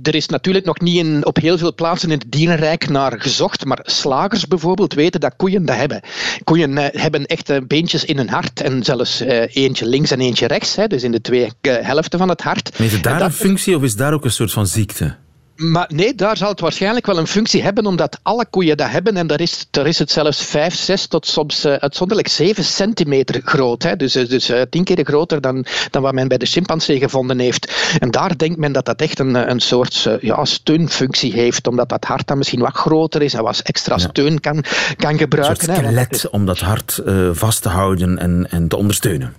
er 0.03 0.15
is 0.15 0.27
natuurlijk 0.27 0.65
nog 0.65 0.81
niet 0.81 0.97
in, 0.97 1.27
op 1.27 1.37
heel 1.37 1.59
veel 1.59 1.75
plaatsen 1.75 2.11
in 2.11 2.19
het 2.19 2.33
dierenrijk 2.33 2.89
naar 2.89 3.21
gezocht, 3.21 3.65
maar 3.65 3.81
slagers 3.83 4.47
bijvoorbeeld 4.47 4.95
weten 4.95 5.21
dat 5.21 5.37
koeien 5.37 5.65
dat 5.65 5.77
hebben. 5.77 6.01
Koeien 6.45 6.71
uh, 6.71 6.85
hebben 6.91 7.27
echt 7.27 7.51
uh, 7.51 7.57
beentjes 7.67 8.05
in 8.05 8.17
hun 8.17 8.29
hart 8.29 8.61
en 8.61 8.85
zelfs 8.85 9.21
eentje 9.21 9.87
links 9.87 10.11
en 10.11 10.21
eentje 10.21 10.47
rechts, 10.47 10.77
hè, 10.77 10.87
dus 10.87 11.03
in 11.03 11.13
de 11.13 11.21
twee 11.21 11.49
helften 11.63 12.19
van 12.19 12.29
het 12.29 12.41
hart. 12.41 12.71
Heeft 12.77 12.93
het 12.93 13.03
daar 13.03 13.19
dat, 13.19 13.29
een 13.29 13.35
functie 13.35 13.77
of 13.77 13.83
is 13.83 13.97
daar 13.97 14.13
ook 14.13 14.25
een 14.25 14.31
soort 14.31 14.53
van 14.53 14.67
ziekte? 14.67 15.17
Maar 15.61 15.91
nee, 15.95 16.15
daar 16.15 16.37
zal 16.37 16.49
het 16.49 16.61
waarschijnlijk 16.61 17.07
wel 17.07 17.19
een 17.19 17.27
functie 17.27 17.63
hebben, 17.63 17.87
omdat 17.87 18.19
alle 18.23 18.47
koeien 18.51 18.77
dat 18.77 18.91
hebben. 18.91 19.17
En 19.17 19.27
daar 19.27 19.41
is, 19.41 19.67
daar 19.71 19.87
is 19.87 19.99
het 19.99 20.11
zelfs 20.11 20.45
5, 20.45 20.75
6 20.75 21.07
tot 21.07 21.27
soms 21.27 21.65
uh, 21.65 21.73
uitzonderlijk 21.73 22.29
7 22.29 22.65
centimeter 22.65 23.41
groot. 23.45 23.83
Hè. 23.83 23.97
Dus, 23.97 24.13
dus 24.13 24.51
uh, 24.51 24.61
tien 24.71 24.85
keer 24.85 25.05
groter 25.05 25.41
dan, 25.41 25.65
dan 25.91 26.03
wat 26.03 26.13
men 26.13 26.29
bij 26.29 26.39
de 26.39 26.47
chimpansee 26.47 26.99
gevonden 26.99 27.39
heeft. 27.39 27.97
En 27.99 28.11
daar 28.11 28.37
denkt 28.37 28.59
men 28.59 28.73
dat 28.73 28.85
dat 28.85 29.01
echt 29.01 29.19
een, 29.19 29.51
een 29.51 29.61
soort 29.61 30.05
uh, 30.09 30.15
ja, 30.21 30.45
steunfunctie 30.45 31.33
heeft, 31.33 31.67
omdat 31.67 31.89
dat 31.89 32.05
hart 32.05 32.27
dan 32.27 32.39
misschien 32.39 32.61
wat 32.61 32.77
groter 32.77 33.23
is 33.23 33.35
en 33.35 33.43
wat 33.43 33.59
extra 33.59 33.99
steun 33.99 34.41
kan, 34.41 34.65
kan 34.97 35.19
gebruiken. 35.19 35.69
Een 35.69 35.75
soort 35.75 35.87
skelet 35.87 36.23
hè, 36.23 36.29
om 36.29 36.47
dat 36.47 36.61
hart 36.61 37.03
vast 37.33 37.63
te 37.63 37.69
houden 37.69 38.19
en, 38.19 38.47
en 38.51 38.69
te 38.69 38.77
ondersteunen. 38.77 39.35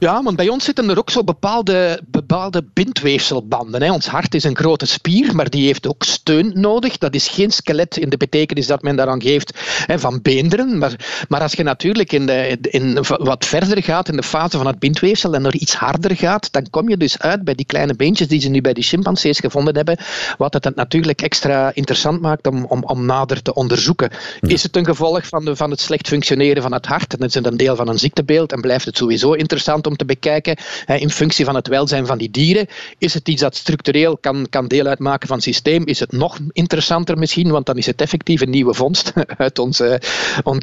Ja, 0.00 0.22
want 0.22 0.36
bij 0.36 0.48
ons 0.48 0.64
zitten 0.64 0.90
er 0.90 0.98
ook 0.98 1.10
zo 1.10 1.24
bepaalde, 1.24 2.00
bepaalde 2.06 2.64
bindweefselbanden. 2.72 3.82
Hè. 3.82 3.92
Ons 3.92 4.06
hart 4.06 4.34
is 4.34 4.44
een 4.44 4.56
grote 4.56 4.86
spier, 4.86 5.34
maar 5.34 5.50
die 5.50 5.66
heeft 5.66 5.88
ook 5.88 6.02
steun 6.02 6.52
nodig. 6.54 6.98
Dat 6.98 7.14
is 7.14 7.28
geen 7.28 7.50
skelet 7.50 7.96
in 7.96 8.08
de 8.08 8.16
betekenis 8.16 8.66
dat 8.66 8.82
men 8.82 8.96
daaraan 8.96 9.22
geeft 9.22 9.60
hè, 9.86 9.98
van 9.98 10.22
beenderen. 10.22 10.78
Maar, 10.78 11.24
maar 11.28 11.40
als 11.40 11.52
je 11.52 11.62
natuurlijk 11.62 12.12
in, 12.12 12.26
de, 12.26 12.58
in 12.60 12.98
wat 13.06 13.44
verder 13.44 13.82
gaat 13.82 14.08
in 14.08 14.16
de 14.16 14.22
fase 14.22 14.56
van 14.56 14.66
het 14.66 14.78
bindweefsel 14.78 15.34
en 15.34 15.44
er 15.44 15.54
iets 15.54 15.74
harder 15.74 16.16
gaat, 16.16 16.52
dan 16.52 16.70
kom 16.70 16.88
je 16.88 16.96
dus 16.96 17.18
uit 17.18 17.44
bij 17.44 17.54
die 17.54 17.66
kleine 17.66 17.94
beentjes 17.94 18.28
die 18.28 18.40
ze 18.40 18.48
nu 18.48 18.60
bij 18.60 18.72
die 18.72 18.84
chimpansees 18.84 19.38
gevonden 19.38 19.76
hebben, 19.76 19.98
wat 20.38 20.54
het 20.54 20.74
natuurlijk 20.74 21.22
extra 21.22 21.70
interessant 21.74 22.20
maakt 22.20 22.46
om, 22.46 22.64
om, 22.64 22.82
om 22.84 23.06
nader 23.06 23.42
te 23.42 23.54
onderzoeken. 23.54 24.10
Is 24.40 24.62
het 24.62 24.76
een 24.76 24.84
gevolg 24.84 25.26
van, 25.26 25.44
de, 25.44 25.56
van 25.56 25.70
het 25.70 25.80
slecht 25.80 26.08
functioneren 26.08 26.62
van 26.62 26.72
het 26.72 26.86
hart? 26.86 27.16
En 27.18 27.26
is 27.26 27.34
het 27.34 27.46
een 27.46 27.56
deel 27.56 27.76
van 27.76 27.88
een 27.88 27.98
ziektebeeld 27.98 28.52
en 28.52 28.60
blijft 28.60 28.84
het 28.84 28.96
sowieso 28.96 29.32
interessant 29.32 29.88
om 29.90 29.96
te 29.96 30.04
bekijken 30.04 30.56
in 30.86 31.10
functie 31.10 31.44
van 31.44 31.54
het 31.54 31.68
welzijn 31.68 32.06
van 32.06 32.18
die 32.18 32.30
dieren. 32.30 32.66
Is 32.98 33.14
het 33.14 33.28
iets 33.28 33.42
dat 33.42 33.56
structureel 33.56 34.18
kan, 34.18 34.46
kan 34.50 34.68
deel 34.68 34.86
uitmaken 34.86 35.28
van 35.28 35.36
het 35.36 35.44
systeem? 35.44 35.86
Is 35.86 36.00
het 36.00 36.12
nog 36.12 36.38
interessanter 36.52 37.18
misschien, 37.18 37.50
want 37.50 37.66
dan 37.66 37.76
is 37.76 37.86
het 37.86 38.00
effectief 38.00 38.40
een 38.40 38.50
nieuwe 38.50 38.74
vondst 38.74 39.12
uit, 39.36 39.58
onze, 39.58 40.02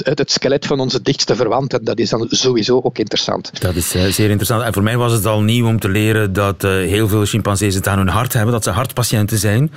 uit 0.03 0.17
het 0.17 0.31
skelet 0.31 0.65
van 0.65 0.79
onze 0.79 1.01
dichtste 1.01 1.35
verwanten. 1.35 1.83
Dat 1.83 1.99
is 1.99 2.09
dan 2.09 2.27
sowieso 2.29 2.79
ook 2.83 2.97
interessant. 2.97 3.61
Dat 3.61 3.75
is 3.75 3.95
eh, 3.95 4.03
zeer 4.03 4.27
interessant. 4.27 4.63
En 4.63 4.73
voor 4.73 4.83
mij 4.83 4.97
was 4.97 5.11
het 5.11 5.25
al 5.25 5.41
nieuw 5.41 5.67
om 5.67 5.79
te 5.79 5.89
leren 5.89 6.33
dat 6.33 6.63
uh, 6.63 6.71
heel 6.71 7.07
veel 7.07 7.25
chimpansees 7.25 7.75
het 7.75 7.87
aan 7.87 7.97
hun 7.97 8.07
hart 8.07 8.33
hebben, 8.33 8.53
dat 8.53 8.63
ze 8.63 8.69
hartpatiënten 8.69 9.37
zijn. 9.37 9.71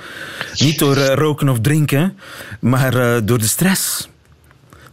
Niet 0.57 0.79
door 0.79 0.97
uh, 0.97 1.13
roken 1.13 1.49
of 1.49 1.59
drinken, 1.59 2.17
maar 2.59 3.25
door 3.25 3.37
de 3.37 3.47
stress. 3.47 4.09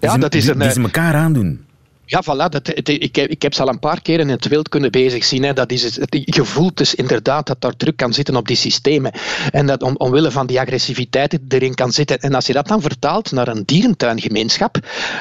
Ja, 0.01 0.13
die, 0.13 0.21
dat 0.21 0.35
is 0.35 0.47
een, 0.47 0.59
die 0.59 0.71
ze 0.71 0.81
elkaar 0.81 1.15
aandoen. 1.15 1.67
Ja, 2.11 2.23
voilà. 2.23 2.49
Dat, 2.49 2.89
ik, 2.89 3.17
heb, 3.17 3.31
ik 3.31 3.43
heb 3.43 3.55
ze 3.55 3.63
al 3.63 3.69
een 3.69 3.79
paar 3.79 4.03
keren 4.03 4.21
in 4.21 4.29
het 4.29 4.49
wild 4.49 4.69
kunnen 4.69 4.91
bezig 4.91 5.25
zien. 5.25 5.43
Hè. 5.43 5.53
Dat 5.53 5.73
is 5.73 5.83
het, 5.97 6.23
je 6.25 6.45
voelt 6.45 6.77
dus 6.77 6.95
inderdaad 6.95 7.47
dat 7.47 7.61
daar 7.61 7.77
druk 7.77 7.97
kan 7.97 8.13
zitten 8.13 8.37
op 8.37 8.47
die 8.47 8.57
systemen. 8.57 9.13
En 9.51 9.67
dat 9.67 9.83
om, 9.83 9.95
omwille 9.97 10.31
van 10.31 10.47
die 10.47 10.61
agressiviteit 10.61 11.31
die 11.31 11.41
erin 11.49 11.75
kan 11.75 11.93
zitten. 11.93 12.19
En 12.19 12.35
als 12.35 12.47
je 12.47 12.53
dat 12.53 12.69
dan 12.69 12.81
vertaalt 12.81 13.33
naar 13.33 13.49
een 13.49 13.63
dierentuingemeenschap, 13.65 14.79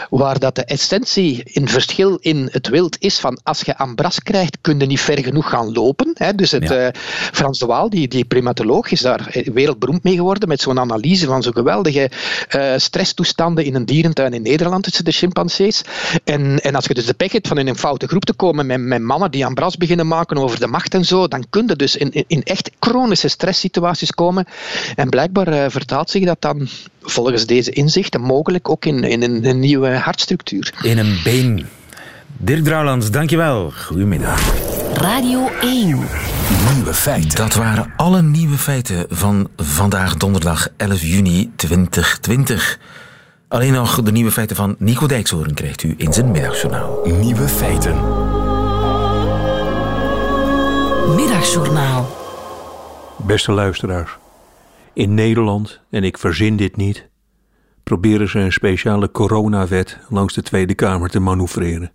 waar 0.09 0.39
dat 0.39 0.55
de 0.55 0.63
essentie 0.63 1.43
in 1.43 1.67
verschil 1.67 2.17
in 2.21 2.49
het 2.51 2.67
wild 2.67 2.95
is 2.99 3.19
van 3.19 3.39
als 3.43 3.61
je 3.61 3.77
ambras 3.77 4.19
krijgt, 4.19 4.57
kun 4.61 4.79
je 4.79 4.85
niet 4.85 4.99
ver 4.99 5.23
genoeg 5.23 5.49
gaan 5.49 5.71
lopen. 5.71 6.11
Hè. 6.13 6.33
Dus 6.33 6.51
het, 6.51 6.69
ja. 6.69 6.85
uh, 6.85 6.89
Frans 7.31 7.59
de 7.59 7.65
Waal, 7.65 7.89
die, 7.89 8.07
die 8.07 8.25
primatoloog, 8.25 8.91
is 8.91 9.01
daar 9.01 9.41
wereldberoemd 9.53 10.03
mee 10.03 10.15
geworden 10.15 10.47
met 10.47 10.61
zo'n 10.61 10.79
analyse 10.79 11.25
van 11.25 11.43
zo'n 11.43 11.53
geweldige 11.53 12.11
uh, 12.55 12.73
stresstoestanden 12.77 13.65
in 13.65 13.75
een 13.75 13.85
dierentuin 13.85 14.33
in 14.33 14.41
Nederland 14.41 14.83
tussen 14.83 15.05
de 15.05 15.11
chimpansees. 15.11 15.81
En, 16.23 16.59
en 16.59 16.75
als 16.77 16.85
je 16.85 16.93
dus 16.93 17.05
de 17.05 17.13
pech 17.13 17.31
hebt 17.31 17.47
van 17.47 17.57
in 17.57 17.67
een 17.67 17.77
foute 17.77 18.07
groep 18.07 18.25
te 18.25 18.33
komen 18.33 18.65
met, 18.65 18.79
met 18.79 19.01
mannen 19.01 19.31
die 19.31 19.45
aan 19.45 19.53
bras 19.53 19.77
beginnen 19.77 20.07
maken 20.07 20.37
over 20.37 20.59
de 20.59 20.67
macht 20.67 20.93
en 20.93 21.05
zo, 21.05 21.27
dan 21.27 21.45
kun 21.49 21.67
je 21.67 21.75
dus 21.75 21.95
in, 21.95 22.11
in, 22.11 22.23
in 22.27 22.43
echt 22.43 22.71
chronische 22.79 23.27
stresssituaties 23.27 24.11
komen. 24.11 24.45
En 24.95 25.09
blijkbaar 25.09 25.53
uh, 25.53 25.65
vertaalt 25.67 26.09
zich 26.09 26.25
dat 26.25 26.41
dan 26.41 26.67
volgens 27.01 27.45
deze 27.45 27.71
inzichten 27.71 28.21
mogelijk 28.21 28.69
ook 28.69 28.85
in, 28.85 29.03
in 29.03 29.23
een, 29.23 29.45
een 29.45 29.59
nieuwe 29.59 29.89
hartstructuur. 29.89 30.73
In 30.81 30.97
een 30.97 31.19
been. 31.23 31.67
Dirk 32.37 32.63
Drouwlands, 32.63 33.11
dankjewel. 33.11 33.71
Goedemiddag. 33.85 34.53
Radio 34.93 35.49
1. 35.61 35.87
Nieuwe 36.73 36.93
feiten. 36.93 37.35
Dat 37.35 37.53
waren 37.53 37.93
alle 37.95 38.21
nieuwe 38.21 38.57
feiten 38.57 39.05
van 39.09 39.49
vandaag 39.55 40.17
donderdag 40.17 40.67
11 40.77 41.01
juni 41.01 41.51
2020. 41.55 42.79
Alleen 43.47 43.73
nog 43.73 44.01
de 44.01 44.11
nieuwe 44.11 44.31
feiten 44.31 44.55
van 44.55 44.75
Nico 44.79 45.07
Dijkshoorn 45.07 45.53
krijgt 45.53 45.83
u 45.83 45.93
in 45.97 46.13
zijn 46.13 46.31
middagjournaal. 46.31 47.05
Nieuwe 47.05 47.47
feiten. 47.47 47.95
Middagjournaal. 51.15 52.07
Beste 53.17 53.51
luisteraars. 53.51 54.17
In 54.93 55.13
Nederland, 55.13 55.81
en 55.89 56.03
ik 56.03 56.17
verzin 56.17 56.55
dit 56.55 56.75
niet, 56.75 57.09
proberen 57.83 58.29
ze 58.29 58.39
een 58.39 58.51
speciale 58.51 59.11
coronawet 59.11 59.97
langs 60.09 60.33
de 60.33 60.41
Tweede 60.41 60.75
Kamer 60.75 61.09
te 61.09 61.19
manoeuvreren. 61.19 61.91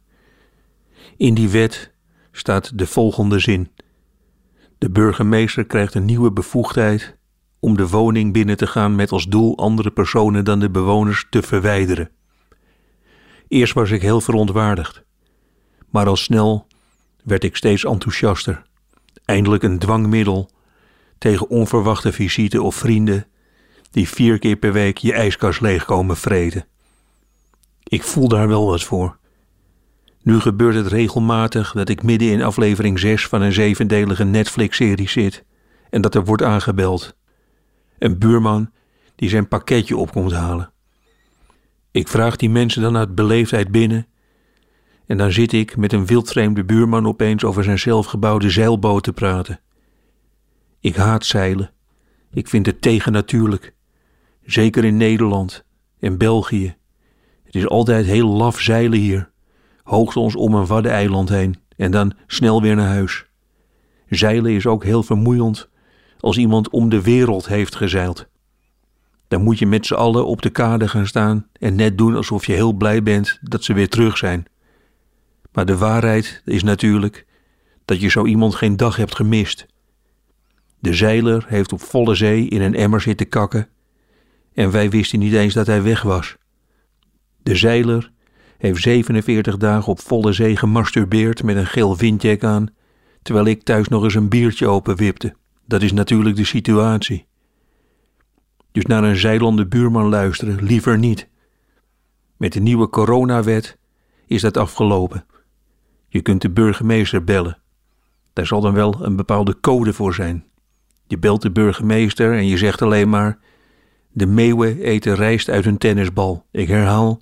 In 1.17 1.35
die 1.35 1.49
wet 1.49 1.93
staat 2.31 2.79
de 2.79 2.87
volgende 2.87 3.39
zin. 3.39 3.71
De 4.79 4.91
burgemeester 4.91 5.65
krijgt 5.65 5.95
een 5.95 6.05
nieuwe 6.05 6.33
bevoegdheid 6.33 7.17
om 7.65 7.77
de 7.77 7.89
woning 7.89 8.33
binnen 8.33 8.57
te 8.57 8.67
gaan 8.67 8.95
met 8.95 9.11
als 9.11 9.27
doel 9.27 9.59
andere 9.59 9.91
personen 9.91 10.45
dan 10.45 10.61
de 10.61 10.71
bewoners 10.71 11.27
te 11.31 11.43
verwijderen. 11.43 12.11
Eerst 13.49 13.73
was 13.73 13.91
ik 13.91 14.03
heel 14.03 14.21
verontwaardigd, 14.21 15.03
maar 15.91 16.07
al 16.07 16.17
snel 16.17 16.67
werd 17.25 17.45
ik 17.45 17.57
steeds 17.57 17.85
enthousiaster. 17.85 18.63
Eindelijk 19.25 19.63
een 19.63 19.79
dwangmiddel 19.79 20.51
tegen 21.19 21.49
onverwachte 21.49 22.13
visite 22.13 22.63
of 22.63 22.75
vrienden 22.75 23.27
die 23.91 24.09
vier 24.09 24.39
keer 24.39 24.57
per 24.57 24.73
week 24.73 24.99
je 24.99 25.13
ijskast 25.13 25.61
leeg 25.61 25.85
komen 25.85 26.17
vreten. 26.17 26.67
Ik 27.83 28.03
voel 28.03 28.29
daar 28.29 28.49
wel 28.49 28.67
wat 28.67 28.83
voor. 28.83 29.17
Nu 30.23 30.41
gebeurt 30.41 30.75
het 30.75 30.87
regelmatig 30.87 31.73
dat 31.73 31.89
ik 31.89 32.03
midden 32.03 32.29
in 32.29 32.43
aflevering 32.43 32.99
6 32.99 33.27
van 33.27 33.43
een 33.43 33.53
zevendelige 33.53 34.25
Netflix-serie 34.25 35.09
zit 35.09 35.45
en 35.91 36.01
dat 36.01 36.15
er 36.15 36.25
wordt 36.25 36.43
aangebeld. 36.43 37.21
Een 38.03 38.19
buurman 38.19 38.71
die 39.15 39.29
zijn 39.29 39.49
pakketje 39.49 39.97
op 39.97 40.13
komt 40.13 40.33
halen. 40.33 40.73
Ik 41.91 42.09
vraag 42.09 42.37
die 42.37 42.51
mensen 42.51 42.83
dan 42.83 42.97
uit 42.97 43.15
beleefdheid 43.15 43.71
binnen 43.71 44.07
en 45.07 45.17
dan 45.17 45.33
zit 45.33 45.53
ik 45.53 45.77
met 45.77 45.93
een 45.93 46.07
wildvreemde 46.07 46.65
buurman 46.65 47.07
opeens 47.07 47.45
over 47.45 47.65
zijn 47.65 47.79
zelfgebouwde 47.79 48.51
zeilboot 48.51 49.03
te 49.03 49.13
praten. 49.13 49.61
Ik 50.81 50.97
haat 50.97 51.25
zeilen. 51.25 51.71
Ik 52.33 52.49
vind 52.49 52.67
het 52.67 52.83
tegennatuurlijk. 52.83 53.75
Zeker 54.45 54.85
in 54.85 54.97
Nederland 54.97 55.65
en 55.99 56.19
België. 56.19 56.77
Het 57.43 57.55
is 57.55 57.69
altijd 57.69 58.07
heel 58.07 58.29
laf 58.29 58.61
zeilen 58.61 58.99
hier. 58.99 59.31
Hoogte 59.83 60.19
ons 60.21 60.37
om 60.37 60.55
een 60.55 60.67
waddeneiland 60.67 61.29
heen 61.29 61.57
en 61.77 61.91
dan 61.91 62.13
snel 62.27 62.63
weer 62.63 62.77
naar 62.77 62.89
huis. 62.89 63.27
Zeilen 64.09 64.53
is 64.53 64.67
ook 64.67 64.85
heel 64.85 65.03
vermoeiend 65.03 65.71
als 66.23 66.39
iemand 66.39 66.71
om 66.71 66.89
de 66.89 67.03
wereld 67.03 67.47
heeft 67.47 67.75
gezeild. 67.75 68.27
Dan 69.29 69.43
moet 69.43 69.59
je 69.59 69.67
met 69.67 69.87
z'n 69.87 69.95
allen 69.95 70.27
op 70.27 70.43
de 70.43 70.51
kade 70.51 70.89
gaan 70.89 71.07
staan 71.07 71.49
en 71.53 71.75
net 71.75 71.99
doen 71.99 72.17
alsof 72.17 72.47
je 72.47 72.53
heel 72.53 72.73
blij 72.73 73.03
bent 73.03 73.39
dat 73.41 73.65
ze 73.65 73.73
weer 73.73 73.89
terug 73.89 74.17
zijn. 74.17 74.47
Maar 75.53 75.67
de 75.67 75.77
waarheid 75.77 76.43
is 76.45 76.63
natuurlijk 76.63 77.27
dat 77.85 78.01
je 78.01 78.09
zo 78.09 78.27
iemand 78.27 78.55
geen 78.55 78.77
dag 78.77 78.97
hebt 78.97 79.15
gemist. 79.15 79.67
De 80.79 80.95
zeiler 80.95 81.45
heeft 81.49 81.73
op 81.73 81.81
volle 81.81 82.15
zee 82.15 82.49
in 82.49 82.63
een 82.63 82.75
emmer 82.75 83.01
zitten 83.01 83.29
kakken 83.29 83.69
en 84.55 84.71
wij 84.71 84.91
wisten 84.91 85.19
niet 85.19 85.35
eens 85.35 85.55
dat 85.55 85.67
hij 85.67 85.83
weg 85.83 86.03
was. 86.03 86.37
De 87.43 87.57
zeiler 87.57 88.13
heeft 88.59 88.83
47 88.83 89.57
dagen 89.57 89.93
op 89.93 90.01
volle 90.01 90.33
zee 90.33 90.57
gemasturbeerd 90.57 91.43
met 91.43 91.57
een 91.57 91.67
geel 91.67 91.97
windjack 91.97 92.45
aan, 92.45 92.67
terwijl 93.23 93.47
ik 93.47 93.63
thuis 93.63 93.89
nog 93.89 94.05
eens 94.05 94.15
een 94.15 94.29
biertje 94.29 94.67
openwipte. 94.67 95.35
Dat 95.73 95.83
is 95.83 95.93
natuurlijk 95.93 96.37
de 96.37 96.45
situatie. 96.45 97.27
Dus 98.73 98.87
naar 98.87 99.05
een 99.05 99.17
zeilende 99.17 99.67
buurman 99.67 100.09
luisteren, 100.09 100.63
liever 100.65 100.99
niet. 100.99 101.29
Met 102.37 102.53
de 102.53 102.61
nieuwe 102.61 102.89
coronawet 102.89 103.79
is 104.27 104.41
dat 104.41 104.57
afgelopen. 104.57 105.25
Je 106.09 106.21
kunt 106.21 106.43
de 106.43 106.51
burgemeester 106.51 107.25
bellen. 107.25 107.59
Daar 108.33 108.47
zal 108.47 108.61
dan 108.61 108.75
wel 108.75 109.05
een 109.05 109.17
bepaalde 109.17 109.61
code 109.61 109.93
voor 109.93 110.15
zijn. 110.15 110.45
Je 111.07 111.19
belt 111.19 111.43
de 111.43 111.51
burgemeester 111.51 112.33
en 112.33 112.47
je 112.47 112.57
zegt 112.57 112.83
alleen 112.83 113.09
maar: 113.09 113.39
De 114.11 114.27
meeuwen 114.27 114.79
eten 114.79 115.15
rijst 115.15 115.49
uit 115.49 115.67
een 115.67 115.79
tennisbal. 115.79 116.47
Ik 116.51 116.69
herhaal: 116.69 117.21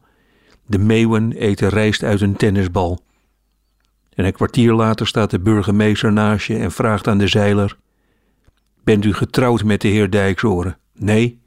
De 0.67 0.79
meeuwen 0.79 1.33
eten 1.33 1.69
rijst 1.69 2.03
uit 2.03 2.21
een 2.21 2.37
tennisbal. 2.37 3.01
En 4.15 4.25
een 4.25 4.33
kwartier 4.33 4.73
later 4.73 5.07
staat 5.07 5.31
de 5.31 5.41
burgemeester 5.41 6.13
naast 6.13 6.47
je 6.47 6.57
en 6.57 6.73
vraagt 6.73 7.09
aan 7.09 7.19
de 7.19 7.29
zeiler: 7.29 7.79
Bent 8.91 9.05
u 9.05 9.13
getrouwd 9.13 9.65
met 9.65 9.81
de 9.81 9.89
heer 9.89 10.11
Dijksoren? 10.11 10.79
Nee? 10.95 11.41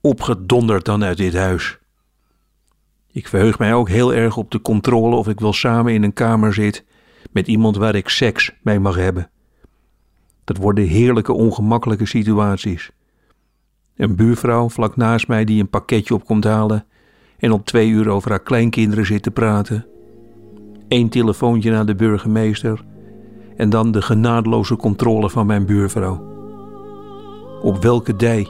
Opgedonderd 0.00 0.84
dan 0.84 1.04
uit 1.04 1.16
dit 1.16 1.34
huis. 1.34 1.78
Ik 3.10 3.28
verheug 3.28 3.58
mij 3.58 3.74
ook 3.74 3.88
heel 3.88 4.14
erg 4.14 4.36
op 4.36 4.50
de 4.50 4.60
controle 4.60 5.16
of 5.16 5.28
ik 5.28 5.40
wel 5.40 5.52
samen 5.52 5.92
in 5.92 6.02
een 6.02 6.12
kamer 6.12 6.54
zit 6.54 6.84
met 7.30 7.46
iemand 7.46 7.76
waar 7.76 7.94
ik 7.94 8.08
seks 8.08 8.52
mee 8.62 8.80
mag 8.80 8.96
hebben. 8.96 9.30
Dat 10.44 10.56
worden 10.56 10.86
heerlijke 10.86 11.32
ongemakkelijke 11.32 12.06
situaties. 12.06 12.90
Een 13.96 14.16
buurvrouw 14.16 14.68
vlak 14.68 14.96
naast 14.96 15.28
mij 15.28 15.44
die 15.44 15.60
een 15.60 15.70
pakketje 15.70 16.14
op 16.14 16.24
komt 16.24 16.44
halen 16.44 16.86
en 17.38 17.52
op 17.52 17.66
twee 17.66 17.88
uur 17.88 18.08
over 18.08 18.30
haar 18.30 18.42
kleinkinderen 18.42 19.06
zit 19.06 19.22
te 19.22 19.30
praten. 19.30 19.86
Eén 20.88 21.08
telefoontje 21.08 21.70
naar 21.70 21.86
de 21.86 21.94
burgemeester 21.94 22.84
en 23.56 23.70
dan 23.70 23.92
de 23.92 24.02
genadeloze 24.02 24.76
controle 24.76 25.30
van 25.30 25.46
mijn 25.46 25.66
buurvrouw. 25.66 26.31
Op 27.62 27.82
welke 27.82 28.16
dij 28.16 28.48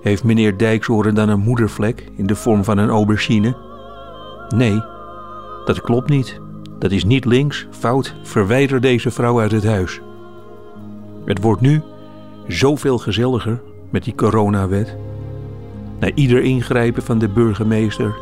heeft 0.00 0.24
meneer 0.24 0.58
Dijksoren 0.58 1.14
dan 1.14 1.28
een 1.28 1.40
moedervlek 1.40 2.06
in 2.16 2.26
de 2.26 2.34
vorm 2.34 2.64
van 2.64 2.78
een 2.78 2.88
aubergine? 2.88 3.56
Nee, 4.48 4.82
dat 5.64 5.80
klopt 5.80 6.08
niet. 6.08 6.40
Dat 6.78 6.90
is 6.90 7.04
niet 7.04 7.24
links, 7.24 7.66
fout, 7.70 8.14
verwijder 8.22 8.80
deze 8.80 9.10
vrouw 9.10 9.40
uit 9.40 9.52
het 9.52 9.64
huis. 9.64 10.00
Het 11.24 11.42
wordt 11.42 11.60
nu 11.60 11.82
zoveel 12.46 12.98
gezelliger 12.98 13.60
met 13.90 14.04
die 14.04 14.14
coronawet. 14.14 14.96
Na 16.00 16.10
ieder 16.14 16.42
ingrijpen 16.42 17.02
van 17.02 17.18
de 17.18 17.28
burgemeester. 17.28 18.14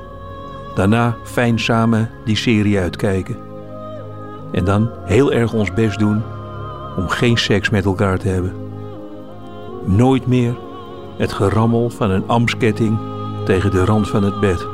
Daarna 0.74 1.16
fijn 1.24 1.58
samen 1.58 2.10
die 2.24 2.36
serie 2.36 2.78
uitkijken. 2.78 3.36
En 4.52 4.64
dan 4.64 4.90
heel 5.04 5.32
erg 5.32 5.52
ons 5.52 5.72
best 5.74 5.98
doen 5.98 6.22
om 6.96 7.08
geen 7.08 7.38
seks 7.38 7.70
met 7.70 7.84
elkaar 7.84 8.18
te 8.18 8.28
hebben. 8.28 8.59
Nooit 9.84 10.26
meer 10.26 10.58
het 11.16 11.32
gerammel 11.32 11.90
van 11.90 12.10
een 12.10 12.26
amsketting 12.26 12.98
tegen 13.44 13.70
de 13.70 13.84
rand 13.84 14.08
van 14.08 14.22
het 14.22 14.40
bed. 14.40 14.66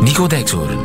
Nico 0.00 0.26
Dijkshoorn 0.26 0.78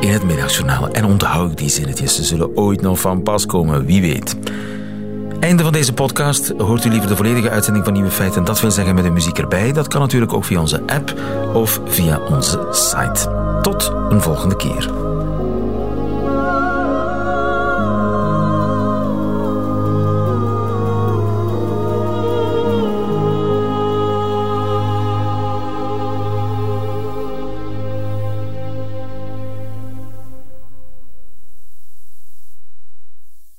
in 0.00 0.10
het 0.10 0.22
middagjournaal. 0.22 0.88
En 0.88 1.04
onthoud 1.04 1.58
die 1.58 1.68
zinnetjes, 1.68 2.14
ze 2.14 2.24
zullen 2.24 2.56
ooit 2.56 2.80
nog 2.80 3.00
van 3.00 3.22
pas 3.22 3.46
komen, 3.46 3.84
wie 3.84 4.00
weet. 4.00 4.36
Einde 5.48 5.62
van 5.62 5.72
deze 5.72 5.92
podcast. 5.92 6.52
Hoort 6.58 6.84
u 6.84 6.88
liever 6.90 7.08
de 7.08 7.16
volledige 7.16 7.50
uitzending 7.50 7.84
van 7.84 7.94
Nieuwe 7.94 8.10
Feiten? 8.10 8.44
Dat 8.44 8.60
wil 8.60 8.70
zeggen 8.70 8.94
met 8.94 9.04
de 9.04 9.10
muziek 9.10 9.38
erbij. 9.38 9.72
Dat 9.72 9.88
kan 9.88 10.00
natuurlijk 10.00 10.32
ook 10.32 10.44
via 10.44 10.60
onze 10.60 10.82
app 10.86 11.14
of 11.52 11.80
via 11.86 12.18
onze 12.18 12.66
site. 12.70 13.30
Tot 13.62 13.92
een 14.08 14.20
volgende 14.20 14.56
keer. 14.56 15.07